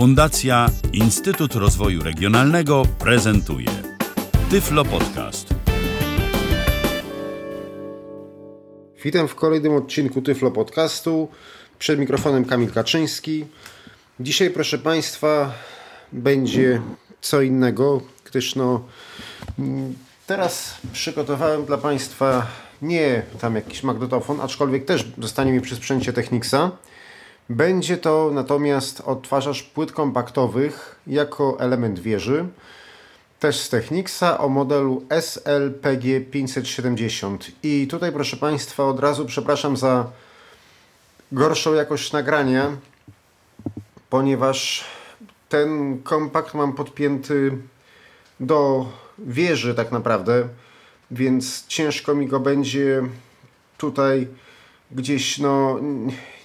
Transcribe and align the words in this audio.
Fundacja 0.00 0.66
Instytut 0.92 1.54
Rozwoju 1.54 2.02
Regionalnego 2.02 2.82
prezentuje 2.98 3.68
Tyflo 4.50 4.84
Podcast. 4.84 5.48
Witam 9.04 9.28
w 9.28 9.34
kolejnym 9.34 9.74
odcinku 9.74 10.22
Tyflo 10.22 10.50
Podcastu. 10.50 11.28
Przed 11.78 11.98
mikrofonem 11.98 12.44
Kamil 12.44 12.70
Kaczyński. 12.70 13.46
Dzisiaj, 14.20 14.50
proszę 14.50 14.78
Państwa, 14.78 15.52
będzie 16.12 16.80
co 17.20 17.42
innego, 17.42 18.00
gdyż 18.24 18.54
no, 18.54 18.84
teraz 20.26 20.74
przygotowałem 20.92 21.64
dla 21.64 21.78
Państwa 21.78 22.46
nie 22.82 23.22
tam 23.40 23.54
jakiś 23.54 23.82
magnetofon, 23.82 24.40
aczkolwiek 24.40 24.84
też 24.84 25.04
zostanie 25.18 25.52
mi 25.52 25.60
przy 25.60 25.76
sprzęcie 25.76 26.12
Technicsa. 26.12 26.70
Będzie 27.50 27.96
to 27.96 28.30
natomiast 28.32 29.00
odtwarzacz 29.00 29.62
płyt 29.62 29.92
kompaktowych 29.92 31.00
jako 31.06 31.56
element 31.60 31.98
wieży, 31.98 32.46
też 33.40 33.60
z 33.60 33.68
Technicsa 33.68 34.38
o 34.38 34.48
modelu 34.48 35.04
SLPG 35.20 36.20
570. 36.30 37.50
I 37.62 37.86
tutaj, 37.86 38.12
proszę 38.12 38.36
Państwa, 38.36 38.84
od 38.84 39.00
razu 39.00 39.26
przepraszam 39.26 39.76
za 39.76 40.10
gorszą 41.32 41.74
jakość 41.74 42.12
nagrania, 42.12 42.76
ponieważ 44.10 44.84
ten 45.48 46.02
kompakt 46.02 46.54
mam 46.54 46.72
podpięty 46.72 47.58
do 48.40 48.86
wieży 49.18 49.74
tak 49.74 49.92
naprawdę, 49.92 50.48
więc 51.10 51.66
ciężko 51.66 52.14
mi 52.14 52.26
go 52.26 52.40
będzie 52.40 53.02
tutaj 53.78 54.28
gdzieś, 54.92 55.38
no 55.38 55.80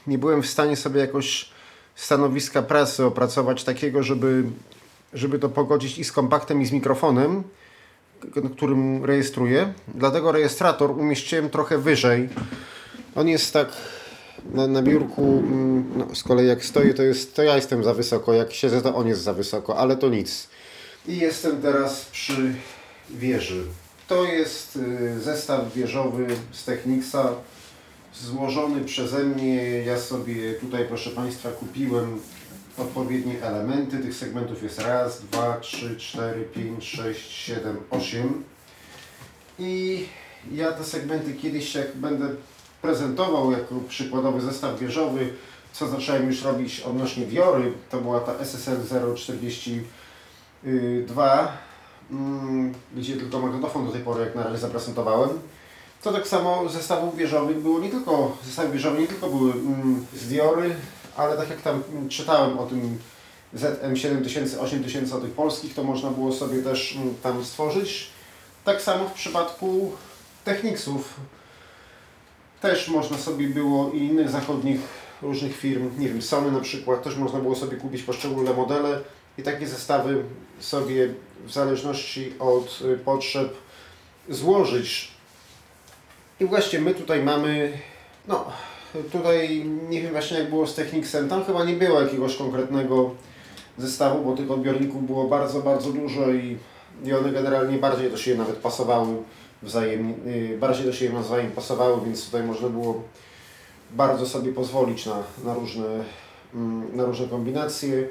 nie 0.07 0.17
byłem 0.17 0.41
w 0.41 0.47
stanie 0.47 0.75
sobie 0.75 1.01
jakoś 1.01 1.49
stanowiska 1.95 2.61
pracy 2.61 3.05
opracować 3.05 3.63
takiego, 3.63 4.03
żeby, 4.03 4.43
żeby 5.13 5.39
to 5.39 5.49
pogodzić 5.49 5.99
i 5.99 6.03
z 6.03 6.11
kompaktem 6.11 6.61
i 6.61 6.65
z 6.65 6.71
mikrofonem, 6.71 7.43
którym 8.55 9.05
rejestruję. 9.05 9.73
Dlatego 9.87 10.31
rejestrator 10.31 10.91
umieściłem 10.91 11.49
trochę 11.49 11.77
wyżej. 11.77 12.29
On 13.15 13.27
jest 13.27 13.53
tak 13.53 13.67
na, 14.53 14.67
na 14.67 14.81
biurku, 14.81 15.21
mm, 15.21 15.85
no, 15.95 16.15
z 16.15 16.23
kolei 16.23 16.47
jak 16.47 16.65
stoję, 16.65 16.93
to, 16.93 17.03
jest, 17.03 17.35
to 17.35 17.43
ja 17.43 17.55
jestem 17.55 17.83
za 17.83 17.93
wysoko, 17.93 18.33
jak 18.33 18.53
siedzę, 18.53 18.81
to 18.81 18.95
on 18.95 19.07
jest 19.07 19.21
za 19.21 19.33
wysoko, 19.33 19.77
ale 19.77 19.97
to 19.97 20.09
nic. 20.09 20.47
I 21.07 21.17
jestem 21.17 21.61
teraz 21.61 22.05
przy 22.05 22.53
wieży. 23.09 23.63
To 24.07 24.23
jest 24.23 24.75
y, 24.75 25.19
zestaw 25.19 25.73
wieżowy 25.73 26.27
z 26.51 26.65
Technicsa, 26.65 27.33
złożony 28.21 28.81
przeze 28.81 29.23
mnie. 29.23 29.83
Ja 29.83 29.99
sobie 29.99 30.53
tutaj, 30.53 30.85
proszę 30.87 31.09
Państwa, 31.09 31.49
kupiłem 31.49 32.19
odpowiednie 32.77 33.43
elementy. 33.43 33.99
Tych 33.99 34.15
segmentów 34.15 34.63
jest 34.63 34.79
raz, 34.79 35.21
dwa, 35.21 35.57
trzy, 35.57 35.97
cztery, 35.97 36.41
pięć, 36.41 36.89
sześć, 36.89 37.31
siedem, 37.31 37.77
osiem. 37.89 38.43
I 39.59 40.05
ja 40.51 40.71
te 40.71 40.83
segmenty 40.83 41.33
kiedyś, 41.33 41.75
jak 41.75 41.95
będę 41.95 42.29
prezentował 42.81 43.51
jako 43.51 43.75
przykładowy 43.89 44.41
zestaw 44.41 44.79
wieżowy, 44.79 45.33
co 45.73 45.87
zacząłem 45.87 46.27
już 46.27 46.43
robić 46.43 46.79
odnośnie 46.79 47.25
Diory, 47.25 47.73
to 47.89 48.01
była 48.01 48.19
ta 48.19 48.37
SSL 48.37 48.77
042, 49.15 51.57
mm, 52.11 52.73
gdzie 52.95 53.17
tylko 53.17 53.39
magnetofon 53.39 53.85
do 53.85 53.91
tej 53.91 54.01
pory 54.01 54.25
jak 54.25 54.35
na 54.35 54.43
razie 54.43 54.57
zaprezentowałem. 54.57 55.29
To 56.05 56.13
tak 56.13 56.27
samo 56.27 56.69
zestawów 56.69 57.17
wieżowych 57.17 57.61
było 57.61 57.79
nie 57.79 57.89
tylko, 57.89 58.37
zestawy 58.45 58.73
wieżowe 58.73 58.99
nie 58.99 59.07
tylko 59.07 59.29
były 59.29 59.51
mm, 59.51 60.05
z 60.13 60.27
Diory, 60.27 60.75
ale 61.15 61.37
tak 61.37 61.49
jak 61.49 61.61
tam 61.61 61.83
czytałem 62.09 62.59
o 62.59 62.65
tym 62.65 62.99
ZM7000, 63.55 64.59
8000 64.59 65.15
o 65.15 65.19
tych 65.19 65.31
polskich, 65.31 65.73
to 65.73 65.83
można 65.83 66.09
było 66.09 66.31
sobie 66.31 66.61
też 66.61 66.95
mm, 66.95 67.15
tam 67.23 67.45
stworzyć. 67.45 68.09
Tak 68.65 68.81
samo 68.81 69.09
w 69.09 69.13
przypadku 69.13 69.91
Technicsów 70.43 71.13
też 72.61 72.87
można 72.87 73.17
sobie 73.17 73.47
było 73.47 73.91
i 73.91 73.97
innych 73.97 74.29
zachodnich 74.29 74.81
różnych 75.21 75.57
firm, 75.57 75.89
nie 75.99 76.09
wiem, 76.09 76.21
Sony 76.21 76.51
na 76.51 76.59
przykład, 76.59 77.03
też 77.03 77.15
można 77.15 77.39
było 77.39 77.55
sobie 77.55 77.77
kupić 77.77 78.03
poszczególne 78.03 78.53
modele 78.53 79.01
i 79.37 79.43
takie 79.43 79.67
zestawy 79.67 80.23
sobie 80.59 81.13
w 81.45 81.51
zależności 81.51 82.33
od 82.39 82.81
y, 82.81 82.97
potrzeb 82.97 83.53
złożyć. 84.29 85.14
I 86.39 86.45
właśnie 86.45 86.81
my 86.81 86.93
tutaj 86.93 87.23
mamy, 87.23 87.71
no 88.27 88.45
tutaj 89.11 89.65
nie 89.89 90.01
wiem 90.01 90.11
właśnie 90.11 90.39
jak 90.39 90.49
było 90.49 90.67
z 90.67 90.75
Technicsem, 90.75 91.29
tam 91.29 91.45
chyba 91.45 91.63
nie 91.63 91.73
było 91.73 92.01
jakiegoś 92.01 92.35
konkretnego 92.35 93.11
zestawu, 93.77 94.25
bo 94.25 94.35
tych 94.35 94.51
odbiorników 94.51 95.07
było 95.07 95.27
bardzo, 95.27 95.59
bardzo 95.59 95.91
dużo 95.91 96.29
i, 96.29 96.57
i 97.03 97.13
one 97.13 97.31
generalnie 97.31 97.77
bardziej 97.77 98.11
do 98.11 98.17
siebie 98.17 98.37
nawet 98.37 98.55
pasowały 98.55 99.15
wzajemnie, 99.63 100.13
y, 100.27 100.57
bardziej 100.57 100.85
do 100.85 100.93
siebie 100.93 101.13
nawzajem 101.13 101.51
pasowały, 101.51 102.01
więc 102.05 102.25
tutaj 102.25 102.43
można 102.43 102.69
było 102.69 103.01
bardzo 103.91 104.25
sobie 104.25 104.53
pozwolić 104.53 105.05
na, 105.05 105.23
na, 105.43 105.53
różne, 105.53 105.85
mm, 106.53 106.97
na 106.97 107.05
różne 107.05 107.27
kombinacje. 107.27 108.07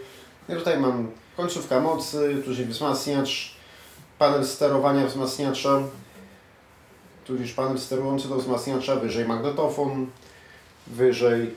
Ja 0.48 0.56
tutaj 0.56 0.80
mam 0.80 1.10
końcówka 1.36 1.80
mocy, 1.80 2.42
tu 2.44 2.50
jest 2.50 2.62
wzmacniacz, 2.62 3.56
panel 4.18 4.46
sterowania 4.46 5.06
wzmacniacza, 5.06 5.82
tu 7.24 7.36
już 7.36 7.52
panel 7.52 7.78
sterujący 7.78 8.28
do 8.28 8.36
wzmacniacza, 8.36 8.96
wyżej 8.96 9.28
magnetofon, 9.28 10.06
wyżej 10.86 11.54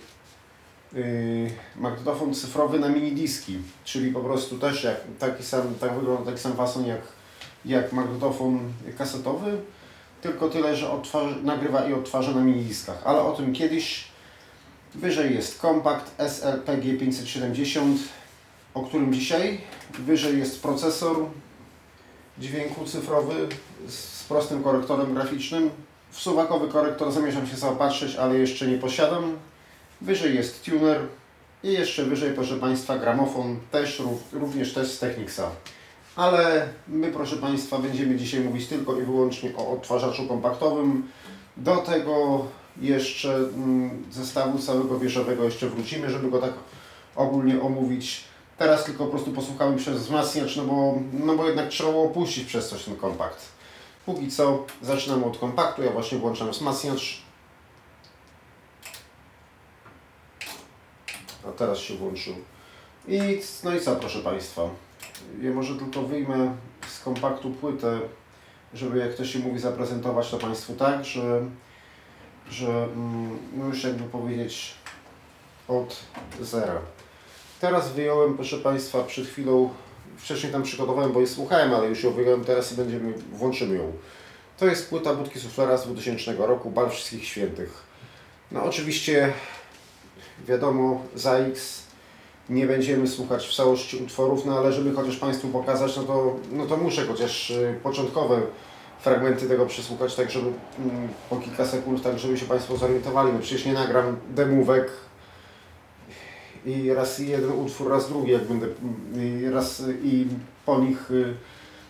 yy, 0.94 1.52
magnetofon 1.76 2.34
cyfrowy 2.34 2.80
na 2.80 2.90
mini 2.90 3.12
diski, 3.12 3.58
czyli 3.84 4.12
po 4.12 4.20
prostu 4.20 4.58
też 4.58 4.84
jak, 4.84 4.98
taki 5.20 5.44
sam, 5.44 5.76
tak 5.80 5.94
wygląda 5.94 6.32
taki 6.32 6.44
sam 6.44 6.54
fason 6.56 6.86
jak, 6.86 7.02
jak 7.66 7.94
magnetofon 7.94 8.60
kasetowy, 8.98 9.58
tylko 10.22 10.50
tyle, 10.50 10.76
że 10.76 10.92
odtwarza, 10.92 11.36
nagrywa 11.44 11.88
i 11.88 11.94
odtwarza 11.94 12.32
na 12.32 12.42
mini 12.42 12.64
diskach, 12.64 13.02
ale 13.06 13.22
o 13.22 13.32
tym 13.32 13.54
kiedyś. 13.54 14.08
Wyżej 14.96 15.36
jest 15.36 15.60
kompakt 15.60 16.12
SLPG 16.18 16.98
570, 17.00 18.00
o 18.74 18.84
którym 18.84 19.14
dzisiaj. 19.14 19.62
Wyżej 20.00 20.40
jest 20.40 20.62
procesor 20.62 21.18
dźwięku 22.40 22.86
cyfrowy 22.86 23.48
z 23.88 24.24
prostym 24.24 24.64
korektorem 24.64 25.14
graficznym. 25.14 25.70
W 26.12 26.20
suwakowy 26.20 26.68
korektor 26.68 27.12
zamierzam 27.12 27.48
się 27.48 27.58
zaopatrzyć, 27.58 28.16
ale 28.16 28.38
jeszcze 28.38 28.68
nie 28.68 28.78
posiadam. 28.78 29.38
Wyżej 30.02 30.36
jest 30.36 30.64
tuner 30.64 31.02
i 31.64 31.74
jeszcze 31.74 32.04
wyżej, 32.04 32.34
proszę 32.34 32.58
Państwa, 32.58 32.98
gramofon, 32.98 33.60
też 33.72 34.02
również 34.34 34.74
też 34.74 34.92
z 34.92 35.00
Technicsa. 35.00 35.50
Ale 36.16 36.70
my, 36.88 37.12
proszę 37.12 37.36
Państwa, 37.36 37.80
będziemy 37.80 38.16
dzisiaj 38.16 38.42
mówić 38.42 38.68
tylko 38.68 39.00
i 39.00 39.06
wyłącznie 39.06 39.56
o 39.58 39.72
odtwarzaczu 39.72 40.28
kompaktowym. 40.28 41.10
Do 41.58 41.78
tego 41.78 42.46
jeszcze 42.82 43.36
mm, 43.36 44.04
zestawu 44.12 44.60
całego 44.60 45.00
wieżowego 45.00 45.44
jeszcze 45.44 45.70
wrócimy, 45.70 46.10
żeby 46.10 46.30
go 46.30 46.40
tak 46.40 46.54
ogólnie 47.16 47.62
omówić. 47.62 48.24
Teraz 48.58 48.84
tylko 48.84 49.06
po 49.06 49.12
prostu 49.12 49.32
posłuchamy 49.32 49.78
przez 49.78 49.98
wzmacniacz, 49.98 50.56
no 50.56 50.64
bo, 50.64 51.00
no 51.14 51.36
bo 51.36 51.48
jednak 51.48 51.70
trzeba 51.70 51.92
było 51.92 52.04
opuścić 52.04 52.48
przez 52.48 52.70
coś 52.70 52.84
ten 52.84 52.96
kompakt. 52.96 53.46
Póki 54.06 54.32
co 54.32 54.66
zaczynamy 54.82 55.26
od 55.26 55.38
kompaktu, 55.38 55.84
ja 55.84 55.92
właśnie 55.92 56.18
włączam 56.18 56.52
wzmacniacz. 56.52 57.22
A 61.48 61.52
teraz 61.52 61.78
się 61.78 61.96
włączył. 61.96 62.34
I 63.08 63.20
no 63.64 63.76
i 63.76 63.82
co 63.82 63.96
proszę 63.96 64.20
Państwa. 64.20 64.70
Ja 65.42 65.52
może 65.52 65.76
tylko 65.76 66.02
wyjmę 66.02 66.56
z 66.88 67.00
kompaktu 67.00 67.52
płytę, 67.52 68.00
żeby 68.74 68.98
jak 68.98 69.14
to 69.14 69.26
się 69.26 69.40
mówi 69.40 69.60
zaprezentować 69.60 70.30
to 70.30 70.38
Państwu 70.38 70.76
tak, 70.76 71.06
że, 71.06 71.42
że 72.50 72.84
mm, 72.84 73.38
no 73.58 73.66
już 73.66 73.84
jakby 73.84 74.04
powiedzieć 74.04 74.74
od 75.68 76.00
zera. 76.42 76.82
Teraz 77.62 77.92
wyjąłem, 77.92 78.36
proszę 78.36 78.58
Państwa, 78.58 79.04
przed 79.04 79.28
chwilą, 79.28 79.70
wcześniej 80.18 80.52
tam 80.52 80.64
przygotowałem, 80.64 81.12
bo 81.12 81.22
je 81.22 81.28
słuchałem, 81.28 81.74
ale 81.74 81.88
już 81.88 82.04
ją 82.04 82.12
wyjąłem 82.12 82.46
teraz 82.46 82.72
i 82.72 82.76
będziemy, 82.76 83.14
włączymy 83.34 83.76
ją. 83.76 83.94
To 84.58 84.66
jest 84.66 84.90
płyta 84.90 85.14
Budki 85.14 85.40
Suflera 85.40 85.78
z 85.78 85.86
2000 85.86 86.36
roku, 86.38 86.72
Bal 86.72 86.90
Wszystkich 86.90 87.26
Świętych. 87.26 87.84
No 88.52 88.64
oczywiście, 88.64 89.34
wiadomo, 90.48 91.02
za 91.16 91.38
X 91.38 91.84
nie 92.50 92.68
będziemy 92.68 93.08
słuchać 93.08 93.48
w 93.48 93.56
całości 93.56 93.98
utworów, 93.98 94.46
no 94.46 94.58
ale 94.58 94.74
żeby 94.74 94.94
chociaż 94.94 95.18
Państwu 95.18 95.48
pokazać, 95.48 95.98
no 95.98 96.04
to, 96.04 96.36
no 96.52 96.66
to 96.66 96.78
muszę 96.78 97.06
chociaż 97.06 97.50
y, 97.50 97.80
początkowe 97.84 98.42
fragmenty 99.00 99.48
tego 99.48 99.66
przesłuchać, 99.66 100.16
tak 100.16 100.32
żeby 100.32 100.48
mm, 100.80 101.10
po 101.30 101.36
kilka 101.36 101.66
sekund, 101.66 102.04
tak 102.04 102.20
żeby 102.20 102.38
się 102.38 102.46
Państwo 102.46 102.78
zorientowali. 102.78 103.34
No 103.34 103.40
przecież 103.40 103.66
nie 103.66 103.74
nagram 103.74 104.18
demówek, 104.30 104.92
i 106.66 106.94
raz 106.94 107.20
jeden 107.20 107.52
utwór, 107.52 107.92
raz 107.92 108.10
drugi, 108.10 108.32
jak 108.32 108.44
będę 108.44 108.68
i 109.24 109.50
raz 109.50 109.84
i 110.04 110.28
po 110.66 110.80
nich 110.80 111.12
y, 111.12 111.34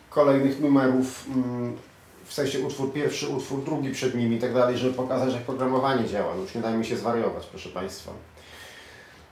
kolejnych 0.09 0.59
numerów, 0.59 1.25
mm, 1.35 1.77
w 2.25 2.33
sensie 2.33 2.59
utwór 2.59 2.93
pierwszy, 2.93 3.27
utwór 3.27 3.63
drugi 3.63 3.91
przed 3.91 4.15
nimi 4.15 4.35
i 4.35 4.39
tak 4.39 4.53
dalej, 4.53 4.77
żeby 4.77 4.93
pokazać 4.93 5.33
jak 5.33 5.43
programowanie 5.43 6.07
działa. 6.07 6.35
No 6.35 6.41
już 6.41 6.55
nie 6.55 6.61
dajmy 6.61 6.85
się 6.85 6.97
zwariować, 6.97 7.45
proszę 7.45 7.69
Państwa. 7.69 8.11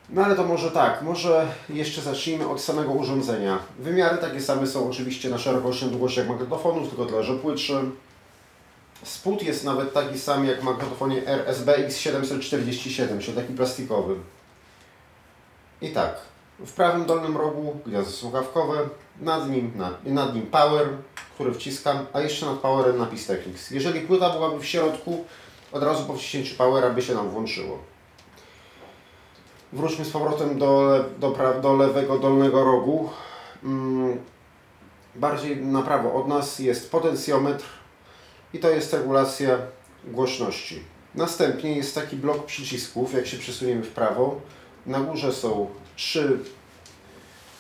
No 0.10 0.26
ale 0.26 0.36
to 0.36 0.44
może 0.44 0.72
tak, 0.72 1.02
może 1.02 1.48
jeszcze 1.70 2.02
zacznijmy 2.02 2.50
od 2.50 2.62
samego 2.62 2.92
urządzenia. 2.92 3.60
Wymiary 3.80 4.18
takie 4.18 4.42
same 4.42 4.68
są 4.68 4.90
oczywiście 4.90 5.30
na 5.30 5.38
szerokość 5.38 5.84
i 5.84 5.86
długość 5.86 6.18
jak 6.18 6.28
magnetofonów, 6.28 6.90
tylko 6.90 7.06
tyle, 7.06 7.24
że 7.24 7.34
płytszy. 7.34 7.76
Spód 9.04 9.44
jest 9.44 9.64
nawet 9.64 9.94
taki 9.94 10.20
sam 10.20 10.46
jak 10.46 10.62
w 10.62 10.64
magnetofonie 10.64 11.28
RSB 11.28 11.88
X747, 11.88 13.20
czyli 13.20 13.38
taki 13.38 13.54
plastikowy. 13.54 14.16
I 15.86 15.90
tak, 15.90 16.18
w 16.60 16.74
prawym 16.74 17.06
dolnym 17.06 17.38
rogu 17.38 17.80
gniazdo 17.86 18.12
słuchawkowe, 18.12 18.90
nad 19.22 19.50
nim, 19.50 19.72
nad, 19.76 20.06
nad 20.06 20.36
nim 20.36 20.48
power, 20.48 20.88
który 21.34 21.54
wciskam, 21.54 22.06
a 22.14 22.22
jeszcze 22.22 22.46
nad 22.46 22.60
powerem 22.60 22.98
napis 22.98 23.28
Technics. 23.28 23.72
Jeżeli 23.72 24.02
płyta 24.02 24.30
byłaby 24.30 24.60
w 24.60 24.66
środku, 24.66 25.26
od 25.72 25.84
razu 25.84 26.06
po 26.06 26.14
wciśnięciu 26.14 26.56
powera 26.56 26.90
by 26.90 27.02
się 27.02 27.16
nam 27.16 27.30
włączyło. 27.30 27.80
Wróćmy 29.74 30.06
z 30.06 30.12
powrotem 30.12 30.60
do, 30.60 31.04
do, 31.20 31.38
do 31.62 31.74
lewego 31.74 32.20
dolnego 32.20 32.64
rogu. 32.64 33.10
Mm, 33.64 34.18
bardziej 35.16 35.58
na 35.58 35.82
prawo 35.82 36.14
od 36.14 36.28
nas 36.28 36.60
jest 36.60 36.92
potencjometr 36.92 37.66
i 38.54 38.60
to 38.60 38.70
jest 38.70 38.94
regulacja 38.94 39.58
głośności. 40.06 40.84
Następnie 41.16 41.78
jest 41.78 41.96
taki 41.96 42.16
blok 42.16 42.46
przycisków, 42.46 43.14
jak 43.14 43.28
się 43.28 43.38
przesuniemy 43.38 43.84
w 43.84 43.92
prawo. 43.92 44.42
Na 44.86 45.00
górze 45.00 45.34
są 45.34 45.68
trzy 45.96 46.40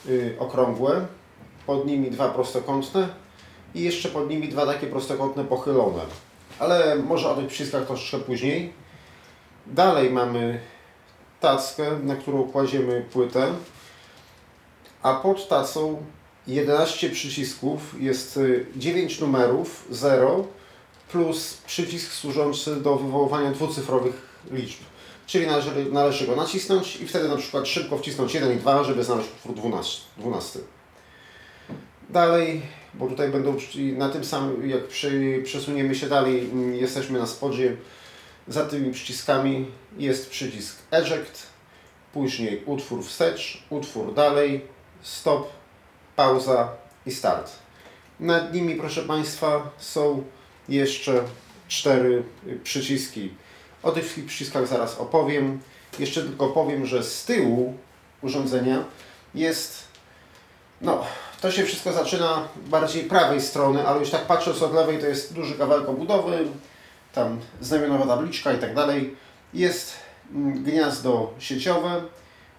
y, 0.07 0.35
okrągłe, 0.39 1.05
pod 1.65 1.85
nimi 1.85 2.11
dwa 2.11 2.29
prostokątne 2.29 3.09
i 3.75 3.81
jeszcze 3.81 4.09
pod 4.09 4.29
nimi 4.29 4.49
dwa 4.49 4.65
takie 4.65 4.87
prostokątne 4.87 5.45
pochylone. 5.45 6.01
Ale 6.59 6.95
może 6.95 7.29
o 7.29 7.35
tych 7.35 7.47
przyciskach 7.47 7.85
troszkę 7.87 8.17
później. 8.17 8.73
Dalej 9.67 10.11
mamy 10.11 10.59
tackę, 11.39 11.99
na 12.03 12.15
którą 12.15 12.43
kładziemy 12.43 13.05
płytę, 13.13 13.53
a 15.01 15.13
pod 15.13 15.47
tacą 15.47 16.03
11 16.47 17.09
przycisków, 17.09 18.01
jest 18.01 18.39
9 18.75 19.19
numerów, 19.19 19.85
0 19.91 20.47
plus 21.11 21.57
przycisk 21.65 22.11
służący 22.11 22.75
do 22.75 22.95
wywoływania 22.95 23.51
dwucyfrowych 23.51 24.21
liczb. 24.51 24.79
Czyli 25.25 25.47
należy, 25.47 25.85
należy 25.91 26.27
go 26.27 26.35
nacisnąć 26.35 26.95
i 26.95 27.07
wtedy 27.07 27.29
na 27.29 27.37
przykład 27.37 27.67
szybko 27.67 27.97
wcisnąć 27.97 28.33
1 28.33 28.53
i 28.53 28.55
2, 28.55 28.83
żeby 28.83 29.03
znaleźć 29.03 29.29
utwór 29.35 29.55
12. 29.55 30.01
12. 30.17 30.59
Dalej, 32.09 32.61
bo 32.93 33.07
tutaj 33.07 33.29
będą 33.29 33.57
na 33.97 34.09
tym 34.09 34.23
samym, 34.23 34.69
jak 34.69 34.87
przy, 34.87 35.41
przesuniemy 35.45 35.95
się 35.95 36.09
dalej, 36.09 36.49
jesteśmy 36.73 37.19
na 37.19 37.27
spodzie, 37.27 37.77
za 38.47 38.65
tymi 38.65 38.93
przyciskami 38.93 39.65
jest 39.97 40.29
przycisk 40.29 40.77
eject, 40.91 41.47
później 42.13 42.63
utwór 42.65 43.03
wstecz, 43.03 43.63
utwór 43.69 44.13
dalej, 44.13 44.61
stop, 45.01 45.49
pauza 46.15 46.69
i 47.05 47.11
start. 47.11 47.51
Nad 48.19 48.53
nimi, 48.53 48.75
proszę 48.75 49.01
Państwa, 49.01 49.71
są 49.77 50.23
jeszcze 50.69 51.23
cztery 51.67 52.23
przyciski. 52.63 53.29
O 53.85 53.91
tych 53.91 54.25
przyciskach 54.25 54.67
zaraz 54.67 54.97
opowiem. 54.97 55.59
Jeszcze 55.99 56.21
tylko 56.21 56.47
powiem, 56.47 56.85
że 56.85 57.03
z 57.03 57.25
tyłu 57.25 57.77
urządzenia 58.21 58.83
jest, 59.35 59.83
no, 60.81 61.03
to 61.41 61.51
się 61.51 61.63
wszystko 61.63 61.93
zaczyna 61.93 62.47
bardziej 62.67 63.03
prawej 63.03 63.41
strony, 63.41 63.87
ale 63.87 63.99
już 63.99 64.09
tak 64.09 64.21
patrząc 64.21 64.61
od 64.61 64.73
lewej, 64.73 64.99
to 64.99 65.05
jest 65.05 65.33
duży 65.33 65.55
kawałek 65.55 65.89
obudowy, 65.89 66.47
tam 67.13 67.39
znamionowa 67.61 68.15
tabliczka 68.15 68.53
i 68.53 68.57
tak 68.57 68.75
dalej. 68.75 69.15
Jest 69.53 69.93
mm, 70.31 70.63
gniazdo 70.63 71.33
sieciowe, 71.39 72.01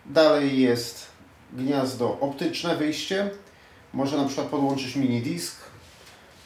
dalej 0.05 0.61
jest 0.61 1.07
gniazdo 1.53 2.19
optyczne, 2.21 2.77
wyjście. 2.77 3.31
Można 3.93 4.19
na 4.19 4.25
przykład 4.25 4.47
podłączyć 4.47 4.97
mini 4.97 5.23
disk 5.23 5.57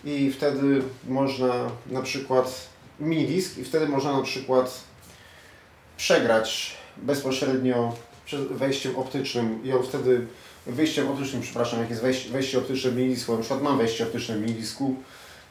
i 0.05 0.31
wtedy 0.31 0.83
można 1.09 1.55
na 1.87 2.03
przykład 2.03 2.70
mini 3.01 3.27
disk 3.27 3.59
i 3.59 3.65
wtedy 3.65 3.89
można 3.89 4.13
na 4.13 4.23
przykład 4.23 4.81
przegrać 5.97 6.77
bezpośrednio 6.97 7.95
wejściem 8.51 8.97
optycznym. 8.97 9.63
On 9.79 9.83
wtedy 9.83 10.27
wyjściem 10.67 11.09
optycznym, 11.09 11.43
przepraszam, 11.43 11.81
jak 11.81 11.91
jest 11.91 12.03
wejście, 12.03 12.31
wejście 12.31 12.59
optyczne 12.59 12.91
w 12.91 12.97
minidisku, 12.97 13.33
na 13.33 13.39
przykład 13.39 13.63
mam 13.63 13.79
wejście 13.79 14.05
optyczne 14.05 14.37
w 14.37 14.41
minidisku, 14.41 14.95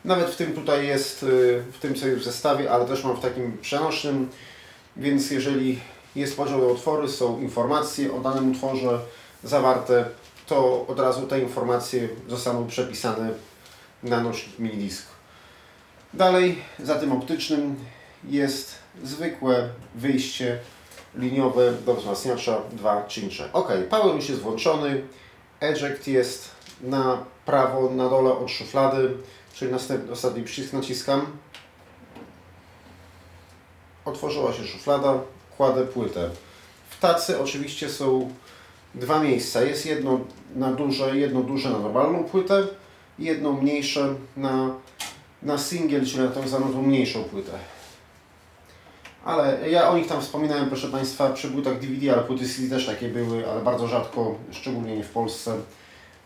nawet 0.06 0.30
w 0.30 0.36
tym 0.36 0.54
tutaj 0.54 0.88
jest, 0.88 1.24
y, 1.24 1.64
w 1.72 1.80
tym 1.80 1.96
co 1.96 2.08
jest 2.08 2.22
w 2.22 2.24
zestawie, 2.24 2.72
ale 2.72 2.86
też 2.86 3.04
mam 3.04 3.16
w 3.18 3.20
takim 3.20 3.58
przenośnym, 3.62 4.30
więc 4.98 5.32
jeżeli 5.32 5.80
jest 6.16 6.38
podział 6.38 6.60
na 6.60 6.66
utwory, 6.66 7.08
są 7.08 7.40
informacje 7.40 8.14
o 8.14 8.20
danym 8.20 8.52
utworze 8.52 9.00
zawarte, 9.44 10.06
to 10.48 10.88
od 10.88 11.00
razu 11.00 11.28
te 11.28 11.40
informacje 11.40 12.10
zostaną 12.28 12.68
przepisane 12.68 13.30
na 14.04 14.22
nośnik 14.22 14.60
minidisk. 14.60 15.19
Dalej, 16.14 16.62
za 16.80 16.96
tym 16.96 17.12
optycznym 17.12 17.76
jest 18.24 18.76
zwykłe 19.04 19.70
wyjście 19.96 20.60
liniowe 21.16 21.74
do 21.86 21.94
wzmacniacza 21.94 22.62
2 22.72 23.06
cincze. 23.08 23.50
Ok, 23.54 23.72
power 23.90 24.16
już 24.16 24.30
jest 24.30 24.42
włączony, 24.42 25.02
eject 25.62 26.08
jest 26.08 26.50
na 26.82 27.26
prawo, 27.46 27.90
na 27.90 28.10
dole 28.10 28.32
od 28.32 28.52
szuflady, 28.52 29.18
czyli 29.54 29.72
następny, 29.72 30.12
ostatni 30.12 30.44
przycisk 30.44 30.74
naciskam. 30.74 31.26
Otworzyła 34.06 34.54
się 34.54 34.64
szuflada, 34.64 35.20
kładę 35.58 35.86
płytę. 35.86 36.30
W 36.90 37.00
tacy 37.00 37.42
oczywiście 37.42 37.90
są 37.90 38.34
dwa 38.96 39.20
miejsca. 39.20 39.64
Jest 39.64 39.86
jedno 39.86 40.20
na 40.56 40.72
duże, 40.72 41.18
jedno 41.18 41.42
duże 41.42 41.70
na 41.70 41.80
normalną 41.80 42.24
płytę 42.24 42.68
jedno 43.20 43.54
mniejsze 43.54 44.16
na, 44.38 44.76
na 45.44 45.58
czyli 46.06 46.24
na 46.24 46.28
tą 46.28 46.48
zwaną 46.48 46.82
mniejszą 46.82 47.24
płytę. 47.24 47.52
Ale 49.26 49.70
ja 49.70 49.90
o 49.90 49.98
nich 49.98 50.08
tam 50.08 50.22
wspominałem, 50.22 50.68
proszę 50.68 50.88
Państwa, 50.88 51.30
przy 51.30 51.48
płytach 51.48 51.80
DVD, 51.80 52.14
ale 52.14 52.24
płyty 52.24 52.50
CD 52.50 52.70
też 52.70 52.86
takie 52.86 53.10
były, 53.10 53.50
ale 53.52 53.62
bardzo 53.62 53.88
rzadko, 53.88 54.36
szczególnie 54.52 54.98
nie 54.98 55.04
w 55.04 55.10
Polsce, 55.10 55.58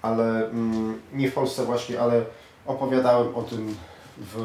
ale 0.01 0.49
mm, 0.49 1.01
nie 1.13 1.31
w 1.31 1.33
Polsce 1.33 1.65
właśnie, 1.65 1.99
ale 1.99 2.25
opowiadałem 2.65 3.35
o 3.35 3.41
tym 3.41 3.75
w, 4.17 4.35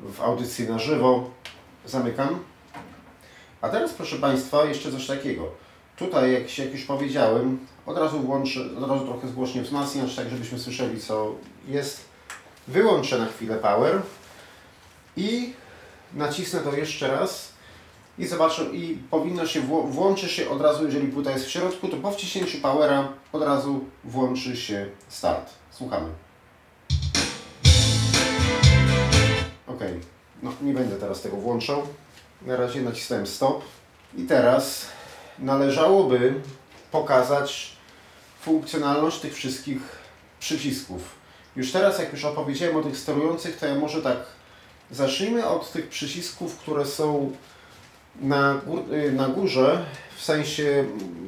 w 0.00 0.20
audycji 0.20 0.68
na 0.68 0.78
żywo. 0.78 1.30
Zamykam. 1.86 2.38
A 3.60 3.68
teraz, 3.68 3.94
proszę 3.94 4.16
Państwa, 4.16 4.64
jeszcze 4.64 4.92
coś 4.92 5.06
takiego. 5.06 5.48
Tutaj, 5.96 6.32
jak, 6.32 6.48
się, 6.48 6.64
jak 6.64 6.72
już 6.72 6.84
powiedziałem, 6.84 7.58
od 7.86 7.98
razu 7.98 8.20
włączę, 8.20 8.60
od 8.82 8.90
razu 8.90 9.06
trochę 9.06 9.28
zgłośnie 9.28 9.62
wzmacniacz, 9.62 10.16
tak 10.16 10.28
żebyśmy 10.28 10.58
słyszeli, 10.58 11.00
co 11.00 11.34
jest. 11.68 12.07
Wyłączę 12.68 13.18
na 13.18 13.26
chwilę 13.26 13.56
power 13.56 14.02
i 15.16 15.52
nacisnę 16.14 16.60
to 16.60 16.76
jeszcze 16.76 17.08
raz 17.08 17.52
i 18.18 18.26
zobaczę, 18.26 18.64
i 18.64 18.98
powinno 19.10 19.46
się, 19.46 19.60
włączy 19.86 20.28
się 20.28 20.50
od 20.50 20.60
razu, 20.60 20.84
jeżeli 20.84 21.08
płyta 21.08 21.30
jest 21.30 21.46
w 21.46 21.50
środku, 21.50 21.88
to 21.88 21.96
po 21.96 22.10
wciśnięciu 22.10 22.58
powera 22.58 23.08
od 23.32 23.42
razu 23.42 23.84
włączy 24.04 24.56
się 24.56 24.86
start. 25.08 25.50
Słuchamy. 25.70 26.06
Ok, 29.66 29.80
no 30.42 30.52
nie 30.62 30.74
będę 30.74 30.96
teraz 30.96 31.20
tego 31.20 31.36
włączał. 31.36 31.82
Na 32.42 32.56
razie 32.56 32.80
nacisnąłem 32.80 33.26
stop. 33.26 33.64
I 34.16 34.22
teraz 34.22 34.86
należałoby 35.38 36.34
pokazać 36.90 37.76
funkcjonalność 38.40 39.20
tych 39.20 39.34
wszystkich 39.34 39.80
przycisków. 40.40 41.17
Już 41.58 41.72
teraz, 41.72 41.98
jak 41.98 42.12
już 42.12 42.24
opowiedziałem 42.24 42.76
o 42.76 42.82
tych 42.82 42.96
sterujących, 42.96 43.56
to 43.56 43.66
ja 43.66 43.74
może 43.74 44.02
tak 44.02 44.16
zacznijmy 44.90 45.46
od 45.46 45.72
tych 45.72 45.88
przycisków, 45.88 46.58
które 46.58 46.86
są 46.86 47.32
na, 48.20 48.54
gór, 48.66 48.82
y, 48.92 49.12
na 49.12 49.28
górze, 49.28 49.84
w 50.16 50.22
sensie 50.22 50.84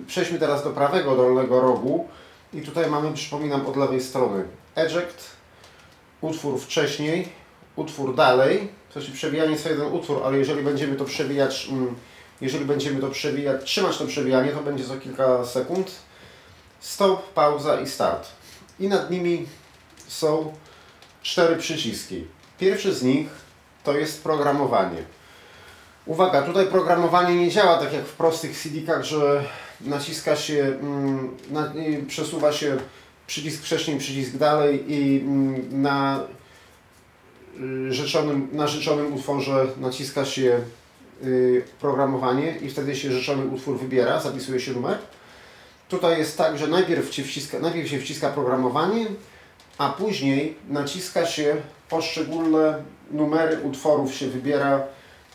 przejdźmy 0.06 0.38
teraz 0.38 0.64
do 0.64 0.70
prawego 0.70 1.16
dolnego 1.16 1.60
rogu 1.60 2.08
i 2.52 2.60
tutaj 2.60 2.90
mamy, 2.90 3.12
przypominam, 3.12 3.66
od 3.66 3.76
lewej 3.76 4.00
strony 4.00 4.44
eject, 4.76 5.30
utwór 6.20 6.60
wcześniej, 6.60 7.28
utwór 7.76 8.14
dalej, 8.14 8.68
w 8.88 8.92
sensie 8.92 9.12
przewijanie 9.12 9.52
jest 9.52 9.66
jeden 9.66 9.92
utwór, 9.92 10.22
ale 10.24 10.38
jeżeli 10.38 10.62
będziemy 10.62 10.96
to 10.96 11.04
przewijać, 11.04 11.68
mm, 11.72 11.94
jeżeli 12.40 12.64
będziemy 12.64 13.00
to 13.00 13.08
przewijać, 13.08 13.64
trzymać 13.64 13.98
to 13.98 14.06
przewijanie, 14.06 14.52
to 14.52 14.62
będzie 14.62 14.84
za 14.84 14.96
kilka 14.96 15.44
sekund. 15.44 15.90
Stop, 16.80 17.32
pauza 17.32 17.80
i 17.80 17.86
start. 17.86 18.28
I 18.80 18.88
nad 18.88 19.10
nimi 19.10 19.46
są 20.10 20.52
cztery 21.22 21.56
przyciski. 21.56 22.24
Pierwszy 22.58 22.94
z 22.94 23.02
nich 23.02 23.28
to 23.84 23.98
jest 23.98 24.22
programowanie. 24.22 25.02
Uwaga, 26.06 26.42
tutaj 26.42 26.66
programowanie 26.66 27.34
nie 27.34 27.50
działa 27.50 27.78
tak 27.78 27.92
jak 27.92 28.04
w 28.04 28.12
prostych 28.12 28.56
CD-kach, 28.56 29.04
że 29.04 29.44
naciska 29.80 30.36
się, 30.36 30.76
mm, 30.80 31.36
na, 31.50 31.72
przesuwa 32.08 32.52
się 32.52 32.76
przycisk 33.26 33.62
wcześniej, 33.62 33.98
przycisk 33.98 34.36
dalej 34.36 34.92
i 34.92 35.20
mm, 35.20 35.82
na, 35.82 36.24
y, 37.60 37.92
rzeczonym, 37.92 38.48
na 38.52 38.66
życzonym 38.66 39.14
utworze 39.14 39.66
naciska 39.80 40.24
się 40.24 40.60
y, 41.24 41.64
programowanie 41.80 42.56
i 42.62 42.70
wtedy 42.70 42.96
się 42.96 43.12
życzony 43.12 43.46
utwór 43.46 43.78
wybiera, 43.78 44.20
zapisuje 44.20 44.60
się 44.60 44.72
numer. 44.72 44.98
Tutaj 45.88 46.18
jest 46.18 46.38
tak, 46.38 46.58
że 46.58 46.66
najpierw, 46.66 47.08
wciska, 47.08 47.58
najpierw 47.58 47.88
się 47.88 47.98
wciska 47.98 48.28
programowanie, 48.28 49.06
a 49.80 49.88
później 49.88 50.56
naciska 50.68 51.26
się 51.26 51.56
poszczególne 51.88 52.82
numery 53.10 53.58
utworów 53.62 54.14
się 54.14 54.26
wybiera, 54.28 54.82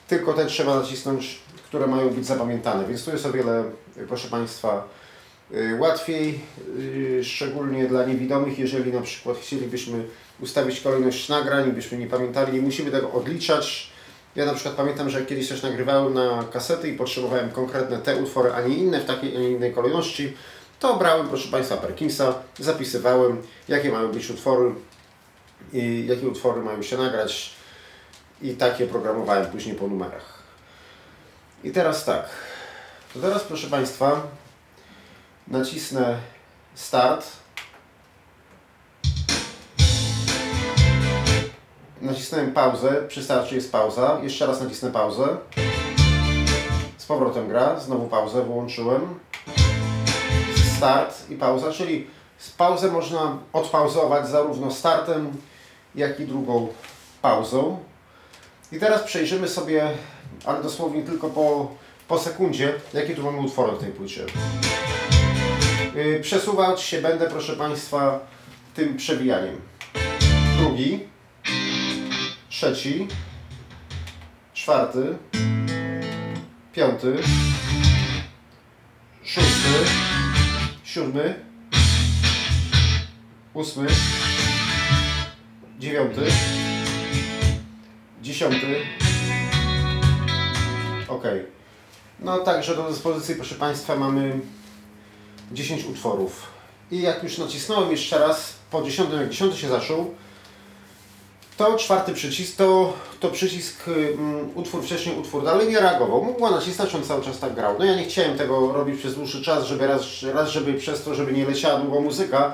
tylko 0.07 0.33
te 0.33 0.45
trzeba 0.45 0.79
nacisnąć, 0.79 1.39
które 1.63 1.87
mają 1.87 2.09
być 2.09 2.25
zapamiętane. 2.25 2.87
Więc 2.87 3.05
tu 3.05 3.11
jest 3.11 3.25
o 3.25 3.31
wiele, 3.31 3.63
proszę 4.07 4.27
Państwa, 4.27 4.87
y, 5.51 5.77
łatwiej, 5.79 6.39
y, 6.79 7.23
szczególnie 7.23 7.85
dla 7.85 8.05
niewidomych, 8.05 8.59
jeżeli 8.59 8.93
na 8.93 9.01
przykład 9.01 9.37
chcielibyśmy 9.37 10.03
ustawić 10.39 10.81
kolejność 10.81 11.29
nagrań, 11.29 11.71
byśmy 11.71 11.97
nie 11.97 12.07
pamiętali, 12.07 12.53
nie 12.53 12.61
musimy 12.61 12.91
tego 12.91 13.11
odliczać. 13.11 13.89
Ja 14.35 14.45
na 14.45 14.53
przykład 14.53 14.75
pamiętam, 14.75 15.09
że 15.09 15.25
kiedyś 15.25 15.47
coś 15.47 15.61
nagrywałem 15.61 16.13
na 16.13 16.43
kasety 16.53 16.89
i 16.89 16.97
potrzebowałem 16.97 17.51
konkretne 17.51 17.97
te 17.97 18.15
utwory, 18.15 18.53
a 18.53 18.61
nie 18.61 18.75
inne 18.75 18.99
w 18.99 19.05
takiej, 19.05 19.37
a 19.37 19.39
nie 19.39 19.49
innej 19.49 19.73
kolejności, 19.73 20.33
to 20.85 20.95
brałem, 20.95 21.27
proszę 21.27 21.47
Państwa, 21.47 21.77
Perkinsa, 21.77 22.33
zapisywałem, 22.59 23.41
jakie 23.67 23.91
mają 23.91 24.11
być 24.11 24.29
utwory 24.29 24.75
i 25.73 26.05
jakie 26.07 26.27
utwory 26.27 26.61
mają 26.61 26.81
się 26.81 26.97
nagrać 26.97 27.53
i 28.41 28.53
takie 28.53 28.87
programowałem 28.87 29.45
później 29.45 29.75
po 29.75 29.87
numerach. 29.87 30.43
I 31.63 31.71
teraz 31.71 32.05
tak, 32.05 32.29
to 33.13 33.19
teraz 33.19 33.43
proszę 33.43 33.67
Państwa 33.67 34.21
nacisnę 35.47 36.17
start. 36.75 37.27
Nacisnąłem 42.01 42.51
pauzę, 42.51 43.01
przy 43.07 43.23
starcie 43.23 43.55
jest 43.55 43.71
pauza, 43.71 44.19
jeszcze 44.23 44.45
raz 44.45 44.61
nacisnę 44.61 44.91
pauzę. 44.91 45.37
Z 46.97 47.05
powrotem 47.05 47.47
gra, 47.47 47.79
znowu 47.79 48.07
pauzę 48.07 48.43
włączyłem. 48.43 49.19
Start 50.77 51.29
i 51.29 51.35
pauza, 51.35 51.71
czyli 51.71 52.07
pauzę 52.57 52.91
można 52.91 53.37
odpauzować 53.53 54.27
zarówno 54.27 54.71
startem, 54.71 55.31
jak 55.95 56.19
i 56.19 56.25
drugą 56.25 56.67
pauzą. 57.21 57.79
I 58.71 58.79
teraz 58.79 59.03
przejrzymy 59.03 59.47
sobie, 59.47 59.91
ale 60.45 60.63
dosłownie 60.63 61.03
tylko 61.03 61.29
po, 61.29 61.71
po 62.07 62.19
sekundzie, 62.19 62.73
jakie 62.93 63.15
tu 63.15 63.23
mamy 63.23 63.39
utwory 63.39 63.71
w 63.71 63.79
tej 63.79 63.91
płycie. 63.91 64.25
Yy, 65.95 66.19
przesuwać 66.21 66.81
się 66.81 67.01
będę, 67.01 67.29
proszę 67.29 67.55
Państwa, 67.55 68.19
tym 68.73 68.97
przewijaniem. 68.97 69.61
Drugi, 70.57 70.99
trzeci, 72.49 73.07
czwarty, 74.53 75.17
piąty, 76.73 77.17
szósty, 79.23 80.14
siódmy, 80.95 81.35
ósmy, 83.53 83.87
dziewiąty, 85.79 86.21
dziesiąty. 88.21 88.75
Ok. 91.07 91.23
No 92.19 92.37
także 92.37 92.75
do 92.75 92.89
dyspozycji, 92.89 93.35
proszę 93.35 93.55
Państwa, 93.55 93.95
mamy 93.95 94.39
10 95.51 95.85
utworów. 95.85 96.47
I 96.91 97.01
jak 97.01 97.23
już 97.23 97.37
nacisnąłem 97.37 97.91
jeszcze 97.91 98.19
raz, 98.19 98.53
po 98.71 98.81
10, 98.81 99.09
jak 99.13 99.29
10 99.29 99.55
się 99.55 99.69
zaczął, 99.69 100.15
to 101.57 101.77
czwarty 101.77 102.13
przycisk, 102.13 102.57
to, 102.57 102.93
to 103.19 103.29
przycisk 103.29 103.87
um, 103.87 104.49
utwór 104.55 104.83
wcześniej, 104.83 105.19
utwór 105.19 105.43
dalej 105.43 105.69
nie 105.69 105.79
reagował. 105.79 106.23
Mogła 106.23 106.51
nacisnąć, 106.51 106.95
on 106.95 107.03
cały 107.03 107.23
czas 107.23 107.39
tak 107.39 107.55
grał. 107.55 107.75
No 107.79 107.85
ja 107.85 107.95
nie 107.95 108.05
chciałem 108.05 108.37
tego 108.37 108.73
robić 108.73 108.99
przez 108.99 109.15
dłuższy 109.15 109.41
czas, 109.41 109.65
żeby 109.65 109.87
raz, 109.87 110.01
raz 110.33 110.49
żeby 110.49 110.73
przez 110.73 111.03
to, 111.03 111.15
żeby 111.15 111.33
nie 111.33 111.45
leciała 111.45 111.79
długo 111.79 112.01
muzyka, 112.01 112.53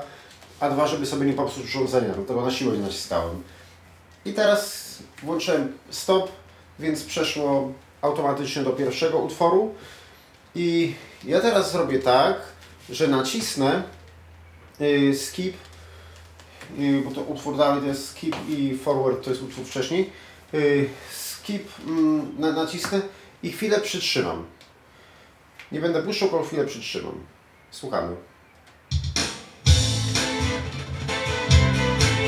a 0.60 0.70
dwa, 0.70 0.86
żeby 0.86 1.06
sobie 1.06 1.26
nie 1.26 1.32
popsuć 1.32 1.64
urządzenia, 1.64 2.14
dlatego 2.14 2.40
na 2.40 2.50
siłę 2.50 2.72
nie 2.72 2.82
naciskałem. 2.82 3.42
I 4.24 4.32
teraz 4.32 4.82
włączyłem 5.22 5.72
stop, 5.90 6.28
więc 6.78 7.04
przeszło 7.04 7.72
automatycznie 8.02 8.62
do 8.62 8.70
pierwszego 8.70 9.18
utworu. 9.18 9.74
I 10.54 10.94
ja 11.24 11.40
teraz 11.40 11.72
zrobię 11.72 11.98
tak, 11.98 12.36
że 12.90 13.08
nacisnę 13.08 13.82
yy, 14.80 15.16
skip, 15.16 15.56
bo 17.04 17.10
to 17.10 17.20
utwór 17.20 17.56
dalej 17.56 17.80
to 17.80 17.86
jest 17.86 18.08
skip 18.08 18.36
i 18.48 18.78
forward 18.84 19.24
to 19.24 19.30
jest 19.30 19.42
utwór 19.42 19.64
wcześniej. 19.64 20.10
Yy, 20.52 20.88
skip 21.10 21.68
mm, 21.86 22.34
na, 22.38 22.52
nacisnę 22.52 23.00
i 23.42 23.52
chwilę 23.52 23.80
przytrzymam. 23.80 24.44
Nie 25.72 25.80
będę 25.80 26.02
puszczał, 26.02 26.28
tylko 26.28 26.44
chwilę 26.44 26.64
przytrzymam. 26.64 27.14
Słuchamy. 27.70 28.16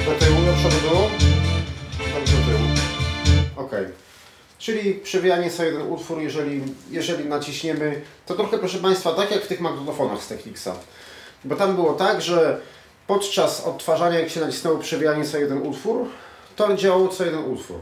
Do 0.04 0.26
tyłu, 0.26 0.40
do 0.46 0.52
przodu 0.52 0.76
do 0.86 2.52
tyłu. 2.52 2.68
Ok. 3.56 3.72
Czyli 4.58 4.94
przewijanie 4.94 5.50
sobie 5.50 5.72
ten 5.72 5.92
utwór, 5.92 6.20
jeżeli, 6.20 6.62
jeżeli 6.90 7.24
naciśniemy, 7.24 8.02
to 8.26 8.34
trochę 8.34 8.58
proszę 8.58 8.78
Państwa, 8.78 9.12
tak 9.12 9.30
jak 9.30 9.44
w 9.44 9.46
tych 9.46 9.60
magnetofonach 9.60 10.22
z 10.22 10.28
Technicsa. 10.28 10.76
Bo 11.44 11.56
tam 11.56 11.74
było 11.74 11.92
tak, 11.92 12.22
że 12.22 12.60
podczas 13.06 13.64
odtwarzania, 13.64 14.18
jak 14.18 14.30
się 14.30 14.40
nacisnęło 14.40 14.78
przewijanie 14.78 15.24
sobie 15.24 15.42
jeden 15.42 15.62
utwór, 15.62 16.06
to 16.56 16.76
działało 16.76 17.08
co 17.08 17.24
jeden 17.24 17.44
utwór. 17.44 17.80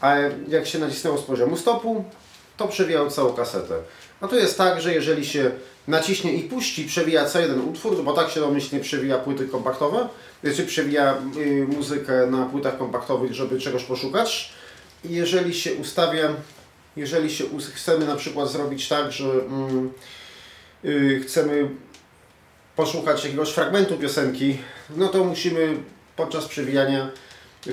A 0.00 0.16
jak 0.48 0.66
się 0.66 0.78
nacisnęło 0.78 1.18
z 1.18 1.22
poziomu 1.22 1.56
stopu, 1.56 2.04
to 2.56 2.68
przewijało 2.68 3.10
całą 3.10 3.32
kasetę. 3.32 3.74
A 4.20 4.28
tu 4.28 4.36
jest 4.36 4.58
tak, 4.58 4.80
że 4.80 4.94
jeżeli 4.94 5.26
się 5.26 5.50
naciśnie 5.88 6.32
i 6.32 6.42
puści, 6.42 6.84
przewija 6.84 7.24
co 7.24 7.40
jeden 7.40 7.60
utwór, 7.60 8.04
bo 8.04 8.12
tak 8.12 8.30
się 8.30 8.40
domyślnie 8.40 8.80
przewija 8.80 9.18
płyty 9.18 9.48
kompaktowe, 9.48 10.08
znaczy 10.44 10.66
przewija 10.66 11.18
y, 11.36 11.66
muzykę 11.68 12.26
na 12.26 12.46
płytach 12.46 12.78
kompaktowych, 12.78 13.34
żeby 13.34 13.60
czegoś 13.60 13.84
poszukać. 13.84 14.52
I 15.04 15.14
jeżeli 15.14 15.54
się 15.54 15.74
ustawia, 15.74 16.28
jeżeli 16.96 17.30
się 17.30 17.44
chcemy 17.74 18.06
na 18.06 18.16
przykład 18.16 18.50
zrobić 18.50 18.88
tak, 18.88 19.12
że 19.12 19.24
mm, 19.24 19.90
y, 20.84 21.20
chcemy 21.26 21.68
poszukać 22.78 23.24
jakiegoś 23.24 23.50
fragmentu 23.50 23.96
piosenki, 23.96 24.58
no 24.90 25.08
to 25.08 25.24
musimy 25.24 25.76
podczas 26.16 26.48
przewijania 26.48 27.10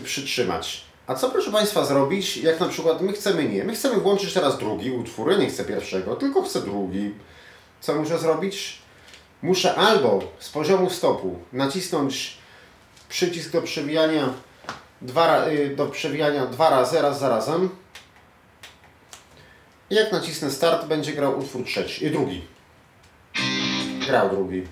przytrzymać. 0.04 0.86
A 1.08 1.16
co 1.16 1.30
proszę 1.30 1.52
Państwa 1.52 1.86
zrobić, 1.86 2.38
jak 2.38 2.60
na 2.60 2.68
przykład 2.68 3.02
my 3.02 3.14
chcemy 3.14 3.50
nie, 3.50 3.64
my 3.64 3.76
chcemy 3.76 3.96
włączyć 3.96 4.34
teraz 4.34 4.58
drugi 4.58 4.92
utwór, 4.92 5.32
ja 5.32 5.38
nie 5.38 5.48
chcę 5.48 5.66
pierwszego, 5.66 6.16
tylko 6.16 6.42
chcę 6.42 6.62
drugi. 6.62 7.14
Co 7.82 7.96
muszę 7.96 8.20
zrobić? 8.20 8.82
Muszę 9.42 9.76
albo 9.76 10.24
z 10.40 10.50
poziomu 10.50 10.90
stopu 10.90 11.40
nacisnąć 11.54 12.38
przycisk 13.10 13.52
do 13.52 13.62
przewijania 13.62 14.34
dwa, 15.02 15.48
y, 15.48 15.76
do 15.76 15.86
przewijania 15.86 16.46
dwa 16.46 16.70
razy, 16.70 17.02
raz 17.02 17.20
za 17.20 17.30
razem. 17.30 17.70
I 19.90 19.96
jak 19.96 20.12
nacisnę 20.12 20.52
start, 20.52 20.86
będzie 20.86 21.14
grał 21.14 21.40
utwór 21.40 21.66
trzeci, 21.66 22.06
i 22.06 22.12
drugi. 22.12 22.42
Grał 24.08 24.30
drugi. 24.30 24.64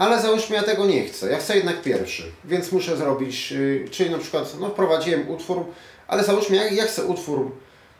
Ale 0.00 0.22
załóżmy, 0.22 0.56
ja 0.56 0.62
tego 0.62 0.86
nie 0.86 1.04
chcę. 1.04 1.30
Ja 1.30 1.38
chcę 1.38 1.56
jednak 1.56 1.82
pierwszy, 1.82 2.32
więc 2.44 2.72
muszę 2.72 2.96
zrobić, 2.96 3.50
yy, 3.50 3.88
czyli 3.90 4.10
na 4.10 4.18
przykład, 4.18 4.54
no 4.60 4.68
wprowadziłem 4.68 5.30
utwór, 5.30 5.64
ale 6.08 6.24
załóżmy, 6.24 6.56
ja, 6.56 6.70
ja 6.70 6.84
chcę 6.84 7.04
utwór, 7.04 7.50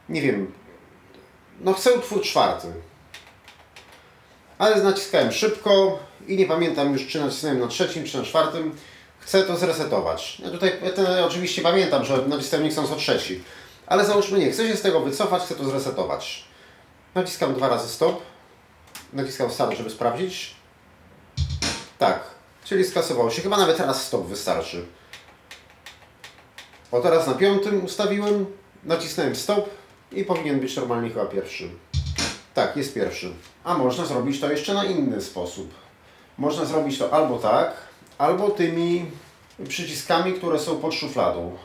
nie 0.09 0.23
wiem, 0.23 0.52
no 1.61 1.75
chcę 1.75 1.92
utwór 1.92 2.23
czwarty. 2.23 2.69
Ale 4.59 4.83
naciskałem 4.83 5.33
szybko 5.33 5.99
i 6.26 6.37
nie 6.37 6.47
pamiętam 6.47 6.92
już, 6.92 7.07
czy 7.07 7.21
nacisnąłem 7.21 7.61
na 7.61 7.69
trzecim, 7.69 8.04
czy 8.04 8.19
na 8.19 8.25
czwartym. 8.25 8.75
Chcę 9.19 9.42
to 9.42 9.57
zresetować. 9.57 10.40
Ja 10.45 10.50
tutaj 10.50 10.73
ja 10.83 10.90
ten, 10.90 11.07
oczywiście 11.07 11.62
pamiętam, 11.62 12.04
że 12.04 12.26
nacisnąłem 12.26 12.64
nie 12.64 12.71
chcąc 12.73 12.90
o 12.90 12.97
trzeci. 12.97 13.45
Ale 13.87 14.04
załóżmy 14.04 14.38
nie, 14.38 14.50
chcę 14.50 14.69
się 14.69 14.76
z 14.76 14.83
tego 14.83 15.00
wycofać, 15.00 15.42
chcę 15.42 15.54
to 15.54 15.64
zresetować. 15.64 16.45
Naciskam 17.14 17.54
dwa 17.54 17.69
razy 17.69 17.88
stop. 17.88 18.23
Naciskam 19.12 19.50
start, 19.50 19.76
żeby 19.76 19.90
sprawdzić. 19.90 20.60
Tak, 22.00 22.21
czyli 22.64 22.85
skasowało 22.85 23.30
się. 23.30 23.42
Chyba 23.42 23.57
nawet 23.57 23.76
teraz 23.76 24.07
stop 24.07 24.26
wystarczy. 24.26 24.87
O 26.92 27.00
teraz 27.00 27.26
na 27.26 27.35
piątym 27.35 27.85
ustawiłem, 27.85 28.47
nacisnąłem 28.85 29.37
stop 29.37 29.69
i 30.12 30.25
powinien 30.25 30.61
być 30.61 30.76
normalnie 30.76 31.11
chyba 31.11 31.26
pierwszy. 31.26 31.71
Tak, 32.54 32.76
jest 32.76 32.95
pierwszy. 32.95 33.33
A 33.64 33.78
można 33.78 34.04
zrobić 34.04 34.40
to 34.40 34.50
jeszcze 34.50 34.75
na 34.75 34.85
inny 34.85 35.21
sposób. 35.21 35.75
Można 36.38 36.64
zrobić 36.64 36.99
to 36.99 37.12
albo 37.12 37.38
tak, 37.38 37.75
albo 38.19 38.50
tymi 38.50 39.11
przyciskami, 39.69 40.33
które 40.33 40.59
są 40.59 40.76
pod 40.76 40.95
szufladą. 40.95 41.57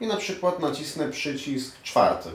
I 0.00 0.06
na 0.06 0.16
przykład 0.16 0.60
nacisnę 0.60 1.10
przycisk 1.10 1.82
czwarty. 1.82 2.30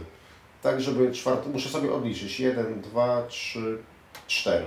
Tak, 0.63 0.81
żeby 0.81 1.11
czwarty, 1.11 1.49
muszę 1.49 1.69
sobie 1.69 1.93
odliczyć. 1.93 2.39
1, 2.39 2.81
2, 2.81 3.23
3, 3.27 3.77
4. 4.27 4.65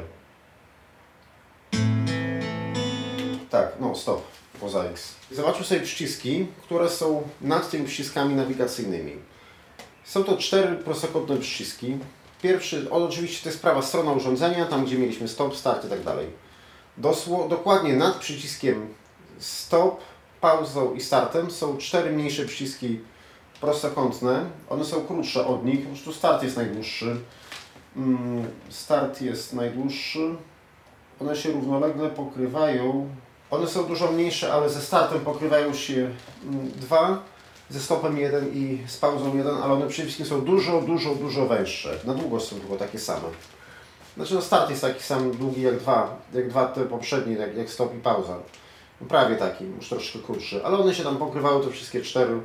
Tak, 3.50 3.72
no 3.80 3.94
stop, 3.94 4.22
poza 4.60 4.84
X. 4.84 5.14
Zobaczmy 5.30 5.64
sobie 5.64 5.80
przyciski, 5.80 6.46
które 6.62 6.90
są 6.90 7.22
nad 7.40 7.70
tymi 7.70 7.86
przyciskami 7.86 8.34
nawigacyjnymi. 8.34 9.12
Są 10.04 10.24
to 10.24 10.36
cztery 10.36 10.76
prostokątne 10.76 11.36
przyciski. 11.36 11.96
Pierwszy, 12.42 12.90
oczywiście 12.90 13.42
to 13.42 13.48
jest 13.48 13.62
prawa 13.62 13.82
strona 13.82 14.12
urządzenia, 14.12 14.64
tam 14.66 14.84
gdzie 14.84 14.98
mieliśmy 14.98 15.28
stop, 15.28 15.56
start 15.56 15.84
i 15.84 15.88
tak 15.88 16.02
dalej. 16.02 16.26
Dosło, 16.96 17.48
dokładnie 17.48 17.96
nad 17.96 18.16
przyciskiem 18.16 18.94
stop, 19.38 20.00
pauzą 20.40 20.94
i 20.94 21.00
startem 21.00 21.50
są 21.50 21.76
cztery 21.78 22.12
mniejsze 22.12 22.44
przyciski 22.44 23.00
prostokątne. 23.60 24.44
One 24.68 24.84
są 24.84 25.06
krótsze 25.06 25.46
od 25.46 25.64
nich, 25.64 25.82
po 25.82 25.88
prostu 25.88 26.12
start 26.12 26.42
jest 26.42 26.56
najdłuższy. 26.56 27.16
Mm, 27.96 28.50
Start 28.68 29.22
jest 29.22 29.52
najdłuższy. 29.52 30.36
One 31.20 31.36
się 31.36 31.52
równolegle 31.52 32.10
pokrywają. 32.10 33.08
One 33.50 33.66
są 33.66 33.84
dużo 33.84 34.12
mniejsze, 34.12 34.52
ale 34.52 34.70
ze 34.70 34.80
startem 34.80 35.20
pokrywają 35.20 35.74
się 35.74 35.94
mm, 35.94 36.70
dwa, 36.76 37.22
ze 37.70 37.80
stopem 37.80 38.18
jeden 38.18 38.52
i 38.54 38.78
z 38.86 38.96
pauzą 38.96 39.36
jeden, 39.36 39.54
ale 39.62 39.72
one 39.72 39.86
przede 39.86 40.08
wszystkim 40.08 40.26
są 40.26 40.44
dużo, 40.44 40.80
dużo, 40.80 41.14
dużo 41.14 41.46
węższe. 41.46 41.98
Na 42.04 42.14
długość 42.14 42.48
są 42.48 42.56
tylko 42.60 42.76
takie 42.76 42.98
same. 42.98 43.28
Znaczy 44.16 44.34
no 44.34 44.42
start 44.42 44.70
jest 44.70 44.82
taki 44.82 45.02
sam 45.02 45.30
długi 45.30 45.62
jak 45.62 45.78
dwa, 45.78 46.16
jak 46.34 46.48
dwa 46.48 46.66
te 46.66 46.84
poprzednie, 46.84 47.34
jak, 47.34 47.56
jak 47.56 47.70
stop 47.70 47.94
i 47.94 47.98
pauza. 47.98 48.38
No 49.00 49.06
prawie 49.06 49.36
taki, 49.36 49.64
już 49.64 49.88
troszkę 49.88 50.18
krótszy, 50.18 50.64
ale 50.64 50.78
one 50.78 50.94
się 50.94 51.02
tam 51.02 51.16
pokrywały, 51.16 51.64
te 51.64 51.70
wszystkie 51.70 52.02
cztery. 52.02 52.40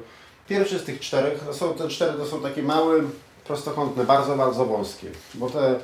Pierwszy 0.47 0.79
z 0.79 0.83
tych 0.83 0.99
czterech, 0.99 1.39
to 1.39 1.53
są 1.53 1.73
te 1.73 1.87
cztery, 1.87 2.13
to 2.13 2.25
są 2.25 2.41
takie 2.41 2.63
małe, 2.63 3.01
prostokątne, 3.43 4.03
bardzo, 4.03 4.35
bardzo 4.35 4.65
wąskie, 4.65 5.07
bo 5.33 5.49
te 5.49 5.79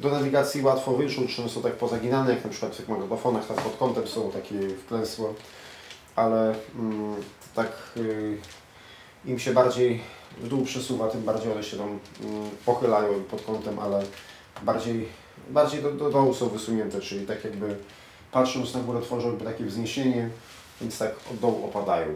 do 0.00 0.10
nawigacji 0.10 0.62
łatwo 0.62 0.92
wyczuć, 0.92 1.40
one 1.40 1.48
są 1.48 1.62
tak 1.62 1.72
pozaginane, 1.72 2.34
jak 2.34 2.44
na 2.44 2.50
przykład 2.50 2.72
w 2.72 2.76
tych 2.76 2.88
magnetofonach, 2.88 3.46
tam 3.46 3.56
pod 3.56 3.76
kątem 3.76 4.08
są 4.08 4.30
takie 4.30 4.68
wklęsłe, 4.68 5.34
ale 6.16 6.54
mm, 6.74 7.14
tak 7.54 7.68
y, 7.96 8.38
im 9.24 9.38
się 9.38 9.52
bardziej 9.52 10.00
w 10.38 10.48
dół 10.48 10.64
przesuwa, 10.64 11.08
tym 11.08 11.22
bardziej 11.22 11.52
one 11.52 11.62
się 11.62 11.76
tam 11.76 11.88
mm, 11.88 12.50
pochylają 12.66 13.24
pod 13.24 13.42
kątem, 13.42 13.78
ale 13.78 14.02
bardziej, 14.62 15.08
bardziej 15.50 15.82
do, 15.82 15.92
do 15.92 16.10
dołu 16.10 16.34
są 16.34 16.48
wysunięte, 16.48 17.00
czyli 17.00 17.26
tak 17.26 17.44
jakby 17.44 17.76
patrząc 18.32 18.74
na 18.74 18.80
górę 18.80 19.00
tworzą 19.02 19.28
jakby 19.28 19.44
takie 19.44 19.64
wzniesienie, 19.64 20.30
więc 20.80 20.98
tak 20.98 21.14
od 21.30 21.38
dołu 21.38 21.64
opadają. 21.64 22.06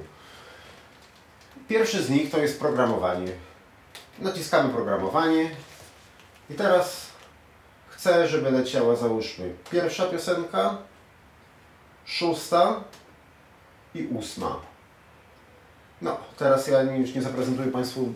Pierwszy 1.68 2.02
z 2.02 2.10
nich 2.10 2.30
to 2.30 2.38
jest 2.38 2.60
programowanie. 2.60 3.32
Naciskamy 4.18 4.72
programowanie 4.72 5.50
i 6.50 6.54
teraz 6.54 7.13
chcę, 8.04 8.28
żeby 8.28 8.50
leciała 8.50 8.96
załóżmy 8.96 9.54
pierwsza 9.70 10.06
piosenka, 10.06 10.76
szósta 12.04 12.84
i 13.94 14.06
ósma. 14.06 14.56
No, 16.02 16.16
teraz 16.36 16.66
ja 16.68 16.82
już 16.82 17.14
nie 17.14 17.22
zaprezentuję 17.22 17.68
Państwu 17.68 18.12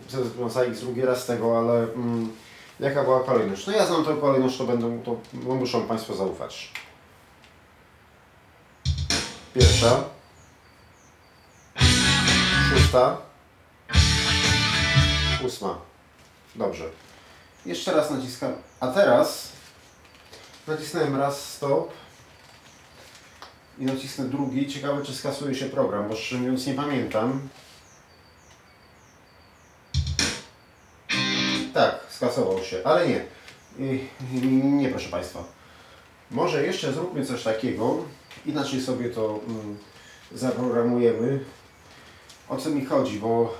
ich 0.71 0.79
drugi 0.79 1.01
raz 1.01 1.25
tego, 1.25 1.59
ale 1.59 1.73
mm, 1.73 2.31
jaka 2.79 3.03
była 3.03 3.23
kolejność? 3.23 3.67
No 3.67 3.73
ja 3.73 3.85
znam 3.85 4.05
tę 4.05 4.17
kolejność, 4.21 4.57
to 4.57 4.63
będą, 4.63 5.01
to 5.01 5.15
muszą 5.33 5.87
Państwo 5.87 6.13
zaufać. 6.13 6.71
Pierwsza, 9.53 10.03
szósta, 12.73 13.17
ósma. 15.45 15.77
Dobrze. 16.55 16.85
Jeszcze 17.65 17.91
raz 17.91 18.11
naciskam. 18.11 18.53
A 18.79 18.87
teraz 18.87 19.58
nacisnąłem 20.69 21.15
raz 21.15 21.53
stop 21.53 21.91
i 23.79 23.85
nacisnę 23.85 24.25
drugi. 24.25 24.67
Ciekawe, 24.67 25.05
czy 25.05 25.15
skasuje 25.15 25.55
się 25.55 25.65
program, 25.65 26.09
bo 26.09 26.15
szczerze 26.15 26.41
mówiąc 26.41 26.67
nie 26.67 26.73
pamiętam. 26.73 27.49
Tak, 31.73 31.99
skasował 32.09 32.63
się, 32.63 32.81
ale 32.83 33.07
nie. 33.07 33.25
Nie, 34.61 34.89
proszę 34.89 35.09
Państwa. 35.09 35.43
Może 36.31 36.65
jeszcze 36.65 36.93
zróbmy 36.93 37.25
coś 37.25 37.43
takiego, 37.43 37.97
inaczej 38.45 38.81
sobie 38.81 39.09
to 39.09 39.39
mm, 39.47 39.77
zaprogramujemy. 40.31 41.45
O 42.49 42.57
co 42.57 42.69
mi 42.69 42.85
chodzi, 42.85 43.19
bo 43.19 43.53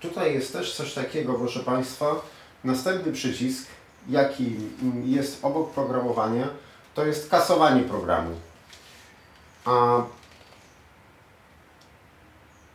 tutaj 0.00 0.34
jest 0.34 0.52
też 0.52 0.74
coś 0.74 0.94
takiego, 0.94 1.34
proszę 1.34 1.60
Państwa. 1.60 2.22
Następny 2.64 3.12
przycisk, 3.12 3.66
jaki 4.08 4.56
jest 5.04 5.44
obok 5.44 5.70
programowania, 5.70 6.48
to 6.94 7.06
jest 7.06 7.30
kasowanie 7.30 7.82
programu. 7.82 8.30
A 9.64 10.02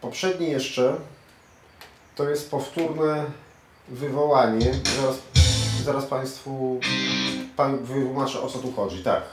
poprzedni 0.01 0.51
jeszcze 0.51 0.95
to 2.15 2.29
jest 2.29 2.51
powtórne 2.51 3.25
wywołanie. 3.87 4.73
Zaraz, 4.73 5.19
zaraz 5.83 6.05
Państwu 6.05 6.79
pan 7.55 7.77
wytłumaczę 7.77 8.41
o 8.41 8.49
co 8.49 8.59
tu 8.59 8.71
chodzi. 8.71 9.03
Tak. 9.03 9.23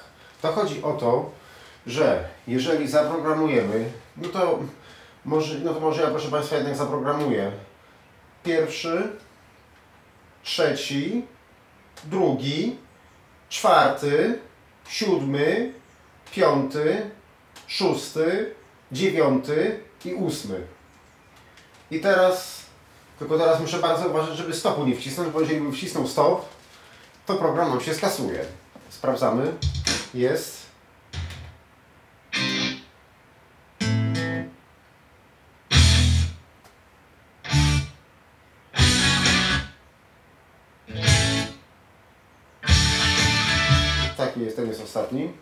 To 0.42 0.52
chodzi 0.52 0.82
o 0.82 0.92
to, 0.92 1.30
że 1.86 2.28
jeżeli 2.46 2.88
zaprogramujemy, 2.88 3.92
no 4.16 4.28
to 4.28 4.58
może, 5.24 5.58
no 5.58 5.74
to 5.74 5.80
może 5.80 6.02
ja 6.02 6.10
proszę 6.10 6.28
Państwa 6.28 6.56
jednak 6.56 6.76
zaprogramuję 6.76 7.52
pierwszy, 8.44 9.08
trzeci, 10.42 11.26
drugi, 12.04 12.76
czwarty, 13.48 14.38
siódmy, 14.88 15.72
piąty, 16.32 17.10
szósty, 17.66 18.54
dziewiąty 18.92 19.80
i 20.04 20.14
ósmy. 20.14 20.60
I 21.90 22.00
teraz, 22.00 22.62
tylko 23.18 23.38
teraz 23.38 23.60
muszę 23.60 23.78
bardzo 23.78 24.08
uważać, 24.08 24.36
żeby 24.36 24.54
stopu 24.54 24.86
nie 24.86 24.96
wcisnąć, 24.96 25.30
bo 25.30 25.40
jeżeli 25.40 25.60
bym 25.60 25.72
wcisnął 25.72 26.06
stop, 26.06 26.44
to 27.26 27.34
program 27.34 27.68
nam 27.68 27.80
się 27.80 27.94
skasuje. 27.94 28.44
Sprawdzamy. 28.90 29.52
Jest. 30.14 30.65
Jest, 44.76 44.96
ostatni. 44.96 45.32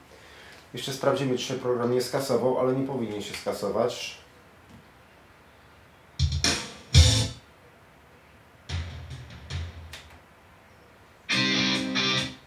Jeszcze 0.75 0.93
sprawdzimy, 0.93 1.39
czy 1.39 1.55
program 1.55 1.93
nie 1.93 2.03
skasował, 2.03 2.59
ale 2.59 2.73
nie 2.73 2.87
powinien 2.87 3.23
się 3.23 3.35
skasować. 3.35 4.19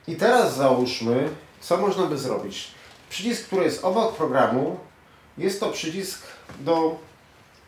I 0.07 0.15
teraz 0.15 0.55
załóżmy, 0.55 1.29
co 1.61 1.77
można 1.77 2.05
by 2.05 2.17
zrobić. 2.17 2.71
Przycisk, 3.09 3.45
który 3.45 3.63
jest 3.63 3.83
obok 3.83 4.15
programu, 4.15 4.79
jest 5.37 5.59
to 5.59 5.71
przycisk 5.71 6.21
do 6.59 6.99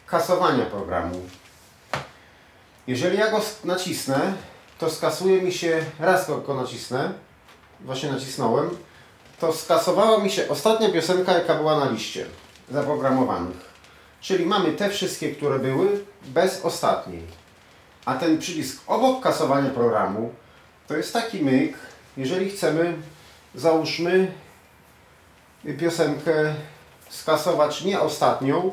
kasowania 0.06 0.66
programu. 0.66 1.22
Jeżeli 2.88 3.18
ja 3.18 3.32
go 3.32 3.42
nacisnę, 3.64 4.34
to 4.78 4.90
skasuje 4.90 5.42
mi 5.42 5.54
się, 5.54 5.86
raz 6.00 6.28
go 6.28 6.54
nacisnę, 6.54 7.14
właśnie 7.80 8.12
nacisnąłem, 8.12 8.70
to 9.40 9.54
skasowała 9.54 10.18
mi 10.18 10.30
się 10.30 10.50
ostatnia 10.50 10.90
piosenka, 10.90 11.34
jaka 11.34 11.56
była 11.56 11.80
na 11.80 11.92
liście 11.92 12.26
zaprogramowanych. 12.72 13.70
Czyli 14.22 14.46
mamy 14.46 14.72
te 14.72 14.90
wszystkie, 14.90 15.32
które 15.32 15.60
były, 15.60 16.04
bez 16.26 16.66
ostatniej. 16.66 17.24
A 18.06 18.16
ten 18.16 18.38
przycisk 18.38 18.82
obok 18.88 19.24
kasowania 19.24 19.70
programu 19.70 20.34
to 20.88 20.98
jest 20.98 21.14
taki 21.14 21.42
myk, 21.42 21.78
jeżeli 22.18 22.50
chcemy, 22.50 22.98
załóżmy, 23.56 24.32
piosenkę 25.80 26.54
skasować 27.10 27.84
nie 27.84 28.00
ostatnią, 28.00 28.72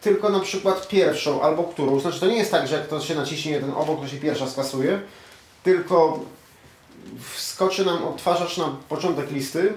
tylko 0.00 0.28
na 0.28 0.40
przykład 0.40 0.88
pierwszą 0.88 1.42
albo 1.42 1.64
którą. 1.64 2.00
Znaczy 2.00 2.20
to 2.20 2.26
nie 2.26 2.36
jest 2.36 2.50
tak, 2.50 2.68
że 2.68 2.76
jak 2.76 2.86
to 2.86 3.00
się 3.00 3.14
naciśnie 3.14 3.60
ten 3.60 3.70
obok, 3.70 4.00
to 4.00 4.08
się 4.08 4.16
pierwsza 4.16 4.46
skasuje, 4.46 5.00
tylko 5.62 6.20
wskoczy 7.34 7.84
nam 7.84 8.04
odtwarzacz 8.04 8.56
na 8.56 8.76
początek 8.88 9.30
listy. 9.30 9.74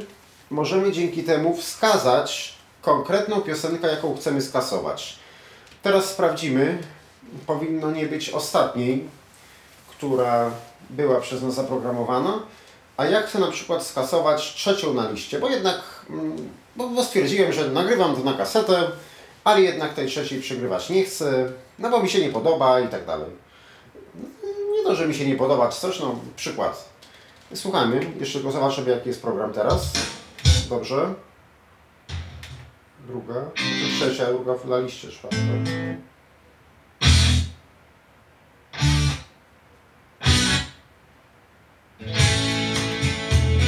Możemy 0.50 0.92
dzięki 0.92 1.24
temu 1.24 1.58
wskazać 1.58 2.54
konkretną 2.82 3.42
piosenkę, 3.42 3.88
jaką 3.88 4.16
chcemy 4.16 4.42
skasować. 4.42 5.20
Teraz 5.84 6.06
sprawdzimy. 6.06 6.78
Powinno 7.48 7.92
nie 7.92 8.06
być 8.06 8.30
ostatniej, 8.30 9.10
która 9.90 10.52
była 10.90 11.22
przez 11.22 11.42
nas 11.42 11.54
zaprogramowana. 11.54 12.40
A 12.98 13.06
ja 13.06 13.22
chcę 13.22 13.40
na 13.40 13.52
przykład 13.52 13.86
skasować 13.86 14.54
trzecią 14.54 14.94
na 14.94 15.12
liście, 15.12 15.40
bo 15.40 15.50
jednak 15.50 15.82
mm, 16.10 16.50
bo, 16.76 16.90
bo 16.90 17.04
stwierdziłem, 17.04 17.54
że 17.54 17.70
nagrywam 17.70 18.16
to 18.16 18.24
na 18.24 18.34
kasetę, 18.34 18.92
ale 19.44 19.62
jednak 19.62 19.94
tej 19.94 20.08
trzeciej 20.08 20.42
przegrywać 20.42 20.90
nie 20.90 21.04
chcę, 21.04 21.52
no 21.80 21.90
bo 21.90 22.04
mi 22.04 22.10
się 22.10 22.22
nie 22.22 22.30
podoba 22.30 22.80
i 22.80 22.88
tak 22.88 23.06
dalej. 23.06 23.30
Nie 24.78 24.84
to, 24.84 24.96
że 24.96 25.08
mi 25.08 25.16
się 25.16 25.26
nie 25.26 25.36
podoba 25.36 25.70
czy 25.70 25.82
coś, 25.82 26.00
no 26.00 26.16
przykład. 26.36 26.90
Słuchajmy, 27.56 28.12
jeszcze 28.20 28.40
tylko 28.40 28.52
zobaczę, 28.52 28.82
jaki 28.82 29.10
jest 29.10 29.22
program 29.22 29.54
teraz 29.54 29.92
dobrze. 30.70 31.14
Druga, 33.08 33.52
trzecia, 33.98 34.26
druga 34.26 34.54
na 34.66 34.80
liście 34.80 35.12
czwarta. 35.12 35.38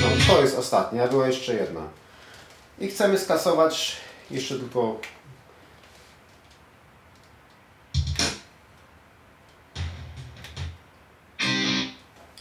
No, 0.02 0.08
to 0.28 0.42
jest 0.42 0.58
ostatnia, 0.58 1.08
była 1.08 1.28
jeszcze 1.28 1.54
jedna. 1.54 1.82
I 2.80 2.88
chcemy 2.88 3.18
skasować 3.18 3.98
jeszcze 4.32 4.60
tylko 4.60 5.00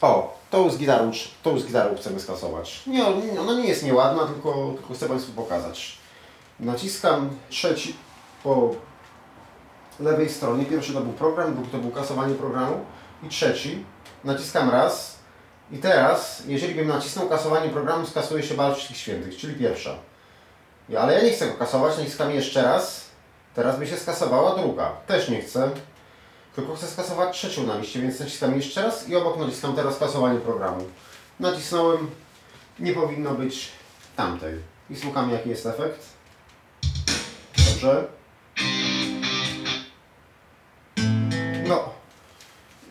O, 0.00 0.37
tą 0.50 0.70
z 0.70 0.78
gitarą, 0.78 1.10
tą 1.42 1.58
z 1.58 1.66
gitarą 1.66 1.96
chcemy 1.96 2.20
skasować. 2.20 2.86
Nie, 2.86 3.06
ona 3.40 3.54
nie 3.54 3.68
jest 3.68 3.84
nieładna, 3.84 4.26
tylko, 4.26 4.72
tylko 4.76 4.94
chcę 4.94 5.08
Państwu 5.08 5.32
pokazać. 5.32 5.98
Naciskam 6.60 7.30
trzeci 7.50 7.96
po 8.42 8.74
lewej 10.00 10.28
stronie. 10.28 10.64
Pierwszy 10.64 10.92
to 10.92 11.00
był 11.00 11.12
program, 11.12 11.54
drugi 11.54 11.70
to 11.70 11.78
był 11.78 11.90
kasowanie 11.90 12.34
programu 12.34 12.84
i 13.22 13.28
trzeci. 13.28 13.84
Naciskam 14.24 14.70
raz 14.70 15.18
i 15.72 15.78
teraz, 15.78 16.42
jeżeli 16.46 16.74
bym 16.74 16.88
nacisnął 16.88 17.28
kasowanie 17.28 17.68
programu, 17.68 18.06
skasuje 18.06 18.42
się 18.42 18.54
Bal 18.54 18.74
Wszystkich 18.74 18.96
Świętych, 18.96 19.36
czyli 19.36 19.54
pierwsza. 19.54 19.94
Ale 20.98 21.14
ja 21.14 21.22
nie 21.22 21.30
chcę 21.30 21.46
go 21.46 21.54
kasować, 21.54 21.98
naciskam 21.98 22.30
jeszcze 22.30 22.62
raz. 22.62 23.04
Teraz 23.54 23.78
by 23.78 23.86
się 23.86 23.96
skasowała 23.96 24.56
druga. 24.56 24.92
Też 25.06 25.28
nie 25.28 25.42
chcę. 25.42 25.70
Tylko 26.58 26.76
chcę 26.76 26.86
skasować 26.86 27.36
trzecią 27.36 27.66
na 27.66 27.78
liście, 27.78 28.00
więc 28.00 28.20
naciskam 28.20 28.56
jeszcze 28.56 28.82
raz 28.82 29.08
i 29.08 29.16
obok 29.16 29.38
naciskam 29.38 29.76
teraz 29.76 29.98
kasowanie 29.98 30.40
programu. 30.40 30.84
Nacisnąłem, 31.40 32.10
nie 32.78 32.92
powinno 32.92 33.34
być 33.34 33.68
tamtej. 34.16 34.54
I 34.90 34.96
słuchamy 34.96 35.32
jaki 35.32 35.48
jest 35.48 35.66
efekt. 35.66 36.06
Dobrze. 37.56 38.06
No, 41.68 41.84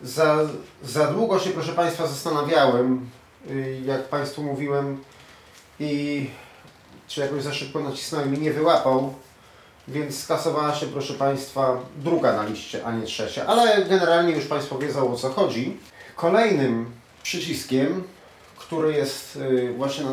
za, 0.02 0.38
za 0.82 1.12
długo 1.12 1.38
się 1.38 1.50
proszę 1.50 1.72
Państwa 1.72 2.06
zastanawiałem, 2.06 3.10
y, 3.50 3.82
jak 3.84 4.08
Państwu 4.08 4.42
mówiłem 4.42 5.04
i 5.80 6.30
czy 7.08 7.20
jakoś 7.20 7.42
za 7.42 7.54
szybko 7.54 7.80
nacisnąłem 7.80 8.34
i 8.34 8.38
nie 8.38 8.52
wyłapał 8.52 9.14
więc 9.88 10.22
skasowała 10.22 10.74
się, 10.74 10.86
proszę 10.86 11.14
Państwa, 11.14 11.78
druga 11.96 12.36
na 12.36 12.44
liście, 12.44 12.84
a 12.84 12.92
nie 12.92 13.06
trzecia. 13.06 13.46
Ale 13.46 13.84
generalnie 13.84 14.32
już 14.32 14.46
Państwo 14.46 14.78
wiedzą 14.78 15.12
o 15.12 15.16
co 15.16 15.30
chodzi. 15.30 15.76
Kolejnym 16.16 16.90
przyciskiem, 17.22 18.04
który 18.56 18.92
jest 18.92 19.36
y, 19.36 19.74
właśnie 19.76 20.04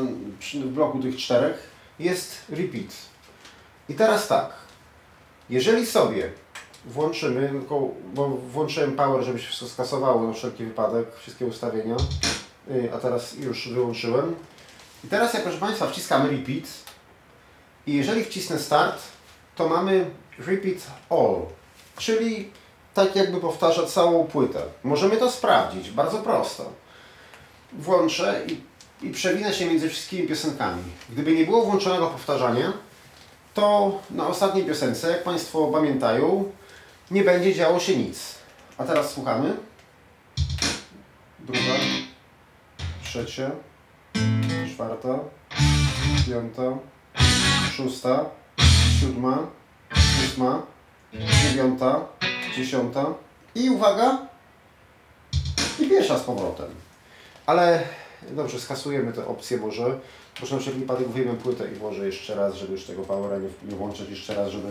w 0.53 0.67
bloku 0.67 0.99
tych 0.99 1.17
czterech, 1.17 1.69
jest 1.99 2.35
repeat. 2.49 2.95
I 3.89 3.93
teraz 3.93 4.27
tak, 4.27 4.53
jeżeli 5.49 5.85
sobie 5.85 6.31
włączymy, 6.85 7.51
bo 8.13 8.27
włączyłem 8.27 8.95
power, 8.95 9.23
żeby 9.23 9.39
się 9.39 9.47
wszystko 9.47 9.67
skasowało 9.67 10.27
na 10.27 10.33
wszelki 10.33 10.65
wypadek, 10.65 11.15
wszystkie 11.15 11.45
ustawienia, 11.45 11.95
y, 12.71 12.89
a 12.93 12.97
teraz 12.97 13.33
już 13.33 13.69
wyłączyłem. 13.69 14.35
I 15.03 15.07
teraz 15.07 15.33
ja, 15.33 15.39
proszę 15.39 15.57
Państwa, 15.57 15.87
wciskam 15.87 16.29
repeat 16.29 16.65
i 17.87 17.93
jeżeli 17.93 18.23
wcisnę 18.23 18.59
start, 18.59 19.14
to 19.55 19.69
mamy 19.69 20.11
repeat 20.39 20.77
all, 21.09 21.41
czyli 21.97 22.49
tak 22.93 23.15
jakby 23.15 23.41
powtarza 23.41 23.85
całą 23.85 24.27
płytę. 24.27 24.61
Możemy 24.83 25.17
to 25.17 25.31
sprawdzić, 25.31 25.91
bardzo 25.91 26.17
prosto. 26.17 26.71
Włączę 27.73 28.41
i, 28.47 28.61
i 29.07 29.11
przewinę 29.11 29.53
się 29.53 29.65
między 29.65 29.89
wszystkimi 29.89 30.27
piosenkami. 30.27 30.83
Gdyby 31.09 31.31
nie 31.31 31.45
było 31.45 31.65
włączonego 31.65 32.07
powtarzania, 32.07 32.73
to 33.53 33.99
na 34.11 34.27
ostatniej 34.27 34.65
piosence, 34.65 35.11
jak 35.11 35.23
Państwo 35.23 35.67
pamiętają, 35.67 36.51
nie 37.11 37.23
będzie 37.23 37.55
działo 37.55 37.79
się 37.79 37.97
nic. 37.97 38.35
A 38.77 38.83
teraz 38.83 39.11
słuchamy. 39.11 39.55
Druga, 41.39 41.73
trzecia, 43.03 43.51
czwarta, 44.73 45.19
piąta, 46.27 46.77
szósta, 47.71 48.25
siódma, 49.01 49.47
ósma, 50.25 50.61
dziewiąta, 51.13 52.07
dziesiąta 52.55 53.05
i 53.55 53.69
uwaga, 53.69 54.17
i 55.79 55.89
pierwsza 55.89 56.19
z 56.19 56.23
powrotem. 56.23 56.67
Ale 57.45 57.83
dobrze, 58.31 58.59
skasujemy 58.59 59.13
tę 59.13 59.27
opcję 59.27 59.57
może. 59.57 59.99
Proszę 60.35 60.55
na 60.55 60.61
wszelki 60.61 60.79
wypadek 60.79 61.07
wyjmę 61.07 61.33
płytę 61.33 61.71
i 61.71 61.75
włożę 61.75 62.05
jeszcze 62.05 62.35
raz, 62.35 62.55
żeby 62.55 62.71
już 62.71 62.83
tego 62.83 63.01
powera 63.01 63.37
nie, 63.37 63.49
nie 63.69 63.75
włączyć 63.75 64.09
jeszcze 64.09 64.35
raz, 64.35 64.51
żeby, 64.51 64.67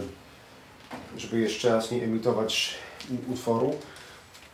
żeby 1.16 1.40
jeszcze 1.40 1.68
raz 1.68 1.90
nie 1.90 2.02
emitować 2.02 2.74
utworu. 3.32 3.76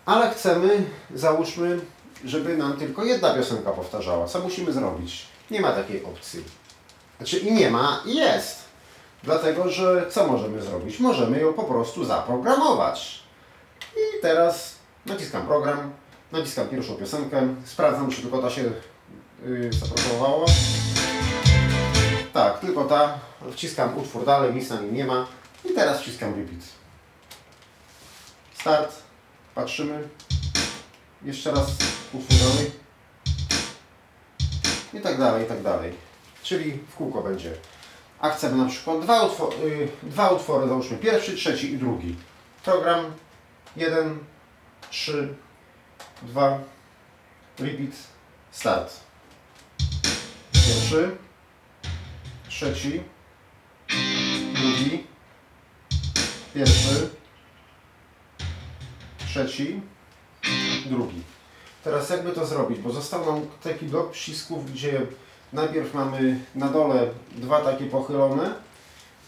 Ale 0.06 0.30
chcemy, 0.30 0.84
załóżmy, 1.14 1.80
żeby 2.24 2.56
nam 2.56 2.76
tylko 2.76 3.04
jedna 3.04 3.34
piosenka 3.34 3.70
powtarzała. 3.70 4.26
Co 4.26 4.40
musimy 4.40 4.72
zrobić? 4.72 5.26
Nie 5.50 5.60
ma 5.60 5.72
takiej 5.72 6.04
opcji. 6.04 6.44
Znaczy 7.18 7.38
i 7.38 7.52
nie 7.52 7.70
ma, 7.70 8.02
i 8.06 8.16
jest. 8.16 8.69
Dlatego, 9.22 9.68
że 9.68 10.06
co 10.10 10.26
możemy 10.26 10.62
zrobić? 10.62 11.00
Możemy 11.00 11.40
ją 11.40 11.52
po 11.52 11.64
prostu 11.64 12.04
zaprogramować. 12.04 13.22
I 13.96 14.22
teraz 14.22 14.76
naciskam 15.06 15.46
program, 15.46 15.92
naciskam 16.32 16.68
pierwszą 16.68 16.94
piosenkę, 16.94 17.54
sprawdzam, 17.64 18.10
czy 18.10 18.22
tylko 18.22 18.38
ta 18.38 18.50
się 18.50 18.62
yy, 19.44 19.70
zaprogramowała. 19.72 20.46
Tak, 22.32 22.58
tylko 22.58 22.84
ta. 22.84 23.18
Wciskam 23.52 23.98
utwór 23.98 24.24
dalej, 24.24 24.54
nic 24.54 24.70
na 24.70 24.80
nim 24.80 24.94
nie 24.94 25.04
ma. 25.04 25.26
I 25.64 25.74
teraz 25.74 26.00
wciskam 26.00 26.34
repeat. 26.34 26.60
Start. 28.54 28.92
Patrzymy. 29.54 30.08
Jeszcze 31.22 31.50
raz 31.50 31.70
utwór 32.12 32.36
dalej. 32.38 32.70
I 34.94 35.00
tak 35.00 35.18
dalej, 35.18 35.44
i 35.44 35.48
tak 35.48 35.62
dalej. 35.62 35.92
Czyli 36.42 36.72
w 36.72 36.96
kółko 36.96 37.22
będzie 37.22 37.52
a 38.20 38.30
chcemy 38.30 38.56
na 38.56 38.68
przykład 38.68 39.00
dwa, 39.00 39.22
utwory, 39.22 39.88
dwa 40.02 40.28
utwory, 40.30 40.68
załóżmy 40.68 40.98
pierwszy, 40.98 41.36
trzeci 41.36 41.72
i 41.72 41.78
drugi. 41.78 42.16
Program 42.64 43.04
1, 43.76 44.18
3, 44.90 45.34
2, 46.22 46.58
repeat, 47.58 47.90
start. 48.50 49.00
Pierwszy, 50.52 51.16
trzeci, 52.48 53.02
drugi, 54.54 55.06
pierwszy, 56.54 57.10
trzeci, 59.26 59.80
drugi. 60.86 61.22
Teraz 61.84 62.10
jakby 62.10 62.32
to 62.32 62.46
zrobić, 62.46 62.78
bo 62.78 62.90
został 62.90 63.26
nam 63.26 63.46
taki 63.62 63.86
blok 63.86 64.10
przycisków, 64.10 64.72
gdzie 64.72 65.06
Najpierw 65.52 65.94
mamy 65.94 66.40
na 66.54 66.68
dole 66.68 67.06
dwa 67.36 67.60
takie 67.60 67.86
pochylone, 67.86 68.54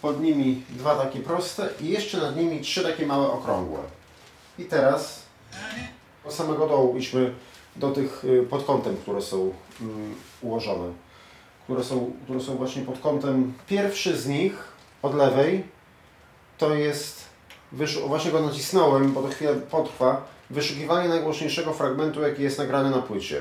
pod 0.03 0.21
nimi 0.21 0.63
dwa 0.71 0.95
takie 0.97 1.21
proste 1.21 1.69
i 1.81 1.89
jeszcze 1.89 2.19
nad 2.19 2.37
nimi 2.37 2.61
trzy 2.61 2.83
takie 2.83 3.07
małe 3.07 3.27
okrągłe. 3.27 3.79
I 4.59 4.65
teraz 4.65 5.23
od 6.25 6.35
samego 6.35 6.69
dołu 6.69 6.97
idźmy 6.97 7.33
do 7.77 7.91
tych 7.91 8.25
y, 8.25 8.47
pod 8.51 8.65
kątem, 8.65 8.97
które 8.97 9.23
są 9.23 9.53
mm, 9.81 10.15
ułożone. 10.43 10.93
Które 11.65 11.85
są, 11.85 12.13
które 12.25 12.41
są 12.41 12.57
właśnie 12.57 12.83
pod 12.83 12.99
kątem. 12.99 13.53
Pierwszy 13.67 14.17
z 14.17 14.27
nich 14.27 14.65
od 15.03 15.15
lewej 15.15 15.65
to 16.59 16.75
jest, 16.75 17.25
właśnie 18.07 18.31
go 18.31 18.41
nacisnąłem, 18.41 19.13
bo 19.13 19.23
to 19.23 19.29
chwilę 19.29 19.55
potrwa, 19.55 20.27
wyszukiwanie 20.51 21.09
najgłośniejszego 21.09 21.73
fragmentu, 21.73 22.23
jaki 22.23 22.43
jest 22.43 22.59
nagrany 22.59 22.91
na 22.91 23.03
płycie. 23.03 23.41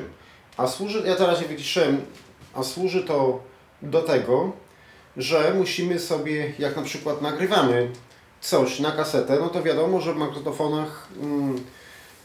A 0.57 0.67
służy, 0.67 1.03
ja 1.05 1.15
teraz 1.15 1.41
je 1.41 1.47
wyciszyłem 1.47 2.01
a 2.53 2.63
służy 2.63 3.03
to 3.03 3.39
do 3.81 4.01
tego, 4.01 4.51
że 5.17 5.53
musimy 5.57 5.99
sobie, 5.99 6.53
jak 6.59 6.75
na 6.75 6.81
przykład 6.81 7.21
nagrywamy 7.21 7.91
coś 8.41 8.79
na 8.79 8.91
kasetę, 8.91 9.37
no 9.39 9.49
to 9.49 9.63
wiadomo, 9.63 10.01
że 10.01 10.13
w 10.13 10.17
magnetofonach 10.17 11.07
mm, 11.21 11.63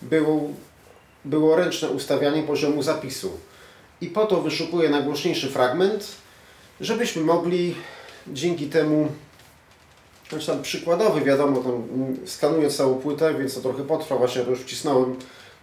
było, 0.02 0.40
było 1.24 1.56
ręczne 1.56 1.88
ustawianie 1.88 2.42
poziomu 2.42 2.82
zapisu. 2.82 3.30
I 4.00 4.06
po 4.06 4.26
to 4.26 4.40
wyszukuję 4.40 4.90
najgłośniejszy 4.90 5.50
fragment, 5.50 6.08
żebyśmy 6.80 7.22
mogli 7.22 7.74
dzięki 8.26 8.66
temu, 8.66 9.08
znaczy 10.28 10.46
tam 10.46 10.62
przykładowy, 10.62 11.20
wiadomo, 11.20 11.62
tam 11.62 11.72
mm, 11.72 12.16
skanuję 12.26 12.70
całą 12.70 12.94
płytę, 12.94 13.34
więc 13.34 13.54
to 13.54 13.60
trochę 13.60 13.84
potrwa, 13.84 14.16
właśnie 14.16 14.42
to 14.42 14.50
już 14.50 14.60
wcisnąłem, 14.60 15.16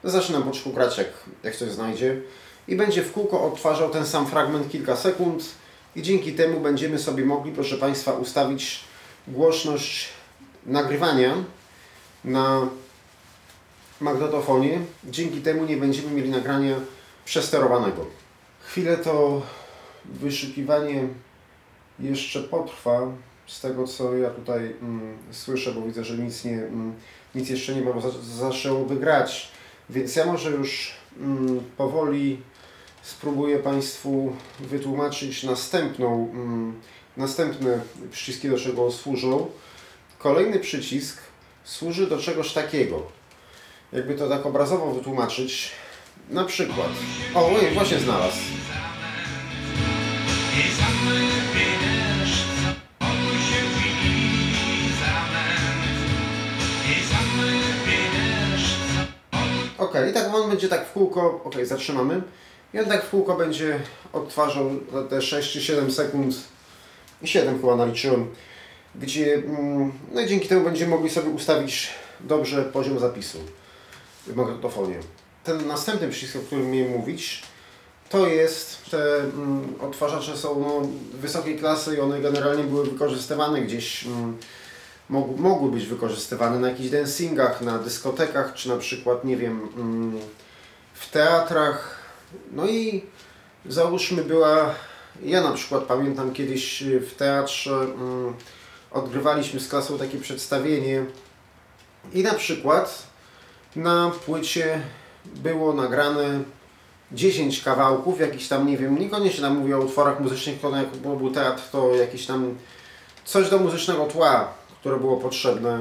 zaczynam 0.04 0.44
poszukać, 0.44 0.98
jak, 0.98 1.08
jak 1.44 1.56
coś 1.56 1.72
znajdzie 1.72 2.22
i 2.68 2.76
będzie 2.76 3.04
w 3.04 3.12
kółko 3.12 3.44
odtwarzał 3.44 3.90
ten 3.90 4.06
sam 4.06 4.28
fragment 4.28 4.72
kilka 4.72 4.96
sekund 4.96 5.46
i 5.96 6.02
dzięki 6.02 6.34
temu 6.34 6.60
będziemy 6.60 7.00
sobie 7.00 7.26
mogli, 7.26 7.52
proszę 7.52 7.78
Państwa, 7.78 8.12
ustawić 8.14 8.80
głośność 9.28 10.10
nagrywania 10.66 11.34
na 12.26 12.68
magnetofonie. 14.02 14.80
Dzięki 15.04 15.42
temu 15.42 15.66
nie 15.66 15.78
będziemy 15.78 16.12
mieli 16.12 16.30
nagrania 16.30 16.76
przesterowanego. 17.26 18.06
Chwilę 18.60 18.98
to 18.98 19.42
wyszukiwanie 20.06 21.08
jeszcze 22.00 22.44
potrwa 22.44 23.08
z 23.48 23.62
tego 23.62 23.88
co 23.88 24.18
ja 24.18 24.30
tutaj 24.30 24.76
mm, 24.82 25.18
słyszę, 25.32 25.72
bo 25.72 25.82
widzę, 25.82 26.04
że 26.04 26.18
nic, 26.18 26.46
nie, 26.46 26.58
mm, 26.58 26.94
nic 27.36 27.50
jeszcze 27.50 27.76
nie 27.76 27.82
ma, 27.82 27.92
bo. 27.94 29.52
Więc 29.90 30.16
ja 30.16 30.26
może 30.26 30.52
już 30.52 30.92
mm, 31.20 31.60
powoli 31.78 32.42
spróbuję 33.04 33.60
Państwu 33.60 34.36
wytłumaczyć 34.60 35.44
następną, 35.44 36.30
mm, 36.34 36.82
następne 37.18 37.80
przyciski, 38.12 38.50
do 38.50 38.58
czego 38.58 38.92
służą. 38.92 39.50
Kolejny 40.20 40.60
przycisk 40.60 41.22
służy 41.64 42.08
do 42.08 42.18
czegoś 42.18 42.54
takiego. 42.54 43.02
Jakby 43.94 44.16
to 44.16 44.30
tak 44.30 44.46
obrazowo 44.46 44.92
wytłumaczyć. 44.92 45.72
Na 46.30 46.46
przykład. 46.46 46.90
O, 47.36 47.48
ojej, 47.48 47.74
właśnie 47.74 48.00
znalazł. 48.00 48.38
Ok, 59.78 59.94
i 60.10 60.14
tak 60.14 60.36
on 60.36 60.50
będzie 60.50 60.68
tak 60.68 60.88
w 60.88 60.92
kółko, 60.92 61.42
ok, 61.44 61.56
zatrzymamy. 61.64 62.22
I 62.74 62.86
tak 62.88 63.06
w 63.06 63.10
kółko 63.10 63.36
będzie 63.36 63.80
odtwarzał 64.14 64.72
te 65.10 65.22
6 65.22 65.52
czy 65.52 65.62
7 65.62 65.92
sekund, 65.92 66.36
7 67.24 67.62
chyba 67.62 67.76
naliczyłem, 67.76 68.28
gdzie, 68.96 69.36
mm, 69.36 69.92
no 70.12 70.22
i 70.22 70.28
dzięki 70.28 70.48
temu 70.48 70.64
będziemy 70.64 70.92
mogli 70.92 71.10
sobie 71.10 71.30
ustawić 71.30 71.90
dobrze 72.20 72.64
poziom 72.64 73.00
zapisu 73.00 73.38
w 74.28 74.36
magnetofonie. 74.36 75.00
Ten 75.44 75.68
następny 75.68 76.10
przycisk, 76.10 76.36
o 76.36 76.40
którym 76.40 76.72
miałem 76.72 76.92
mówić, 76.92 77.44
to 78.10 78.28
jest, 78.28 78.90
te 78.92 79.16
mm, 79.16 79.76
odtwarzacze 79.80 80.38
są 80.38 80.60
no, 80.60 80.88
wysokiej 81.14 81.58
klasy 81.58 81.96
i 81.96 82.00
one 82.00 82.22
generalnie 82.22 82.64
były 82.64 82.86
wykorzystywane 82.86 83.62
gdzieś 83.62 84.06
mm, 84.06 84.38
mogły, 85.10 85.38
mogły 85.38 85.72
być 85.72 85.86
wykorzystywane 85.86 86.60
na 86.60 86.70
jakichś 86.70 86.90
dancingach, 86.90 87.62
na 87.62 87.80
dyskotekach, 87.80 88.54
czy 88.54 88.70
na 88.70 88.78
przykład, 88.78 89.26
nie 89.26 89.38
wiem, 89.38 89.70
mm, 89.78 90.20
w 90.94 91.10
teatrach. 91.10 92.03
No 92.52 92.68
i 92.68 93.04
załóżmy 93.66 94.24
była, 94.24 94.76
ja 95.24 95.42
na 95.42 95.52
przykład 95.52 95.84
pamiętam 95.84 96.34
kiedyś 96.34 96.82
y, 96.82 97.00
w 97.00 97.16
teatrze 97.16 97.76
mm, 97.76 98.34
odgrywaliśmy 98.92 99.60
z 99.60 99.70
klasą 99.70 99.98
takie 99.98 100.18
przedstawienie 100.18 101.06
i 102.14 102.24
na 102.24 102.34
przykład 102.34 103.08
na 103.76 104.12
płycie 104.26 104.82
było 105.26 105.74
nagrane 105.74 106.44
10 107.12 107.62
kawałków, 107.62 108.20
jakiś 108.20 108.48
tam, 108.48 108.68
nie 108.68 108.78
wiem, 108.78 109.00
niekoniecznie 109.00 109.42
tam 109.42 109.58
mówię 109.58 109.78
o 109.78 109.80
utworach 109.80 110.20
muzycznych, 110.20 110.60
to 110.60 110.76
jak 110.76 110.90
był 110.96 111.32
teatr, 111.32 111.62
to 111.72 111.96
jakiś 111.96 112.26
tam 112.26 112.56
coś 113.26 113.50
do 113.50 113.60
muzycznego 113.60 114.06
tła, 114.06 114.48
które 114.80 114.98
było 114.98 115.18
potrzebne 115.18 115.80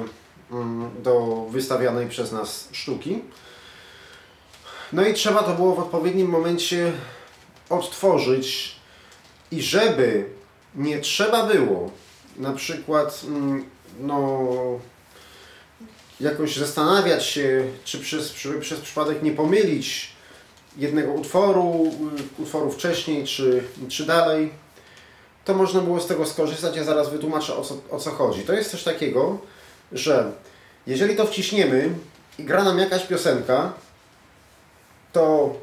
mm, 0.51 0.91
do 1.03 1.47
wystawianej 1.51 2.09
przez 2.09 2.33
nas 2.33 2.69
sztuki. 2.73 3.23
No 4.93 5.07
i 5.07 5.15
trzeba 5.15 5.43
to 5.43 5.55
było 5.55 5.75
w 5.75 5.79
odpowiednim 5.79 6.29
momencie 6.29 6.93
odtworzyć 7.71 8.77
i 9.51 9.63
żeby 9.63 10.25
nie 10.75 11.01
trzeba 11.01 11.47
było 11.47 11.91
na 12.37 12.53
przykład 12.53 13.23
mm, 13.29 13.65
no 14.01 14.49
jakoś 16.21 16.57
zastanawiać 16.57 17.27
się, 17.27 17.65
czy 17.85 17.99
przez, 17.99 18.33
przez 18.61 18.81
przypadek 18.81 19.23
nie 19.23 19.33
pomylić 19.33 20.13
jednego 20.77 21.13
utworu, 21.13 21.91
y, 22.39 22.43
utworu 22.43 22.71
wcześniej, 22.71 23.25
czy, 23.25 23.63
czy 23.89 24.07
dalej, 24.07 24.51
to 25.45 25.55
można 25.55 25.81
było 25.81 26.01
z 26.01 26.07
tego 26.07 26.27
skorzystać. 26.27 26.77
Ja 26.77 26.85
zaraz 26.85 27.11
wytłumaczę 27.11 27.57
o 27.57 27.63
co, 27.63 27.77
o 27.91 27.99
co 27.99 28.11
chodzi. 28.11 28.43
To 28.43 28.53
jest 28.53 28.71
coś 28.71 28.83
takiego, 28.83 29.39
że 29.93 30.33
jeżeli 30.87 31.17
to 31.17 31.27
wciśniemy 31.27 31.91
i 32.39 32.45
gra 32.45 32.65
nam 32.65 32.79
jakaś 32.79 33.07
piosenka, 33.07 33.73
to 35.13 35.55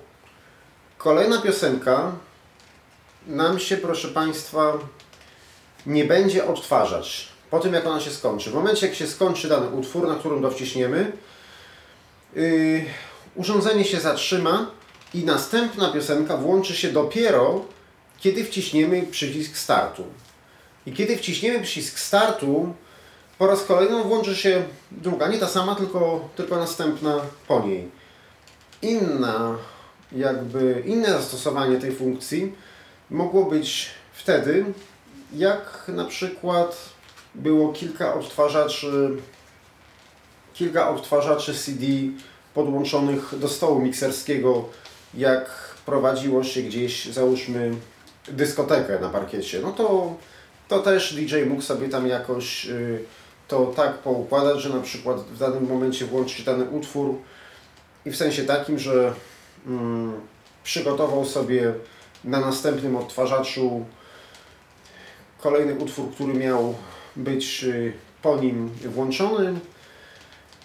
kolejna 0.98 1.42
piosenka 1.42 2.12
nam 3.28 3.60
się, 3.60 3.78
proszę 3.78 4.08
Państwa, 4.08 4.74
nie 5.86 6.06
będzie 6.06 6.48
odtwarzać 6.48 7.30
po 7.50 7.60
tym, 7.60 7.74
jak 7.74 7.86
ona 7.86 8.00
się 8.00 8.12
skończy. 8.12 8.50
W 8.50 8.54
momencie, 8.54 8.88
jak 8.88 8.96
się 8.96 9.08
skończy 9.08 9.50
dany 9.50 9.70
utwór, 9.70 10.08
na 10.08 10.16
którym 10.16 10.42
to 10.42 10.52
wciśniemy, 10.52 11.12
yy, 12.36 12.86
urządzenie 13.36 13.86
się 13.86 14.00
zatrzyma 14.00 14.72
i 15.14 15.26
następna 15.26 15.92
piosenka 15.92 16.38
włączy 16.38 16.76
się 16.76 16.92
dopiero, 16.92 17.66
kiedy 18.18 18.44
wciśniemy 18.44 19.04
przycisk 19.04 19.58
startu. 19.58 20.04
I 20.86 20.94
kiedy 20.94 21.18
wciśniemy 21.18 21.60
przycisk 21.60 22.00
startu, 22.00 22.74
po 23.38 23.48
raz 23.48 23.64
kolejny 23.64 24.04
włączy 24.04 24.36
się 24.36 24.64
druga, 24.92 25.28
nie 25.28 25.38
ta 25.38 25.48
sama, 25.48 25.76
tylko, 25.76 26.30
tylko 26.36 26.56
następna 26.56 27.22
po 27.48 27.60
niej. 27.60 27.99
Inna, 28.82 29.58
jakby 30.12 30.84
inne 30.86 31.08
zastosowanie 31.08 31.78
tej 31.78 31.92
funkcji 31.92 32.54
mogło 33.10 33.46
być 33.46 33.90
wtedy, 34.14 34.66
jak 35.34 35.84
na 35.88 36.06
przykład 36.06 36.90
było 37.36 37.74
kilka 37.74 38.14
odtwarzaczy, 38.14 39.18
kilka 40.54 40.90
odtwarzaczy 40.90 41.54
CD 41.54 41.86
podłączonych 42.54 43.40
do 43.40 43.48
stołu 43.48 43.82
mikserskiego, 43.82 44.66
jak 45.14 45.76
prowadziło 45.86 46.44
się 46.44 46.62
gdzieś, 46.62 47.06
załóżmy, 47.06 47.72
dyskotekę 48.28 49.00
na 49.00 49.10
parkiecie, 49.10 49.60
no 49.64 49.72
to, 49.72 50.16
to 50.68 50.80
też 50.80 51.14
DJ 51.14 51.44
mógł 51.44 51.62
sobie 51.62 51.90
tam 51.90 52.08
jakoś 52.08 52.66
y, 52.66 53.00
to 53.48 53.66
tak 53.66 53.94
poukładać, 53.94 54.62
że 54.62 54.70
na 54.70 54.82
przykład 54.82 55.20
w 55.20 55.38
danym 55.38 55.68
momencie 55.68 56.06
włączyć 56.06 56.46
dany 56.46 56.66
utwór 56.66 57.16
i 58.10 58.12
w 58.12 58.16
sensie 58.16 58.44
takim, 58.44 58.80
że 58.80 59.14
mm, 59.68 60.14
przygotował 60.64 61.26
sobie 61.26 61.74
na 62.24 62.40
następnym 62.40 62.96
odtwarzaczu 62.96 63.86
kolejny 65.42 65.76
utwór, 65.76 66.12
który 66.12 66.34
miał 66.34 66.76
być 67.16 67.64
y, 67.64 67.94
po 68.22 68.38
nim 68.38 68.70
włączony. 68.86 69.60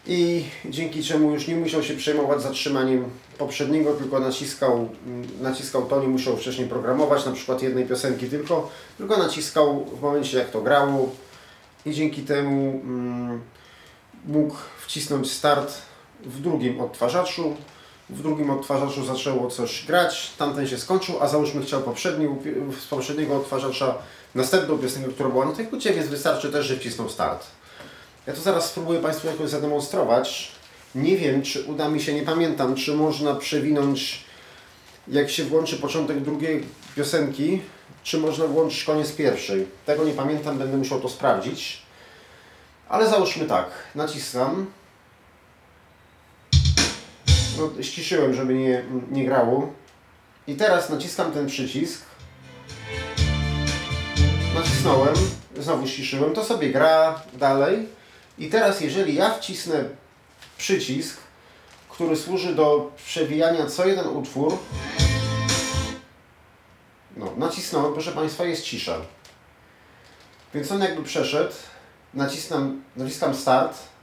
I 0.07 0.45
dzięki 0.65 1.03
czemu 1.03 1.31
już 1.31 1.49
nie 1.49 1.57
musiał 1.57 1.83
się 1.83 1.95
przejmować 1.95 2.43
zatrzymaniem 2.43 3.05
poprzedniego, 3.39 3.93
tylko 3.93 4.21
naciskał, 4.21 4.89
mm, 5.07 5.29
naciskał 5.41 5.87
to, 5.87 6.01
nie 6.03 6.09
musiał 6.09 6.37
wcześniej 6.37 6.69
programować, 6.69 7.27
na 7.27 7.33
przykład 7.33 7.63
jednej 7.63 7.87
piosenki 7.87 8.27
tylko, 8.27 8.71
tylko 8.99 9.17
naciskał 9.17 9.85
w 9.85 10.03
momencie 10.03 10.39
jak 10.39 10.51
to 10.51 10.63
grało. 10.63 11.11
I 11.87 11.93
dzięki 11.93 12.23
temu 12.23 12.81
mm, 12.85 13.41
mógł 14.25 14.57
wcisnąć 14.87 15.33
start 15.33 15.94
w 16.21 16.41
drugim 16.41 16.81
odtwarzaczu. 16.81 17.57
W 18.11 18.23
drugim 18.23 18.51
odtwarzaczu 18.51 19.05
zaczęło 19.05 19.51
coś 19.51 19.85
grać, 19.87 20.31
tamten 20.39 20.69
się 20.69 20.79
skończył, 20.79 21.15
a 21.21 21.29
załóżmy 21.29 21.63
chciał 21.63 21.83
poprzedni, 21.83 22.29
z 22.81 22.87
poprzedniego 22.87 23.37
odtwarzacza 23.37 23.95
następną 24.35 24.79
piosenkę, 24.79 25.11
która 25.11 25.29
była 25.29 25.45
na 25.47 25.53
tej 25.53 25.67
płycie, 25.67 25.93
więc 25.93 26.09
wystarczy 26.09 26.53
też, 26.53 26.67
że 26.67 26.77
wcisnął 26.77 27.09
start. 27.09 27.47
Ja 28.27 28.33
to 28.33 28.41
zaraz 28.41 28.71
spróbuję 28.71 29.01
Państwu 29.01 29.27
jakoś 29.27 29.51
zademonstrować. 29.51 30.53
Nie 30.95 31.17
wiem, 31.17 31.43
czy 31.43 31.63
uda 31.63 31.89
mi 31.89 32.03
się, 32.03 32.15
nie 32.15 32.23
pamiętam, 32.23 32.75
czy 32.75 32.95
można 32.95 33.35
przewinąć, 33.35 34.25
jak 35.09 35.31
się 35.31 35.45
włączy 35.45 35.77
początek 35.77 36.21
drugiej 36.21 36.67
piosenki, 36.97 37.61
czy 38.03 38.19
można 38.19 38.47
włączyć 38.47 38.85
koniec 38.85 39.13
pierwszej. 39.13 39.67
Tego 39.87 40.05
nie 40.05 40.13
pamiętam, 40.13 40.59
będę 40.59 40.77
musiał 40.77 41.01
to 41.01 41.09
sprawdzić. 41.09 41.83
Ale 42.89 43.09
załóżmy 43.09 43.45
tak, 43.45 43.67
naciskam. 43.95 44.67
No, 47.59 47.83
ściszyłem, 47.83 48.35
żeby 48.35 48.55
nie, 48.55 48.85
nie 49.11 49.25
grało. 49.25 49.73
I 50.47 50.57
teraz 50.57 50.91
naciskam 50.91 51.33
ten 51.33 51.47
przycisk. 51.47 52.03
Nacisnąłem, 54.55 55.15
znowu 55.59 55.87
ściszyłem, 55.87 56.33
to 56.33 56.45
sobie 56.45 56.71
gra 56.71 57.23
dalej. 57.33 57.89
I 58.39 58.49
teraz 58.49 58.81
jeżeli 58.81 59.15
ja 59.15 59.35
wcisnę 59.35 59.85
przycisk, 60.59 61.17
który 61.89 62.17
służy 62.17 62.55
do 62.55 62.93
przewijania 63.07 63.67
co 63.67 63.87
jeden 63.87 64.07
utwór, 64.07 64.59
no, 67.17 67.33
nacisnąłem, 67.37 67.93
proszę 67.93 68.13
Państwa, 68.13 68.45
jest 68.45 68.63
cisza. 68.63 68.97
Więc 70.55 70.73
on 70.73 70.81
jakby 70.81 71.03
przeszedł, 71.03 71.53
nacisnam, 72.15 72.83
naciskam 72.97 73.35
start. 73.35 73.94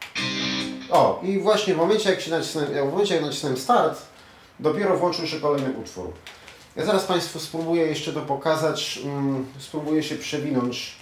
O, 0.91 1.19
i 1.23 1.39
właśnie 1.39 1.73
w 1.73 1.77
momencie 1.77 2.09
jak, 2.09 2.21
się 2.21 2.31
nacisnąłem, 2.31 2.69
w 2.71 2.91
momencie 2.91 3.15
jak 3.15 3.23
nacisnąłem 3.23 3.57
start, 3.57 4.01
dopiero 4.59 4.97
włączył 4.97 5.27
się 5.27 5.39
kolejny 5.39 5.73
utwór. 5.81 6.13
Ja 6.75 6.85
zaraz 6.85 7.05
Państwu 7.05 7.39
spróbuję 7.39 7.85
jeszcze 7.85 8.13
to 8.13 8.21
pokazać, 8.21 8.99
mm, 9.03 9.45
spróbuję 9.59 10.03
się 10.03 10.15
przewinąć 10.15 10.95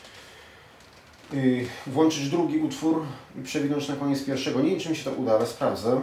yy, 1.34 1.65
włączyć 1.88 2.30
drugi 2.30 2.58
utwór 2.58 3.06
i 3.39 3.43
przewinąć 3.43 3.88
na 3.88 3.95
koniec 3.95 4.25
pierwszego. 4.25 4.62
Nie 4.62 4.69
wiem, 4.69 4.80
czy 4.80 4.89
mi 4.89 4.95
się 4.95 5.04
to 5.04 5.12
uda, 5.12 5.36
ale 5.36 5.47
sprawdzę. 5.47 6.02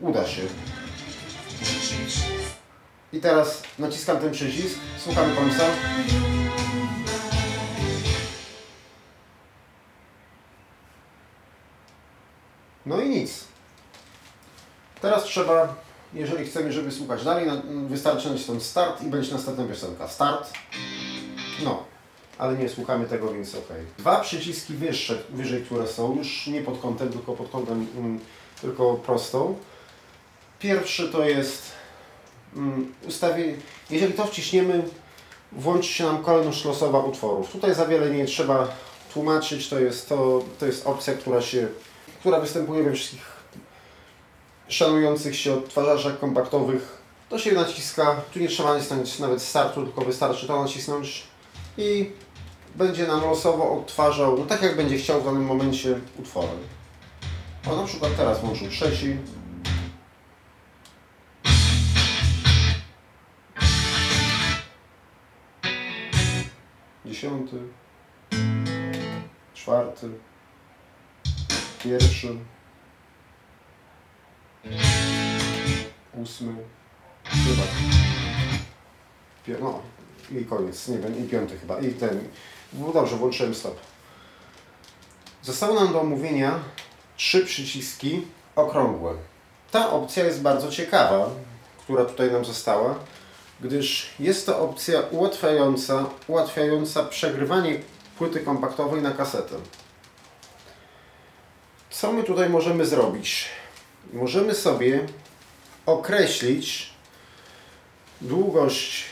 Uda 0.00 0.26
się. 0.26 0.42
I 3.12 3.20
teraz 3.20 3.62
naciskam 3.78 4.18
ten 4.18 4.32
przycisk, 4.32 4.78
słuchamy 4.98 5.36
końca. 5.36 5.64
No 12.86 13.00
i 13.00 13.08
nic. 13.08 13.44
Teraz 15.00 15.24
trzeba, 15.24 15.74
jeżeli 16.14 16.46
chcemy, 16.46 16.72
żeby 16.72 16.90
słuchać 16.90 17.24
dalej, 17.24 17.46
wystarczy 17.88 18.30
nacisnąć 18.30 18.62
start 18.62 19.02
i 19.02 19.06
będzie 19.06 19.32
następna 19.32 19.64
piosenka. 19.64 20.08
Start. 20.08 20.52
No, 21.64 21.82
ale 22.38 22.56
nie 22.56 22.68
słuchamy 22.68 23.06
tego, 23.06 23.32
więc 23.32 23.54
ok. 23.54 23.68
Dwa 23.98 24.20
przyciski 24.20 24.74
wyższe, 24.74 25.22
wyżej, 25.30 25.62
które 25.62 25.86
są, 25.86 26.16
już 26.16 26.46
nie 26.46 26.62
pod 26.62 26.80
kątem, 26.80 27.08
tylko 27.08 27.32
pod 27.32 27.50
kątem, 27.50 27.86
mm, 27.96 28.20
tylko 28.60 28.94
prostą. 28.94 29.56
Pierwszy 30.58 31.08
to 31.08 31.24
jest 31.24 31.62
mm, 32.56 32.94
ustawienie, 33.08 33.54
jeżeli 33.90 34.12
to 34.12 34.26
wciśniemy, 34.26 34.82
włączy 35.52 35.88
się 35.88 36.04
nam 36.04 36.24
kolejność 36.24 36.64
losowa 36.64 36.98
utworów. 36.98 37.52
Tutaj 37.52 37.74
za 37.74 37.86
wiele 37.86 38.10
nie 38.10 38.26
trzeba 38.26 38.68
tłumaczyć, 39.12 39.68
to 39.68 39.80
jest, 39.80 40.08
to, 40.08 40.42
to 40.58 40.66
jest 40.66 40.86
opcja, 40.86 41.14
która 41.14 41.42
się, 41.42 41.68
która 42.20 42.40
występuje 42.40 42.82
we 42.82 42.92
wszystkich 42.92 43.36
szanujących 44.68 45.36
się 45.36 45.54
odtwarzaczach 45.54 46.18
kompaktowych. 46.18 47.02
To 47.28 47.38
się 47.38 47.52
naciska, 47.52 48.16
tu 48.32 48.38
nie 48.38 48.48
trzeba 48.48 48.74
nacisnąć 48.74 49.18
nawet 49.18 49.42
startu, 49.42 49.84
tylko 49.84 50.00
wystarczy 50.00 50.46
to 50.46 50.62
nacisnąć 50.62 51.26
i 51.78 52.10
będzie 52.74 53.06
nam 53.06 53.20
losowo 53.20 53.72
odtwarzał, 53.78 54.38
no 54.38 54.44
tak 54.44 54.62
jak 54.62 54.76
będzie 54.76 54.98
chciał 54.98 55.20
w 55.20 55.24
danym 55.24 55.44
momencie 55.44 56.00
utwory. 56.18 56.48
O, 57.70 57.76
na 57.76 57.86
przykład 57.86 58.16
teraz 58.16 58.40
włączył 58.40 58.68
trzeci. 58.68 59.16
Dziesiąty. 67.06 67.56
Czwarty. 69.54 70.10
Pierwszy. 71.84 72.36
Ósmy. 76.14 76.54
Chyba. 77.24 77.62
No 79.60 79.82
i 80.30 80.44
koniec. 80.44 80.88
Nie 80.88 80.98
wiem, 80.98 81.24
i 81.24 81.28
piąty 81.28 81.58
chyba. 81.58 81.80
I 81.80 81.92
ten. 81.92 82.28
No 82.72 82.92
dobrze, 82.92 83.16
włączyłem 83.16 83.54
stop. 83.54 83.76
Zostało 85.42 85.74
nam 85.74 85.92
do 85.92 86.00
omówienia 86.00 86.60
trzy 87.16 87.44
przyciski 87.44 88.26
okrągłe. 88.56 89.14
Ta 89.70 89.90
opcja 89.90 90.24
jest 90.24 90.42
bardzo 90.42 90.70
ciekawa, 90.70 91.30
która 91.78 92.04
tutaj 92.04 92.30
nam 92.32 92.44
została, 92.44 92.94
gdyż 93.60 94.10
jest 94.20 94.46
to 94.46 94.60
opcja 94.60 95.00
ułatwiająca, 95.00 96.04
ułatwiająca 96.28 97.02
przegrywanie 97.02 97.80
płyty 98.18 98.40
kompaktowej 98.40 99.02
na 99.02 99.10
kasetę. 99.10 99.56
Co 102.00 102.12
my 102.12 102.22
tutaj 102.22 102.50
możemy 102.50 102.86
zrobić? 102.86 103.48
Możemy 104.12 104.54
sobie 104.54 105.06
określić 105.86 106.90
długość 108.20 109.04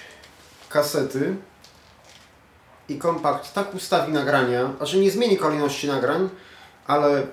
kasety 0.69 1.37
i 2.89 2.99
kompakt 2.99 3.55
tak 3.55 3.75
ustawi 3.75 4.13
nagrania, 4.13 4.73
znaczy 4.77 4.99
nie 4.99 5.11
zmieni 5.11 5.37
kolejności 5.37 5.89
nagrań, 5.89 6.29
ale 6.87 7.27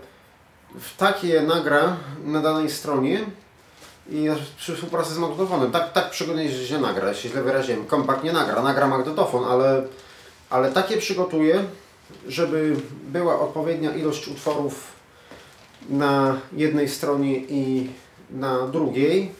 w 0.79 0.97
takie 0.97 1.41
nagra 1.41 1.97
na 2.23 2.41
danej 2.41 2.69
stronie 2.69 3.19
i 4.09 4.27
przy 4.57 4.75
współpracy 4.75 5.13
z 5.13 5.17
magnetofonem. 5.17 5.71
Tak, 5.71 5.91
tak 5.91 6.09
przygotuje, 6.09 6.51
że 6.51 6.67
się 6.67 6.79
nagra, 6.79 7.13
się 7.13 7.29
źle 7.29 7.43
wyraziłem. 7.43 7.85
Kompakt 7.85 8.23
nie 8.23 8.33
nagra, 8.33 8.61
nagra 8.61 8.87
magnetofon, 8.87 9.43
ale, 9.45 9.83
ale 10.49 10.71
takie 10.71 10.97
przygotuje, 10.97 11.63
żeby 12.27 12.75
była 13.03 13.39
odpowiednia 13.39 13.95
ilość 13.95 14.27
utworów 14.27 15.00
na 15.91 16.39
jednej 16.53 16.89
stronie 16.89 17.37
i 17.37 17.89
na 18.31 18.67
drugiej. 18.67 19.31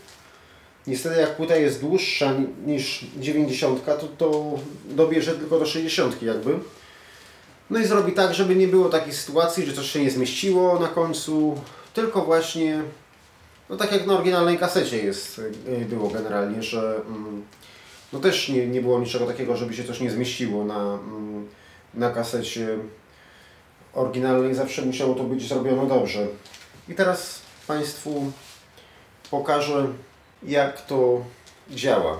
Niestety 0.87 1.21
jak 1.21 1.35
płyta 1.35 1.55
jest 1.55 1.81
dłuższa 1.81 2.33
ni- 2.33 2.73
niż 2.73 3.05
90, 3.19 3.85
to, 3.85 4.07
to 4.17 4.59
dobierze 4.89 5.31
tylko 5.33 5.59
do 5.59 5.65
60 5.65 6.21
jakby. 6.23 6.59
No 7.69 7.79
i 7.79 7.85
zrobi 7.85 8.11
tak, 8.11 8.33
żeby 8.33 8.55
nie 8.55 8.67
było 8.67 8.89
takiej 8.89 9.13
sytuacji, 9.13 9.65
że 9.65 9.73
coś 9.73 9.91
się 9.91 10.03
nie 10.03 10.11
zmieściło 10.11 10.79
na 10.79 10.87
końcu, 10.87 11.61
tylko 11.93 12.21
właśnie, 12.21 12.81
no 13.69 13.77
tak 13.77 13.91
jak 13.91 14.07
na 14.07 14.13
oryginalnej 14.13 14.57
kasecie 14.57 14.97
jest, 14.97 15.39
y, 15.67 15.85
było 15.85 16.09
generalnie, 16.09 16.63
że 16.63 17.01
mm, 17.07 17.43
no 18.13 18.19
też 18.19 18.49
nie, 18.49 18.67
nie 18.67 18.81
było 18.81 18.99
niczego 18.99 19.25
takiego, 19.25 19.57
żeby 19.57 19.73
się 19.73 19.83
coś 19.83 19.99
nie 19.99 20.11
zmieściło 20.11 20.65
na, 20.65 20.79
mm, 20.93 21.47
na 21.93 22.09
kasecie 22.09 22.77
oryginalnej, 23.93 24.55
zawsze 24.55 24.81
musiało 24.81 25.15
to 25.15 25.23
być 25.23 25.47
zrobione 25.47 25.87
dobrze. 25.87 26.27
I 26.89 26.95
teraz 26.95 27.41
Państwu 27.67 28.31
pokażę, 29.31 29.87
jak 30.43 30.85
to 30.85 31.21
działa. 31.69 32.17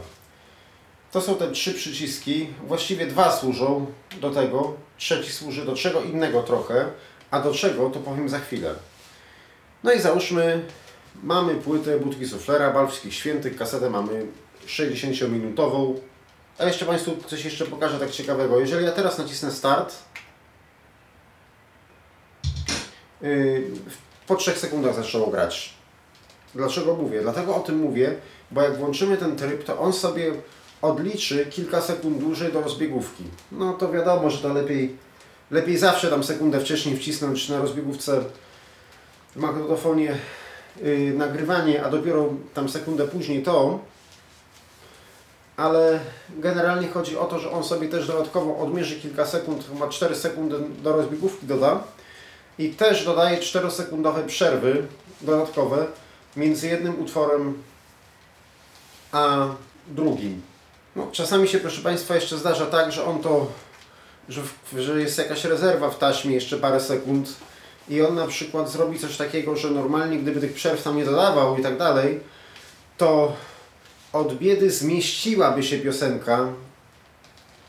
To 1.12 1.22
są 1.22 1.36
te 1.36 1.52
trzy 1.52 1.74
przyciski. 1.74 2.48
Właściwie 2.68 3.08
dwa 3.08 3.32
służą 3.32 3.86
do 4.22 4.30
tego, 4.30 4.74
trzeci 4.98 5.32
służy 5.32 5.66
do 5.66 5.76
czego 5.76 6.02
innego 6.02 6.44
trochę, 6.44 6.86
a 7.32 7.40
do 7.40 7.54
czego 7.54 7.90
to 7.90 8.00
powiem 8.00 8.30
za 8.30 8.40
chwilę. 8.40 8.74
No 9.84 9.94
i 9.94 10.00
załóżmy, 10.00 10.66
mamy 11.24 11.56
płytę 11.56 12.00
Budki 12.00 12.28
Suflera, 12.28 12.72
Balwskich 12.72 13.14
Świętych, 13.14 13.56
kasetę 13.56 13.90
mamy 13.90 14.26
60-minutową. 14.68 15.96
A 16.58 16.66
jeszcze 16.66 16.86
Państwu 16.86 17.18
coś 17.28 17.46
jeszcze 17.46 17.66
pokażę 17.66 18.00
tak 18.00 18.12
ciekawego. 18.12 18.60
Jeżeli 18.60 18.86
ja 18.86 18.92
teraz 18.92 19.18
nacisnę 19.18 19.52
start, 19.52 19.96
po 24.28 24.36
3 24.36 24.52
sekundach 24.52 24.96
zaczęło 24.96 25.28
grać. 25.28 25.74
Dlaczego 26.56 26.96
mówię? 26.96 27.22
Dlatego 27.22 27.56
o 27.56 27.60
tym 27.60 27.78
mówię, 27.78 28.16
bo 28.52 28.62
jak 28.62 28.78
włączymy 28.78 29.18
ten 29.18 29.36
tryb, 29.36 29.64
to 29.64 29.80
on 29.80 29.94
sobie 29.94 30.32
odliczy 30.82 31.46
kilka 31.46 31.82
sekund 31.82 32.18
dłużej 32.18 32.54
do 32.54 32.62
rozbiegówki. 32.62 33.24
No 33.52 33.74
to 33.74 33.92
wiadomo, 33.92 34.30
że 34.30 34.38
to 34.38 34.54
lepiej, 34.54 34.98
lepiej 35.52 35.78
zawsze 35.78 36.10
tam 36.10 36.24
sekundę 36.24 36.60
wcześniej 36.60 36.98
wcisnąć 36.98 37.50
na 37.50 37.62
rozbiegówce 37.62 38.22
w 39.36 39.40
magnetofonie 39.40 40.18
yy, 40.82 41.14
nagrywanie, 41.14 41.84
a 41.84 41.90
dopiero 41.90 42.30
tam 42.54 42.70
sekundę 42.70 43.08
później 43.08 43.44
to. 43.44 43.80
Ale 45.58 46.00
generalnie 46.30 46.88
chodzi 46.88 47.18
o 47.18 47.26
to, 47.26 47.40
że 47.40 47.52
on 47.52 47.64
sobie 47.64 47.88
też 47.88 48.08
dodatkowo 48.08 48.58
odmierzy 48.58 48.96
kilka 48.96 49.26
sekund, 49.26 49.68
chyba 49.74 49.90
4 49.90 50.16
sekundy 50.16 50.56
do 50.84 50.96
rozbiegówki 50.96 51.46
doda. 51.46 51.84
I 52.60 52.70
też 52.70 53.06
dodaje 53.06 53.38
4-sekundowe 53.38 54.26
przerwy 54.26 54.88
dodatkowe 55.22 55.86
między 56.36 56.68
jednym 56.68 57.02
utworem 57.02 57.64
a 59.12 59.48
drugim. 59.88 60.42
No, 60.96 61.08
czasami 61.12 61.48
się, 61.48 61.60
proszę 61.60 61.82
Państwa, 61.82 62.16
jeszcze 62.16 62.38
zdarza 62.38 62.66
tak, 62.66 62.92
że 62.92 63.06
on 63.06 63.22
to, 63.22 63.48
że, 64.30 64.42
że 64.78 65.02
jest 65.02 65.18
jakaś 65.18 65.44
rezerwa 65.44 65.90
w 65.90 65.98
taśmie, 65.98 66.36
jeszcze 66.36 66.58
parę 66.58 66.80
sekund 66.80 67.34
i 67.90 68.02
on 68.02 68.16
na 68.16 68.28
przykład 68.28 68.72
zrobi 68.72 69.00
coś 69.00 69.18
takiego, 69.18 69.56
że 69.56 69.70
normalnie 69.70 70.18
gdyby 70.18 70.40
tych 70.40 70.54
przerw 70.54 70.84
tam 70.84 70.98
nie 70.98 71.06
dodawał 71.06 71.58
i 71.58 71.64
tak 71.64 71.78
dalej, 71.78 72.20
to 72.98 73.36
od 74.14 74.38
biedy 74.38 74.72
zmieściłaby 74.72 75.64
się 75.64 75.80
piosenka, 75.80 76.48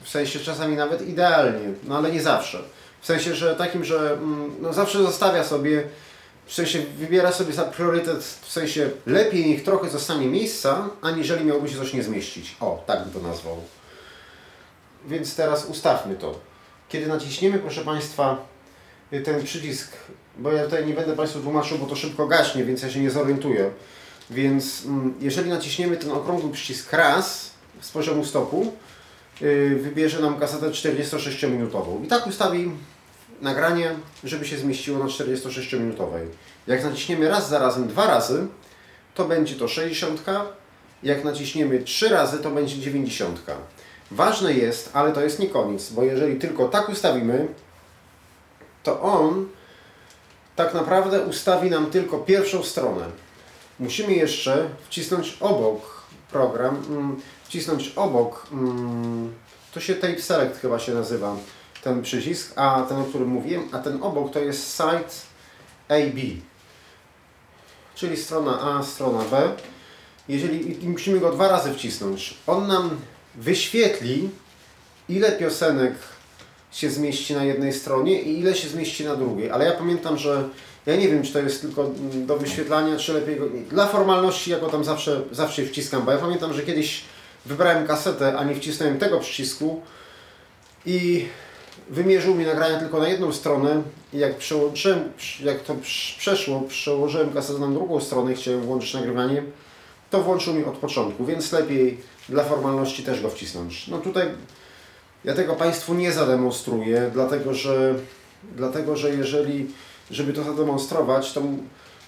w 0.02 0.08
sensie 0.08 0.40
czasami 0.40 0.76
nawet 0.76 1.08
idealnie, 1.08 1.72
no 1.84 1.96
ale 1.98 2.12
nie 2.12 2.22
zawsze. 2.22 2.58
W 3.02 3.06
sensie, 3.06 3.34
że 3.34 3.56
takim, 3.56 3.84
że 3.84 4.12
mm, 4.12 4.56
no 4.60 4.72
zawsze 4.72 4.98
zostawia 4.98 5.44
sobie, 5.44 5.82
w 6.46 6.54
sensie 6.54 6.82
wybiera 6.98 7.32
sobie 7.32 7.52
za 7.52 7.64
priorytet, 7.64 8.24
w 8.24 8.52
sensie 8.52 8.90
lepiej 9.06 9.46
niech 9.46 9.64
trochę 9.64 9.90
zostanie 9.90 10.26
miejsca, 10.26 10.88
aniżeli 11.02 11.44
miałoby 11.44 11.68
się 11.68 11.76
coś 11.76 11.94
nie 11.94 12.02
zmieścić. 12.02 12.56
O, 12.60 12.84
tak 12.86 13.04
bym 13.04 13.22
to 13.22 13.28
nazwał. 13.28 13.56
Więc 15.06 15.36
teraz 15.36 15.64
ustawmy 15.64 16.14
to. 16.14 16.38
Kiedy 16.88 17.06
naciśniemy, 17.06 17.58
proszę 17.58 17.80
Państwa, 17.80 18.46
y, 19.12 19.20
ten 19.20 19.44
przycisk, 19.44 19.92
bo 20.38 20.52
ja 20.52 20.64
tutaj 20.64 20.86
nie 20.86 20.94
będę 20.94 21.16
Państwu 21.16 21.40
tłumaczył, 21.40 21.78
bo 21.78 21.86
to 21.86 21.96
szybko 21.96 22.26
gaśnie, 22.26 22.64
więc 22.64 22.82
ja 22.82 22.90
się 22.90 23.00
nie 23.00 23.10
zorientuję. 23.10 23.70
Więc 24.30 24.84
mm, 24.86 25.14
jeżeli 25.20 25.50
naciśniemy 25.50 25.96
ten 25.96 26.10
okrągły 26.10 26.50
przycisk 26.50 26.92
raz 26.92 27.50
z 27.80 27.90
poziomu 27.90 28.24
stopu, 28.24 28.72
yy, 29.40 29.76
wybierze 29.76 30.20
nam 30.20 30.40
kasetę 30.40 30.70
46-minutową. 30.70 32.04
I 32.04 32.08
tak 32.08 32.26
ustawi 32.26 32.70
nagranie, 33.42 33.94
żeby 34.24 34.44
się 34.46 34.58
zmieściło 34.58 34.98
na 34.98 35.04
46-minutowej. 35.04 36.26
Jak 36.66 36.84
naciśniemy 36.84 37.28
raz 37.28 37.48
za 37.48 37.58
razem 37.58 37.88
dwa 37.88 38.06
razy, 38.06 38.46
to 39.14 39.24
będzie 39.24 39.54
to 39.54 39.68
60. 39.68 40.24
Jak 41.02 41.24
naciśniemy 41.24 41.82
trzy 41.82 42.08
razy, 42.08 42.38
to 42.38 42.50
będzie 42.50 42.78
90. 42.78 43.40
Ważne 44.10 44.52
jest, 44.52 44.90
ale 44.92 45.12
to 45.12 45.20
jest 45.20 45.38
nie 45.38 45.48
koniec, 45.48 45.90
bo 45.90 46.02
jeżeli 46.02 46.38
tylko 46.38 46.68
tak 46.68 46.88
ustawimy, 46.88 47.48
to 48.82 49.00
on 49.00 49.48
tak 50.56 50.74
naprawdę 50.74 51.20
ustawi 51.20 51.70
nam 51.70 51.86
tylko 51.86 52.18
pierwszą 52.18 52.62
stronę. 52.62 53.04
Musimy 53.80 54.12
jeszcze 54.12 54.68
wcisnąć 54.88 55.36
obok 55.40 56.02
program, 56.32 56.82
mm, 56.88 57.20
wcisnąć 57.44 57.92
obok, 57.96 58.46
mm, 58.52 59.32
to 59.74 59.80
się 59.80 59.94
tape 59.94 60.20
select 60.20 60.60
chyba 60.60 60.78
się 60.78 60.94
nazywa, 60.94 61.36
ten 61.82 62.02
przycisk, 62.02 62.52
a 62.56 62.82
ten, 62.88 62.98
o 62.98 63.04
którym 63.04 63.28
mówiłem, 63.28 63.68
a 63.72 63.78
ten 63.78 64.02
obok 64.02 64.32
to 64.32 64.38
jest 64.38 64.70
site 64.70 65.14
AB. 65.88 66.18
czyli 67.94 68.16
strona 68.16 68.60
A, 68.60 68.82
strona 68.82 69.24
B, 69.30 69.52
jeżeli 70.28 70.88
musimy 70.88 71.20
go 71.20 71.32
dwa 71.32 71.48
razy 71.48 71.74
wcisnąć, 71.74 72.34
on 72.46 72.66
nam 72.66 72.90
wyświetli, 73.34 74.30
ile 75.08 75.32
piosenek 75.32 75.94
się 76.72 76.90
zmieści 76.90 77.34
na 77.34 77.44
jednej 77.44 77.72
stronie 77.72 78.22
i 78.22 78.40
ile 78.40 78.54
się 78.54 78.68
zmieści 78.68 79.04
na 79.04 79.16
drugiej. 79.16 79.50
Ale 79.50 79.64
ja 79.64 79.72
pamiętam, 79.72 80.18
że 80.18 80.48
ja 80.86 80.96
nie 80.96 81.08
wiem, 81.08 81.22
czy 81.22 81.32
to 81.32 81.38
jest 81.38 81.60
tylko 81.60 81.90
do 82.14 82.36
wyświetlania, 82.36 82.96
czy 82.96 83.12
lepiej 83.12 83.36
go... 83.36 83.46
Dla 83.70 83.86
formalności 83.86 84.50
ja 84.50 84.58
go 84.58 84.68
tam 84.68 84.84
zawsze, 84.84 85.22
zawsze 85.30 85.66
wciskam, 85.66 86.04
bo 86.04 86.12
ja 86.12 86.18
pamiętam, 86.18 86.54
że 86.54 86.62
kiedyś 86.62 87.04
wybrałem 87.46 87.86
kasetę, 87.86 88.38
a 88.38 88.44
nie 88.44 88.54
wcisnąłem 88.54 88.98
tego 88.98 89.20
przycisku 89.20 89.82
i 90.86 91.26
wymierzył 91.90 92.34
mi 92.34 92.44
nagrania 92.44 92.78
tylko 92.78 92.98
na 92.98 93.08
jedną 93.08 93.32
stronę 93.32 93.82
i 94.12 94.18
jak 94.18 94.36
przełączyłem, 94.36 95.12
jak 95.44 95.60
to 95.60 95.74
prz- 95.74 96.18
przeszło, 96.18 96.60
przełożyłem 96.60 97.32
kasetę 97.32 97.58
na 97.58 97.68
drugą 97.68 98.00
stronę 98.00 98.32
i 98.32 98.34
chciałem 98.34 98.62
włączyć 98.62 98.94
nagrywanie, 98.94 99.42
to 100.10 100.22
włączył 100.22 100.54
mi 100.54 100.64
od 100.64 100.76
początku, 100.76 101.24
więc 101.24 101.52
lepiej 101.52 101.98
dla 102.28 102.44
formalności 102.44 103.02
też 103.02 103.22
go 103.22 103.30
wcisnąć. 103.30 103.88
No 103.88 103.98
tutaj 103.98 104.26
ja 105.24 105.34
tego 105.34 105.54
Państwu 105.54 105.94
nie 105.94 106.12
zademonstruję, 106.12 107.10
dlatego 107.12 107.54
że, 107.54 107.94
dlatego, 108.56 108.96
że 108.96 109.10
jeżeli, 109.10 109.70
żeby 110.10 110.32
to 110.32 110.44
zademonstrować, 110.44 111.32
to, 111.32 111.42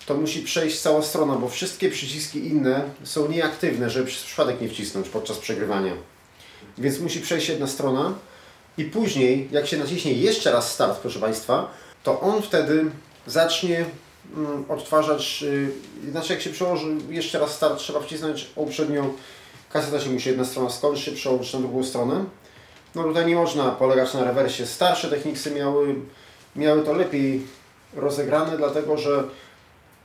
to 0.06 0.14
musi 0.14 0.42
przejść 0.42 0.80
cała 0.80 1.02
strona, 1.02 1.34
bo 1.34 1.48
wszystkie 1.48 1.90
przyciski 1.90 2.46
inne 2.46 2.84
są 3.04 3.28
nieaktywne, 3.28 3.90
żeby 3.90 4.06
przez 4.06 4.22
przypadek 4.22 4.60
nie 4.60 4.68
wcisnąć 4.68 5.08
podczas 5.08 5.38
przegrywania. 5.38 5.92
Więc 6.78 7.00
musi 7.00 7.20
przejść 7.20 7.48
jedna 7.48 7.66
strona 7.66 8.14
i 8.78 8.84
później, 8.84 9.48
jak 9.52 9.66
się 9.66 9.76
naciśnie 9.76 10.12
jeszcze 10.12 10.52
raz 10.52 10.72
start, 10.72 10.98
proszę 10.98 11.18
Państwa, 11.18 11.70
to 12.02 12.20
on 12.20 12.42
wtedy 12.42 12.84
zacznie 13.26 13.84
mm, 14.36 14.64
odtwarzać, 14.68 15.42
yy, 16.04 16.10
znaczy 16.10 16.32
jak 16.32 16.42
się 16.42 16.50
przełoży 16.50 16.86
jeszcze 17.10 17.38
raz 17.38 17.54
start, 17.54 17.78
trzeba 17.78 18.00
wcisnąć 18.00 18.50
uprzednio, 18.54 19.04
kaseta 19.72 20.00
się 20.00 20.10
musi 20.10 20.28
jedna 20.28 20.44
strona 20.44 20.70
skończyć, 20.70 21.04
się 21.04 21.12
przełożyć 21.12 21.54
na 21.54 21.60
drugą 21.60 21.84
stronę. 21.84 22.24
No 22.94 23.02
tutaj 23.02 23.26
nie 23.26 23.34
można 23.34 23.70
polegać 23.70 24.14
na 24.14 24.24
rewersie. 24.24 24.66
Starsze 24.66 25.08
techniksy 25.08 25.50
miały, 25.50 25.94
miały 26.56 26.82
to 26.82 26.92
lepiej 26.92 27.46
rozegrane, 27.96 28.56
dlatego 28.56 28.98
że 28.98 29.24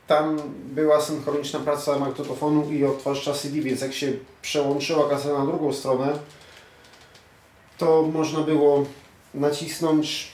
tam 0.07 0.37
była 0.65 1.01
synchroniczna 1.01 1.59
praca 1.59 1.99
magnetofonu 1.99 2.71
i 2.71 2.85
odtwarzacza 2.85 3.33
CD, 3.33 3.61
więc 3.61 3.81
jak 3.81 3.93
się 3.93 4.11
przełączyła 4.41 5.09
kaseta 5.09 5.39
na 5.39 5.45
drugą 5.45 5.73
stronę, 5.73 6.13
to 7.79 8.01
można 8.13 8.41
było 8.41 8.85
nacisnąć, 9.33 10.27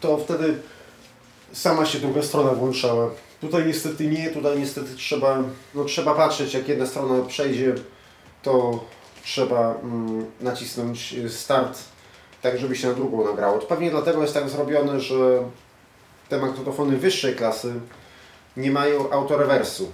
to 0.00 0.18
wtedy 0.18 0.54
sama 1.52 1.86
się 1.86 1.98
druga 1.98 2.22
strona 2.22 2.50
włączała. 2.50 3.10
Tutaj 3.40 3.66
niestety 3.66 4.06
nie, 4.06 4.30
tutaj 4.30 4.58
niestety 4.58 4.94
trzeba, 4.96 5.42
no 5.74 5.84
trzeba 5.84 6.14
patrzeć, 6.14 6.54
jak 6.54 6.68
jedna 6.68 6.86
strona 6.86 7.24
przejdzie, 7.24 7.74
to 8.42 8.84
trzeba 9.24 9.74
mm, 9.74 10.26
nacisnąć 10.40 11.14
start, 11.28 11.78
tak 12.42 12.58
żeby 12.58 12.76
się 12.76 12.88
na 12.88 12.94
drugą 12.94 13.24
nagrało. 13.24 13.58
To 13.58 13.66
pewnie 13.66 13.90
dlatego 13.90 14.22
jest 14.22 14.34
tak 14.34 14.48
zrobione, 14.48 15.00
że 15.00 15.42
te 16.28 16.38
magnetofony 16.38 16.96
wyższej 16.96 17.34
klasy 17.34 17.74
nie 18.56 18.70
mają 18.70 19.10
autorewersu. 19.10 19.92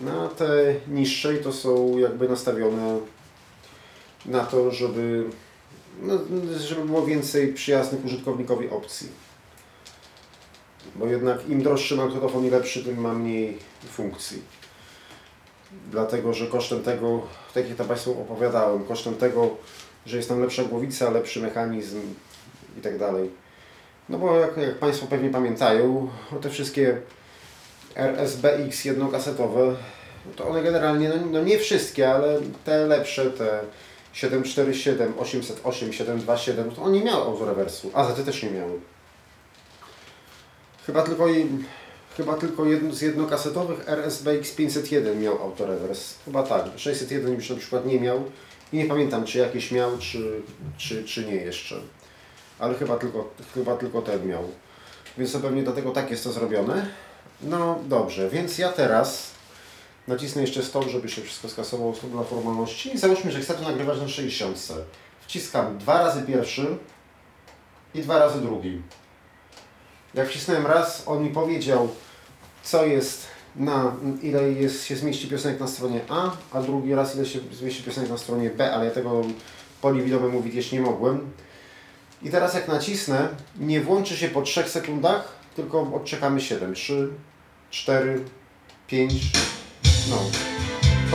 No, 0.00 0.22
a 0.22 0.28
te 0.28 0.74
niższej 0.88 1.42
to 1.42 1.52
są 1.52 1.98
jakby 1.98 2.28
nastawione 2.28 2.98
na 4.26 4.44
to, 4.44 4.70
żeby, 4.70 5.24
no, 6.00 6.18
żeby 6.58 6.84
było 6.84 7.06
więcej 7.06 7.52
przyjaznych 7.52 8.04
użytkownikowi 8.04 8.70
opcji. 8.70 9.08
Bo 10.96 11.06
jednak 11.06 11.48
im 11.48 11.62
droższy 11.62 11.96
magnetofon 11.96 12.46
i 12.46 12.50
lepszy, 12.50 12.84
tym 12.84 13.00
ma 13.00 13.12
mniej 13.12 13.58
funkcji. 13.90 14.42
Dlatego, 15.90 16.34
że 16.34 16.46
kosztem 16.46 16.82
tego, 16.82 17.22
tak 17.54 17.68
jak 17.68 17.78
to 17.78 17.84
Państwu 17.84 18.10
opowiadałem, 18.22 18.84
kosztem 18.84 19.14
tego, 19.14 19.56
że 20.06 20.16
jest 20.16 20.28
tam 20.28 20.40
lepsza 20.40 20.64
głowica, 20.64 21.10
lepszy 21.10 21.40
mechanizm 21.40 22.00
i 22.78 22.80
tak 22.80 22.98
dalej. 22.98 23.30
No 24.08 24.18
bo 24.18 24.36
jak, 24.38 24.56
jak 24.56 24.78
Państwo 24.78 25.06
pewnie 25.06 25.30
pamiętają, 25.30 26.10
te 26.42 26.50
wszystkie 26.50 27.00
RSBX 27.94 28.84
jednokasetowe, 28.84 29.76
to 30.36 30.48
one 30.48 30.62
generalnie, 30.62 31.08
no, 31.08 31.14
no 31.30 31.42
nie 31.42 31.58
wszystkie, 31.58 32.14
ale 32.14 32.40
te 32.64 32.86
lepsze, 32.86 33.30
te 33.30 33.60
747, 34.12 35.14
808, 35.18 35.92
727, 35.92 36.70
to 36.70 36.82
one 36.82 36.92
nie 36.92 37.04
miały 37.04 37.22
autorewersu, 37.22 37.90
a 37.94 38.04
ZT 38.04 38.24
też 38.24 38.42
nie 38.42 38.50
miały. 38.50 38.80
Chyba 40.86 41.02
tylko, 41.02 41.26
chyba 42.16 42.36
tylko 42.36 42.64
jedno, 42.64 42.94
z 42.94 43.00
jednokasetowych 43.00 43.88
RSBX 43.88 44.50
501 44.50 45.22
miał 45.22 45.42
autorewers. 45.42 46.14
Chyba 46.24 46.42
tak. 46.42 46.64
601 46.76 47.34
już 47.34 47.50
na 47.50 47.56
przykład 47.56 47.86
nie 47.86 48.00
miał. 48.00 48.24
I 48.72 48.76
nie 48.76 48.84
pamiętam, 48.84 49.24
czy 49.24 49.38
jakieś 49.38 49.70
miał, 49.70 49.98
czy, 49.98 50.42
czy, 50.78 51.04
czy 51.04 51.24
nie 51.24 51.34
jeszcze. 51.34 51.76
Ale 52.58 52.74
chyba 52.74 52.96
tylko, 52.96 53.30
chyba 53.54 53.76
tylko 53.76 54.02
ten 54.02 54.28
miał. 54.28 54.44
Więc 55.18 55.32
to 55.32 55.40
pewnie 55.40 55.62
dlatego 55.62 55.90
tak 55.90 56.10
jest 56.10 56.24
to 56.24 56.32
zrobione. 56.32 56.86
No 57.42 57.78
dobrze, 57.88 58.30
więc 58.30 58.58
ja 58.58 58.72
teraz 58.72 59.30
nacisnę 60.08 60.42
jeszcze 60.42 60.62
stop, 60.62 60.88
żeby 60.88 61.08
się 61.08 61.22
wszystko 61.22 61.48
skasowało 61.48 61.92
dla 61.92 62.22
formalności. 62.22 62.94
I 62.94 62.98
załóżmy, 62.98 63.32
że 63.32 63.40
chcę 63.40 63.54
to 63.54 63.62
nagrywać 63.62 64.00
na 64.00 64.08
60. 64.08 64.68
Wciskam 65.20 65.78
dwa 65.78 65.98
razy 65.98 66.22
pierwszy 66.22 66.76
i 67.94 68.00
dwa 68.02 68.18
razy 68.18 68.40
drugi. 68.40 68.82
Jak 70.14 70.28
wcisnąłem 70.28 70.66
raz, 70.66 71.02
on 71.06 71.24
mi 71.24 71.30
powiedział, 71.30 71.88
co 72.62 72.86
jest 72.86 73.26
na, 73.56 73.96
ile 74.22 74.52
jest, 74.52 74.84
się 74.84 74.96
zmieści 74.96 75.28
piosenek 75.28 75.60
na 75.60 75.66
stronie 75.68 76.00
A, 76.08 76.30
a 76.52 76.62
drugi 76.62 76.94
raz, 76.94 77.16
ile 77.16 77.26
się 77.26 77.38
zmieści 77.52 77.82
piosenek 77.82 78.10
na 78.10 78.18
stronie 78.18 78.50
B, 78.50 78.74
ale 78.74 78.84
ja 78.84 78.90
tego 78.90 79.22
poli 79.80 80.02
widomemu 80.02 80.42
widzieć 80.42 80.72
nie 80.72 80.80
mogłem. 80.80 81.30
I 82.22 82.30
teraz 82.30 82.54
jak 82.54 82.68
nacisnę, 82.68 83.28
nie 83.60 83.80
włączy 83.80 84.16
się 84.16 84.28
po 84.28 84.42
3 84.42 84.68
sekundach, 84.68 85.32
tylko 85.56 85.80
odczekamy 85.94 86.40
7. 86.40 86.74
3, 86.74 87.08
4, 87.70 88.24
5, 88.86 89.12
no, 90.10 90.18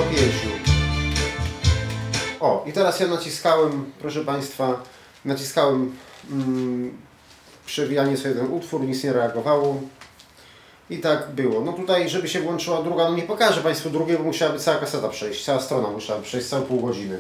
5. 0.03 0.21
O, 2.39 2.63
i 2.67 2.73
teraz 2.73 2.99
ja 2.99 3.07
naciskałem, 3.07 3.91
proszę 3.99 4.25
Państwa, 4.25 4.83
naciskałem 5.25 5.97
mm, 6.31 6.97
przewijanie 7.65 8.17
sobie 8.17 8.35
ten 8.35 8.51
utwór, 8.53 8.81
nic 8.81 9.03
nie 9.03 9.13
reagowało. 9.13 9.81
I 10.89 10.97
tak 10.97 11.31
było. 11.31 11.61
No 11.61 11.73
tutaj, 11.73 12.09
żeby 12.09 12.27
się 12.27 12.41
włączyła 12.41 12.83
druga, 12.83 13.09
no 13.09 13.15
nie 13.15 13.23
pokażę 13.23 13.61
Państwu 13.61 13.89
drugiej, 13.89 14.17
bo 14.17 14.23
musiałaby 14.23 14.59
cała 14.59 14.77
kaseta 14.77 15.09
przejść, 15.09 15.45
cała 15.45 15.59
strona 15.59 15.89
musiała 15.89 16.21
przejść, 16.21 16.47
całe 16.47 16.65
pół 16.65 16.81
godziny. 16.81 17.19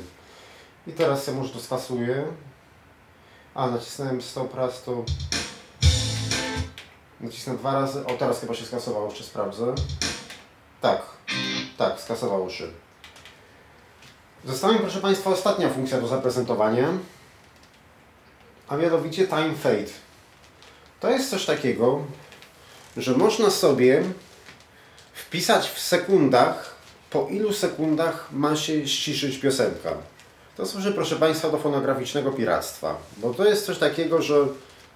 I 0.87 0.91
teraz 0.91 1.27
ja 1.27 1.33
może 1.33 1.49
to 1.49 1.59
skasuję. 1.59 2.23
A, 3.55 3.67
nacisnąłem 3.67 4.21
stop 4.21 4.55
raz, 4.55 4.83
to... 4.83 5.03
Nacisnę 7.21 7.57
dwa 7.57 7.73
razy. 7.73 8.05
O, 8.05 8.13
teraz 8.13 8.39
chyba 8.39 8.53
się 8.53 8.65
skasowało, 8.65 9.09
jeszcze 9.09 9.23
sprawdzę. 9.23 9.75
Tak, 10.81 11.01
tak, 11.77 12.01
skasowało 12.01 12.49
się. 12.49 12.67
Została 14.45 14.73
mi, 14.73 14.79
proszę 14.79 14.99
Państwa, 14.99 15.29
ostatnia 15.29 15.69
funkcja 15.69 16.01
do 16.01 16.07
zaprezentowania. 16.07 16.87
A 18.67 18.77
mianowicie 18.77 19.27
Time 19.27 19.55
Fade. 19.55 19.91
To 20.99 21.09
jest 21.09 21.29
coś 21.29 21.45
takiego, 21.45 22.01
że 22.97 23.17
można 23.17 23.49
sobie 23.49 24.03
wpisać 25.13 25.69
w 25.69 25.79
sekundach, 25.79 26.75
po 27.09 27.27
ilu 27.27 27.53
sekundach 27.53 28.29
ma 28.31 28.55
się 28.55 28.87
ściszyć 28.87 29.37
piosenka. 29.37 29.93
To 30.57 30.65
służy, 30.65 30.93
proszę 30.93 31.15
Państwa, 31.15 31.49
do 31.49 31.57
fonograficznego 31.57 32.31
piractwa. 32.31 32.97
Bo 33.17 33.33
to 33.33 33.45
jest 33.45 33.65
coś 33.65 33.77
takiego, 33.77 34.21
że 34.21 34.47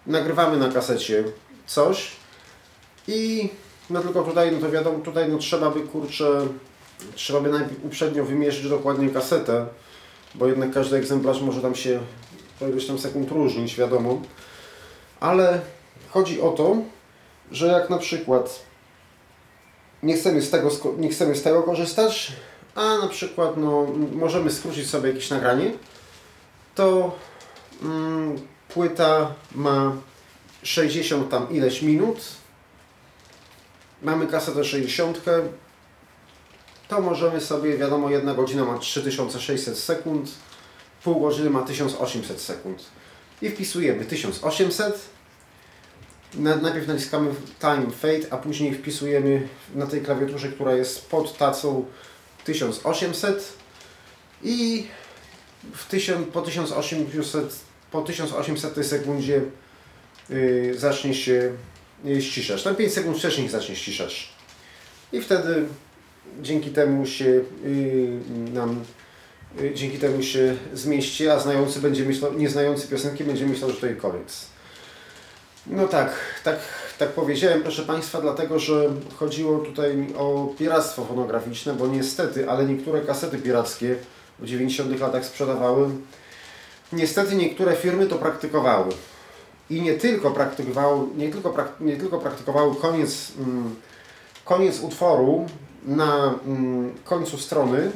nagrywamy 0.08 0.58
na 0.58 0.70
kasecie 0.70 1.24
coś 1.68 2.12
i 3.08 3.50
no 3.90 4.02
tylko 4.02 4.24
tutaj, 4.24 4.52
no 4.52 4.60
to 4.60 4.72
wiadomo, 4.72 5.00
tutaj 5.00 5.30
no 5.30 5.38
trzeba 5.38 5.70
by, 5.70 5.82
kurczę, 5.82 6.48
trzeba 7.16 7.42
by 7.42 7.50
najpierw 7.50 7.86
uprzednio 7.86 8.26
wymierzyć 8.26 8.70
dokładnie 8.70 9.10
kasetę, 9.10 9.66
bo 10.36 10.48
jednak 10.48 10.72
każdy 10.72 10.98
egzemplarz 10.98 11.42
może 11.42 11.62
tam 11.62 11.76
się 11.76 12.00
po 12.60 12.68
iluś 12.68 12.86
tam 12.86 13.00
sekund 13.00 13.32
różnić, 13.32 13.76
wiadomo. 13.76 14.22
Ale 15.20 15.62
chodzi 16.10 16.42
o 16.42 16.52
to, 16.52 16.78
że 17.52 17.68
jak 17.68 17.90
na 17.90 17.98
przykład 17.98 18.60
nie 20.04 20.14
chcemy 20.14 20.42
z 20.42 20.50
tego, 20.50 20.70
nie 20.98 21.10
chcemy 21.10 21.36
z 21.36 21.44
tego 21.44 21.64
korzystać, 21.64 22.32
a 22.76 22.98
na 22.98 23.08
przykład 23.08 23.58
no, 23.58 23.88
możemy 24.14 24.52
skrócić 24.52 24.90
sobie 24.90 25.10
jakieś 25.10 25.30
nagranie, 25.30 25.72
to 26.76 27.16
mm, 27.84 28.40
płyta 28.74 29.34
ma 29.56 29.96
60 30.64 31.30
tam 31.30 31.50
ileś 31.50 31.82
minut, 31.82 32.18
mamy 34.02 34.28
kasetę 34.28 34.64
60, 34.64 35.22
to 36.92 37.02
możemy 37.02 37.42
sobie, 37.42 37.78
wiadomo, 37.78 38.10
jedna 38.10 38.34
godzina 38.34 38.66
ma 38.66 38.78
3600 38.78 39.78
sekund, 39.78 40.32
pół 41.04 41.20
godziny 41.20 41.50
ma 41.50 41.62
1800 41.62 42.42
sekund. 42.42 42.84
I 43.42 43.50
wpisujemy 43.50 44.06
1800 44.06 45.00
Na, 46.34 46.56
najpierw 46.56 46.88
naciskamy 46.88 47.32
Time 47.60 47.92
Fade, 47.92 48.34
a 48.34 48.38
później 48.38 48.74
wpisujemy 48.74 49.48
na 49.76 49.88
tej 49.88 50.02
klawiaturze, 50.02 50.48
która 50.48 50.74
jest 50.74 51.10
pod 51.10 51.38
tacą 51.38 51.86
1800 52.44 53.54
i 54.44 54.88
w 55.74 55.86
po 56.34 56.42
1800 56.42 57.56
po 57.92 58.02
1800 58.02 58.88
sekundzie 58.88 59.42
yy, 60.30 60.76
zacznie 60.78 61.14
się 61.14 61.52
yy, 62.04 62.22
ściszać. 62.22 62.64
Tam 62.64 62.76
5 62.76 62.94
sekund 62.94 63.18
wcześniej 63.18 63.50
zacznie 63.50 63.76
ściszać. 63.76 64.30
I 65.14 65.22
wtedy 65.22 65.66
dzięki 66.42 66.70
temu 66.70 67.06
się 67.06 67.26
yy, 67.26 67.44
nam 68.54 68.84
yy, 69.62 69.74
dzięki 69.74 69.98
temu 69.98 70.24
się 70.24 70.56
zmieści, 70.74 71.30
a 71.30 71.40
znający 71.40 71.80
będzie 71.80 72.06
myślał, 72.06 72.34
nieznający 72.34 72.88
piosenki 72.88 73.24
będzie 73.24 73.46
myślał, 73.46 73.72
że 73.72 73.78
to 73.78 73.86
jej 73.86 73.96
koniec. 73.96 74.52
No 75.68 75.88
tak, 75.88 76.10
tak, 76.44 76.60
tak 76.98 77.10
powiedziałem, 77.10 77.62
proszę 77.62 77.84
Państwa, 77.84 78.22
dlatego 78.22 78.60
że 78.60 78.90
chodziło 79.16 79.60
tutaj 79.60 80.08
o 80.18 80.54
piractwo 80.58 81.06
fonograficzne, 81.06 81.74
bo 81.74 81.88
niestety, 81.88 82.50
ale 82.50 82.66
niektóre 82.66 83.02
kasety 83.02 83.38
pirackie 83.38 83.96
w 84.40 84.46
90 84.46 85.00
latach 85.00 85.26
sprzedawały. 85.26 85.90
Niestety 86.94 87.36
niektóre 87.36 87.76
firmy 87.76 88.08
to 88.08 88.16
praktykowały. 88.16 88.90
I 89.70 89.82
nie 89.82 89.94
tylko 89.94 90.32
praktykowały, 90.32 91.08
nie 91.16 91.30
tylko, 91.30 91.50
prak, 91.50 91.72
nie 91.80 91.98
tylko 91.98 92.20
praktykowały 92.20 92.76
koniec, 92.76 93.32
mm, 93.40 93.76
koniec 94.46 94.80
utworu 94.80 95.46
na 95.86 96.34
mm, 96.46 96.94
końcu 97.06 97.38
strony, 97.38 97.92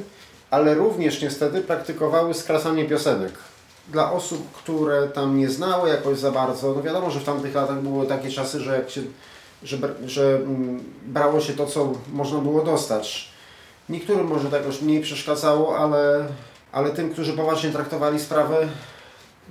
ale 0.52 0.74
również 0.74 1.22
niestety 1.22 1.62
praktykowały 1.62 2.34
skracanie 2.34 2.86
piosenek. 2.86 3.32
Dla 3.88 4.12
osób, 4.12 4.52
które 4.52 5.08
tam 5.08 5.38
nie 5.38 5.50
znały 5.50 5.90
jakoś 5.90 6.18
za 6.18 6.32
bardzo, 6.32 6.74
no 6.74 6.82
wiadomo, 6.82 7.10
że 7.10 7.20
w 7.20 7.24
tamtych 7.24 7.56
latach 7.56 7.82
były 7.82 8.08
takie 8.08 8.32
czasy, 8.32 8.60
że, 8.60 8.76
jak 8.78 8.90
się, 8.90 9.02
że, 9.64 9.78
że 10.06 10.36
mm, 10.36 10.84
brało 11.06 11.40
się 11.40 11.54
to, 11.54 11.66
co 11.66 11.94
można 12.14 12.40
było 12.40 12.62
dostać. 12.62 13.30
Niektórym 13.90 14.28
może 14.28 14.50
to 14.50 14.58
jakoś 14.58 14.82
mniej 14.82 15.02
przeszkadzało, 15.02 15.78
ale, 15.78 16.26
ale 16.72 16.90
tym, 16.90 17.10
którzy 17.10 17.34
poważnie 17.34 17.70
traktowali 17.72 18.20
sprawę, 18.20 18.68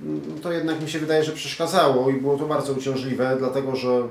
mm, 0.01 0.39
to 0.41 0.51
jednak 0.51 0.81
mi 0.81 0.89
się 0.89 0.99
wydaje, 0.99 1.23
że 1.23 1.31
przeszkadzało 1.31 2.09
i 2.09 2.13
było 2.13 2.37
to 2.37 2.45
bardzo 2.45 2.73
uciążliwe, 2.73 3.35
dlatego 3.39 3.75
że 3.75 4.01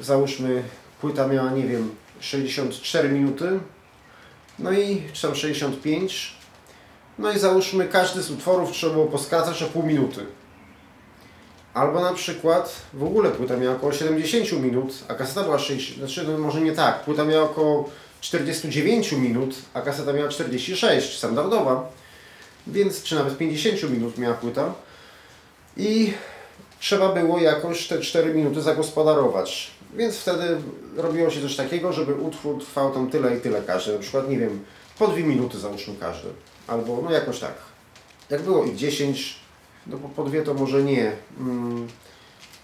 załóżmy 0.00 0.62
płyta 1.00 1.28
miała, 1.28 1.50
nie 1.50 1.66
wiem, 1.66 1.90
64 2.20 3.08
minuty, 3.08 3.60
no 4.58 4.72
i 4.72 5.02
czy 5.12 5.22
tam 5.22 5.34
65, 5.34 6.36
no 7.18 7.32
i 7.32 7.38
załóżmy 7.38 7.88
każdy 7.88 8.22
z 8.22 8.30
utworów 8.30 8.72
trzeba 8.72 8.92
było 8.92 9.06
poskracać 9.06 9.62
o 9.62 9.66
pół 9.66 9.82
minuty. 9.82 10.26
Albo 11.74 12.00
na 12.00 12.12
przykład 12.12 12.82
w 12.92 13.04
ogóle 13.04 13.30
płyta 13.30 13.56
miała 13.56 13.76
około 13.76 13.92
70 13.92 14.52
minut, 14.52 15.04
a 15.08 15.14
kaseta 15.14 15.42
była 15.42 15.58
60, 15.58 15.98
znaczy 15.98 16.24
no 16.28 16.38
może 16.38 16.60
nie 16.60 16.72
tak, 16.72 17.04
płyta 17.04 17.24
miała 17.24 17.44
około 17.44 17.90
49 18.20 19.12
minut, 19.12 19.54
a 19.74 19.80
kaseta 19.80 20.12
miała 20.12 20.28
46, 20.28 21.18
standardowa, 21.18 21.88
więc 22.66 23.02
czy 23.02 23.14
nawet 23.14 23.38
50 23.38 23.90
minut 23.90 24.18
miała 24.18 24.34
płyta 24.34 24.74
i 25.76 26.12
trzeba 26.80 27.12
było 27.12 27.38
jakoś 27.38 27.86
te 27.86 28.00
4 28.00 28.34
minuty 28.34 28.62
zagospodarować. 28.62 29.70
Więc 29.94 30.16
wtedy 30.16 30.56
robiło 30.96 31.30
się 31.30 31.40
coś 31.40 31.56
takiego, 31.56 31.92
żeby 31.92 32.14
utwór 32.14 32.64
trwał 32.64 32.94
tam 32.94 33.10
tyle 33.10 33.36
i 33.36 33.40
tyle 33.40 33.62
każdy. 33.62 33.92
Na 33.92 33.98
przykład, 33.98 34.28
nie 34.28 34.38
wiem, 34.38 34.64
po 34.98 35.08
2 35.08 35.16
minuty 35.16 35.58
załóżmy 35.58 35.94
każdy. 36.00 36.28
Albo 36.66 37.02
no 37.02 37.10
jakoś 37.10 37.38
tak. 37.38 37.54
Jak 38.30 38.42
było 38.42 38.64
ich 38.64 38.76
10, 38.76 39.36
no 39.86 39.96
po, 39.96 40.08
po 40.08 40.24
dwie 40.24 40.42
to 40.42 40.54
może 40.54 40.82
nie. 40.82 41.12
Mm, 41.40 41.88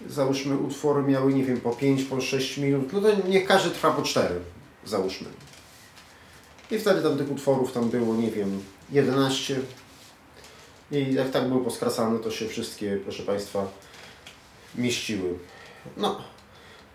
załóżmy 0.09 0.57
utwory 0.57 1.03
miały, 1.03 1.33
nie 1.33 1.43
wiem, 1.43 1.61
po 1.61 1.71
5, 1.71 2.03
po 2.03 2.21
6 2.21 2.57
minut. 2.57 2.93
No 2.93 3.01
to 3.01 3.07
niech 3.27 3.47
każdy 3.47 3.69
trwa 3.69 3.91
po 3.91 4.01
4, 4.01 4.35
załóżmy. 4.85 5.27
I 6.71 6.79
wtedy 6.79 7.01
tam 7.01 7.17
tych 7.17 7.31
utworów 7.31 7.71
tam 7.71 7.89
było, 7.89 8.15
nie 8.15 8.31
wiem, 8.31 8.63
11. 8.91 9.59
I 10.91 11.13
jak 11.13 11.29
tak 11.29 11.47
były 11.47 11.63
poskracane, 11.63 12.19
to 12.19 12.31
się 12.31 12.47
wszystkie, 12.47 12.99
proszę 13.03 13.23
Państwa, 13.23 13.67
mieściły. 14.75 15.39
No, 15.97 16.21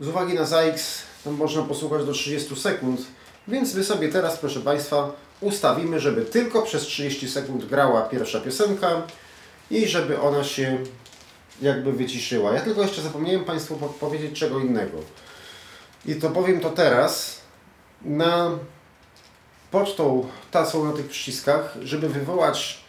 z 0.01 0.09
uwagi 0.09 0.35
na 0.35 0.45
ZAX 0.45 1.03
można 1.27 1.63
posłuchać 1.63 2.07
do 2.07 2.13
30 2.13 2.57
sekund, 2.57 3.01
więc 3.49 3.75
my 3.75 3.85
sobie 3.85 4.09
teraz, 4.09 4.39
proszę 4.39 4.61
Państwa, 4.61 5.13
ustawimy, 5.41 6.01
żeby 6.01 6.23
tylko 6.23 6.63
przez 6.63 6.83
30 6.83 7.29
sekund 7.29 7.65
grała 7.65 8.03
pierwsza 8.03 8.41
piosenka 8.41 9.03
i 9.71 9.87
żeby 9.87 10.21
ona 10.21 10.45
się 10.45 10.79
jakby 11.63 11.93
wyciszyła. 11.93 12.53
Ja 12.53 12.61
tylko 12.61 12.83
jeszcze 12.83 13.03
zapomniałem 13.03 13.45
Państwu 13.45 13.77
po- 13.77 13.89
powiedzieć 13.89 14.39
czego 14.39 14.61
innego. 14.61 14.99
I 16.07 16.15
to 16.15 16.31
powiem 16.31 16.61
to 16.61 16.71
teraz 16.71 17.41
na 18.03 18.51
pod 19.71 19.97
tą 19.97 20.27
tacą 20.51 20.85
na 20.85 20.93
tych 20.93 21.09
przyciskach, 21.09 21.75
żeby 21.83 22.09
wywołać, 22.09 22.81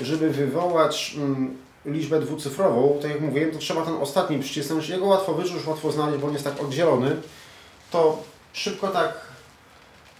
żeby 0.00 0.30
wywołać 0.30 1.14
mm, 1.16 1.56
liczbę 1.84 2.20
dwucyfrową, 2.20 2.98
tak 3.02 3.10
jak 3.10 3.20
mówiłem, 3.20 3.50
to 3.50 3.58
trzeba 3.58 3.84
ten 3.84 3.94
ostatni 3.94 4.38
przycisnąć. 4.38 4.88
Jego 4.88 5.06
łatwo 5.06 5.34
wyczuć, 5.34 5.66
łatwo 5.66 5.92
znaleźć, 5.92 6.20
bo 6.20 6.26
on 6.26 6.32
jest 6.32 6.44
tak 6.44 6.62
oddzielony. 6.62 7.16
To 7.90 8.22
szybko 8.52 8.88
tak 8.88 9.14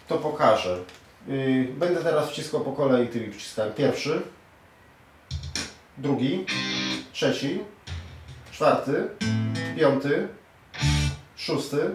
to 0.09 0.19
pokażę. 0.19 0.79
Yy, 1.29 1.65
Będę 1.65 2.03
teraz 2.03 2.31
wciskał 2.31 2.61
po 2.61 2.73
kolei 2.73 3.09
tymi 3.09 3.31
przyciskami. 3.31 3.73
Pierwszy, 3.73 4.23
drugi, 5.99 6.47
trzeci, 7.13 7.61
czwarty, 8.53 9.09
piąty, 9.77 10.29
szósty, 11.37 11.95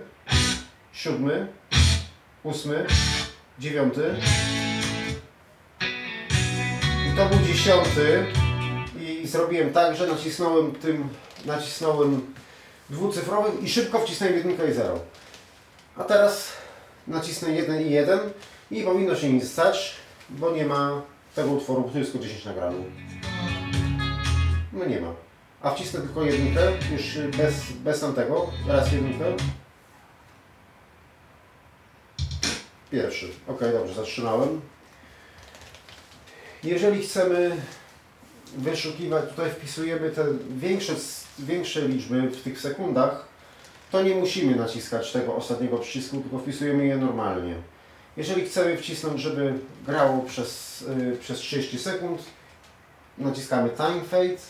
siódmy, 0.93 1.47
ósmy, 2.43 2.85
dziewiąty. 3.59 4.15
I 7.13 7.17
to 7.17 7.25
był 7.25 7.47
dziesiąty. 7.47 8.25
Zrobiłem 9.33 9.73
tak, 9.73 9.95
że 9.95 10.07
nacisnąłem 10.07 10.71
tym, 10.71 11.09
nacisnąłem 11.45 12.33
dwucyfrowym 12.89 13.61
i 13.61 13.69
szybko 13.69 13.99
wcisnąłem 13.99 14.35
jedynkę 14.35 14.69
i 14.69 14.73
zero. 14.73 14.99
A 15.95 16.03
teraz 16.03 16.53
nacisnę 17.07 17.51
1 17.51 17.81
i 17.81 17.91
1 17.91 18.19
i 18.71 18.83
powinno 18.83 19.15
się 19.15 19.33
nic 19.33 19.51
stać, 19.51 19.95
bo 20.29 20.51
nie 20.51 20.65
ma 20.65 21.01
tego 21.35 21.51
utworu, 21.51 21.89
tu 21.91 21.99
jest 21.99 22.11
tylko 22.11 22.27
10 22.27 22.45
nagrany. 22.45 22.77
No 24.73 24.85
nie 24.85 25.01
ma. 25.01 25.13
A 25.61 25.71
wcisnę 25.71 26.01
tylko 26.01 26.23
jedynkę, 26.23 26.61
już 26.91 27.17
bez, 27.37 27.71
bez 27.71 27.99
tamtego. 27.99 28.51
Raz 28.67 28.91
jedynkę. 28.91 29.25
Pierwszy. 32.91 33.29
Ok, 33.47 33.59
dobrze, 33.73 33.93
zatrzymałem. 33.93 34.61
Jeżeli 36.63 37.03
chcemy 37.03 37.57
wyszukiwać, 38.57 39.29
tutaj 39.29 39.51
wpisujemy 39.51 40.09
te 40.09 40.25
większe, 40.57 40.93
większe 41.39 41.87
liczby 41.87 42.21
w 42.21 42.41
tych 42.41 42.61
sekundach, 42.61 43.25
to 43.91 44.03
nie 44.03 44.15
musimy 44.15 44.55
naciskać 44.55 45.11
tego 45.11 45.35
ostatniego 45.35 45.77
przycisku, 45.77 46.21
tylko 46.21 46.37
wpisujemy 46.37 46.85
je 46.85 46.97
normalnie. 46.97 47.55
Jeżeli 48.17 48.45
chcemy 48.45 48.77
wcisnąć, 48.77 49.21
żeby 49.21 49.53
grało 49.85 50.21
przez, 50.21 50.81
y, 50.81 51.17
przez 51.21 51.39
30 51.39 51.79
sekund, 51.79 52.21
naciskamy 53.17 53.69
Time 53.69 54.01
Fade 54.01 54.41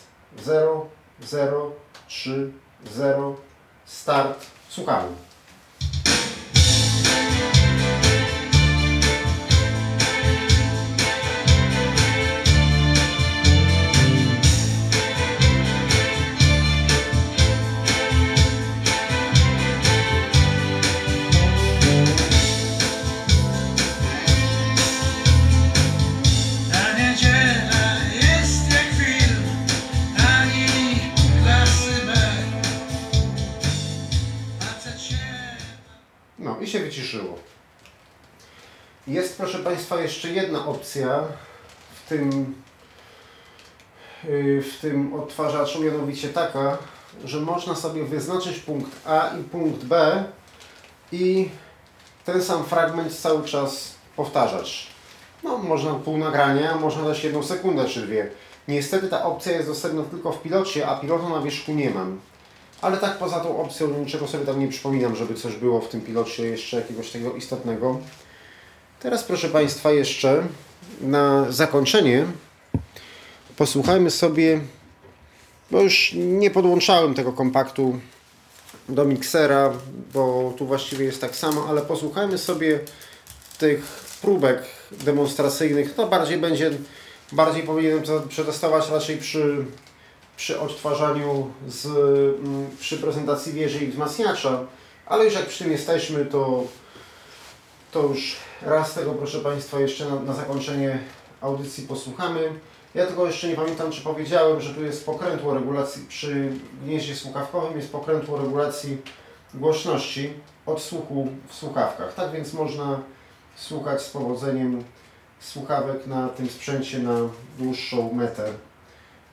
0, 0.44 0.86
0, 1.20 1.72
3, 2.08 2.50
0, 2.94 3.36
Start, 3.86 4.46
słuchamy. 4.68 5.08
Jest, 39.06 39.36
proszę 39.36 39.58
Państwa, 39.58 40.00
jeszcze 40.00 40.28
jedna 40.28 40.66
opcja 40.66 41.24
w 41.94 42.08
tym, 42.08 42.54
yy, 44.24 44.62
w 44.62 44.78
tym 44.80 45.14
odtwarzaczu, 45.14 45.82
mianowicie 45.82 46.28
taka, 46.28 46.78
że 47.24 47.40
można 47.40 47.74
sobie 47.74 48.04
wyznaczyć 48.04 48.58
punkt 48.58 49.08
A 49.08 49.30
i 49.40 49.44
punkt 49.44 49.84
B 49.84 50.24
i 51.12 51.48
ten 52.24 52.42
sam 52.42 52.64
fragment 52.64 53.18
cały 53.18 53.44
czas 53.44 53.94
powtarzać. 54.16 54.86
No, 55.42 55.58
można 55.58 55.94
pół 55.94 56.16
nagrania, 56.16 56.76
można 56.76 57.04
dać 57.04 57.24
jedną 57.24 57.42
sekundę 57.42 57.84
czy 57.84 58.02
dwie. 58.02 58.30
Niestety 58.68 59.08
ta 59.08 59.24
opcja 59.24 59.52
jest 59.52 59.68
dostępna 59.68 60.02
tylko 60.02 60.32
w 60.32 60.42
pilocie, 60.42 60.88
a 60.88 60.96
pilota 60.96 61.28
na 61.28 61.40
wierzchu 61.40 61.72
nie 61.72 61.90
mam. 61.90 62.20
Ale 62.82 62.96
tak 62.96 63.18
poza 63.18 63.40
tą 63.40 63.62
opcją 63.62 63.88
niczego 63.88 64.28
sobie 64.28 64.46
tam 64.46 64.60
nie 64.60 64.68
przypominam, 64.68 65.16
żeby 65.16 65.34
coś 65.34 65.56
było 65.56 65.80
w 65.80 65.88
tym 65.88 66.00
pilocie 66.00 66.46
jeszcze 66.46 66.76
jakiegoś 66.76 67.10
tego 67.10 67.32
istotnego. 67.32 67.98
Teraz 69.04 69.24
proszę 69.24 69.48
Państwa 69.48 69.92
jeszcze 69.92 70.46
na 71.00 71.52
zakończenie 71.52 72.26
posłuchajmy 73.56 74.10
sobie, 74.10 74.60
bo 75.70 75.80
już 75.80 76.12
nie 76.14 76.50
podłączałem 76.50 77.14
tego 77.14 77.32
kompaktu 77.32 78.00
do 78.88 79.04
miksera, 79.04 79.72
bo 80.14 80.54
tu 80.58 80.66
właściwie 80.66 81.04
jest 81.04 81.20
tak 81.20 81.36
samo, 81.36 81.66
ale 81.68 81.82
posłuchajmy 81.82 82.38
sobie 82.38 82.80
tych 83.58 83.84
próbek 84.22 84.62
demonstracyjnych. 84.90 85.94
To 85.94 86.06
bardziej 86.06 86.38
będzie, 86.38 86.70
bardziej 87.32 87.62
powinienem 87.62 88.02
to 88.02 88.20
przetestować 88.20 88.90
raczej 88.90 89.16
przy, 89.16 89.64
przy 90.36 90.60
odtwarzaniu 90.60 91.50
z, 91.68 91.86
mm, 91.86 92.66
przy 92.80 92.98
prezentacji 92.98 93.52
wieży 93.52 93.84
i 93.84 93.88
wzmacniacza, 93.88 94.66
ale 95.06 95.24
już 95.24 95.34
jak 95.34 95.46
przy 95.46 95.64
tym 95.64 95.72
jesteśmy, 95.72 96.24
to, 96.24 96.64
to 97.94 98.02
już 98.02 98.36
raz 98.62 98.94
tego 98.94 99.14
proszę 99.14 99.38
Państwa 99.38 99.80
jeszcze 99.80 100.08
na, 100.08 100.20
na 100.20 100.32
zakończenie 100.32 100.98
audycji 101.40 101.86
posłuchamy. 101.86 102.52
Ja 102.94 103.06
tylko 103.06 103.26
jeszcze 103.26 103.48
nie 103.48 103.56
pamiętam, 103.56 103.90
czy 103.90 104.02
powiedziałem, 104.02 104.60
że 104.60 104.74
tu 104.74 104.82
jest 104.82 105.06
pokrętło 105.06 105.54
regulacji, 105.54 106.06
przy 106.08 106.52
gnieździe 106.84 107.16
słuchawkowym 107.16 107.76
jest 107.76 107.92
pokrętło 107.92 108.38
regulacji 108.38 108.98
głośności 109.54 110.32
odsłuchu 110.66 111.28
w 111.48 111.54
słuchawkach. 111.54 112.14
Tak 112.14 112.32
więc 112.32 112.52
można 112.52 113.00
słuchać 113.56 114.02
z 114.02 114.10
powodzeniem 114.10 114.84
słuchawek 115.40 116.06
na 116.06 116.28
tym 116.28 116.48
sprzęcie 116.48 116.98
na 116.98 117.18
dłuższą 117.58 118.12
metę. 118.12 118.52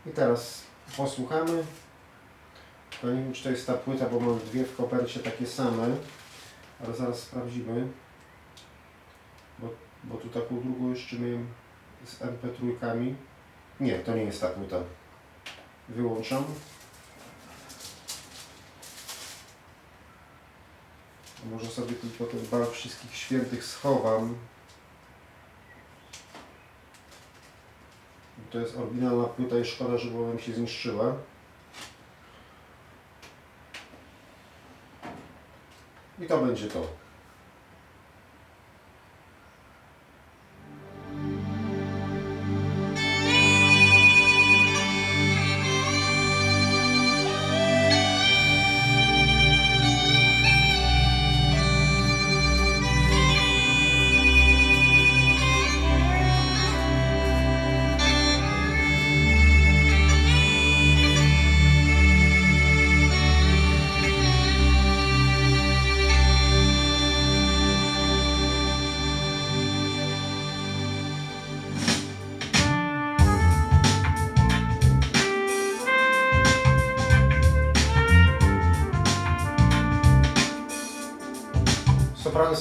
I 0.05 0.09
teraz 0.09 0.62
posłuchamy. 0.97 1.64
To 3.01 3.07
nie 3.07 3.24
wiem, 3.24 3.34
czy 3.34 3.43
to 3.43 3.49
jest 3.49 3.68
ta 3.68 3.74
płyta, 3.74 4.05
bo 4.05 4.20
mam 4.20 4.39
dwie 4.39 4.64
w 4.64 4.76
kopercie 4.76 5.20
takie 5.20 5.47
same, 5.47 5.88
ale 6.86 6.95
zaraz 6.95 7.20
sprawdzimy. 7.20 7.88
Bo, 10.04 10.18
tu 10.18 10.30
taką 10.30 10.62
drugą 10.62 10.89
jeszcze 10.89 11.16
miałem 11.16 11.47
z 12.06 12.20
MP3. 12.20 13.14
Nie, 13.80 13.99
to 13.99 14.16
nie 14.16 14.24
jest 14.24 14.41
ta 14.41 14.47
płyta. 14.47 14.78
Wyłączam. 15.89 16.43
Może 21.52 21.68
sobie 21.68 21.93
tylko 21.93 22.26
ten 22.26 22.39
bal 22.52 22.72
wszystkich 22.72 23.16
świętych 23.16 23.64
schowam. 23.64 24.36
To 28.52 28.60
jest 28.60 28.78
oryginalna 28.78 29.24
płyta 29.24 29.60
i 29.60 29.66
szkoda, 29.66 29.97
żeby 29.97 30.24
ona 30.24 30.34
mi 30.34 30.41
się 30.41 30.54
zniszczyła. 30.54 31.16
I 36.20 36.28
to 36.28 36.45
będzie 36.45 36.68
to. 36.68 37.01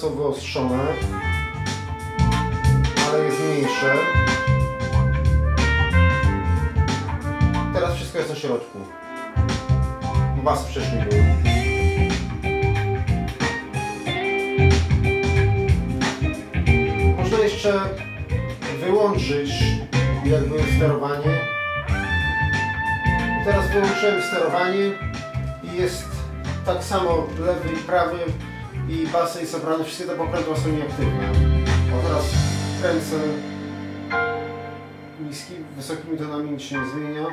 Są 0.00 0.14
wyostrzone, 0.14 0.78
ale 3.08 3.24
jest 3.24 3.40
mniejsze. 3.40 3.94
Teraz 7.74 7.96
wszystko 7.96 8.18
jest 8.18 8.30
na 8.30 8.36
środku. 8.36 8.78
Bas 10.44 10.66
wcześniej 10.66 11.02
był. 11.02 11.18
Można 17.16 17.38
jeszcze 17.38 17.80
wyłączyć 18.84 19.50
jakby 20.24 20.56
sterowanie. 20.76 21.40
Teraz 23.44 23.70
wyłączyłem 23.70 24.22
sterowanie 24.22 24.90
i 25.62 25.76
jest 25.76 26.08
tak 26.66 26.84
samo 26.84 27.26
lewy 27.38 27.72
i 27.72 27.76
prawy 27.76 28.18
i 28.90 29.06
basy 29.06 29.42
i 29.42 29.46
soprany, 29.46 29.84
wszystkie 29.84 30.06
te 30.06 30.16
pokrętła 30.16 30.56
są 30.56 30.68
nieaktywne. 30.68 31.32
O 31.98 32.08
teraz 32.08 32.24
kręcę 32.82 33.16
niski, 35.20 35.54
wysokimi 35.76 36.18
tonami 36.18 36.50
nic 36.50 36.62
się 36.62 36.78
nie 36.78 36.86
zmienia. 36.86 37.26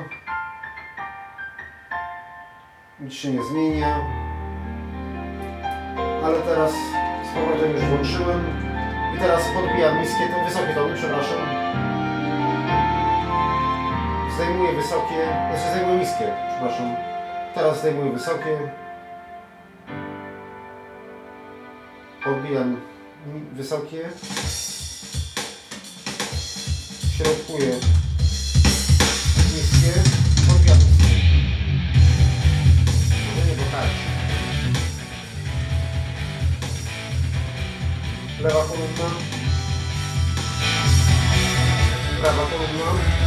Nic 2.99 3.14
się 3.14 3.32
nie 3.32 3.43
zmienia. 3.43 3.99
Ale 6.24 6.39
teraz 6.39 6.72
z 7.32 7.36
powrotem 7.36 7.72
już 7.72 7.82
włączyłem 7.82 8.41
i 9.16 9.20
teraz 9.20 9.41
podbijam 9.55 9.99
niskie, 9.99 10.30
to 10.30 10.45
wysokie 10.45 10.74
tony, 10.76 10.95
przepraszam. 10.95 11.39
Zdejmuję 14.36 14.74
wysokie, 14.74 15.24
znaczy 15.49 15.72
zdejmuję 15.72 15.99
niskie, 15.99 16.34
przepraszam. 16.49 16.95
Teraz 17.55 17.80
zdejmuję 17.80 18.12
wysokie. 18.12 18.87
Podbijam 22.28 22.82
wysokie. 23.54 24.10
Środkuję 27.18 27.76
niskie. 29.56 29.94
Podbijam 30.48 30.78
niskie. 30.78 31.18
Może 33.36 33.48
nie, 33.48 33.56
bo. 33.56 33.64
Lewa 38.44 38.64
kolumna. 38.64 39.10
Prawa 42.22 42.44
kolumna. 42.46 43.27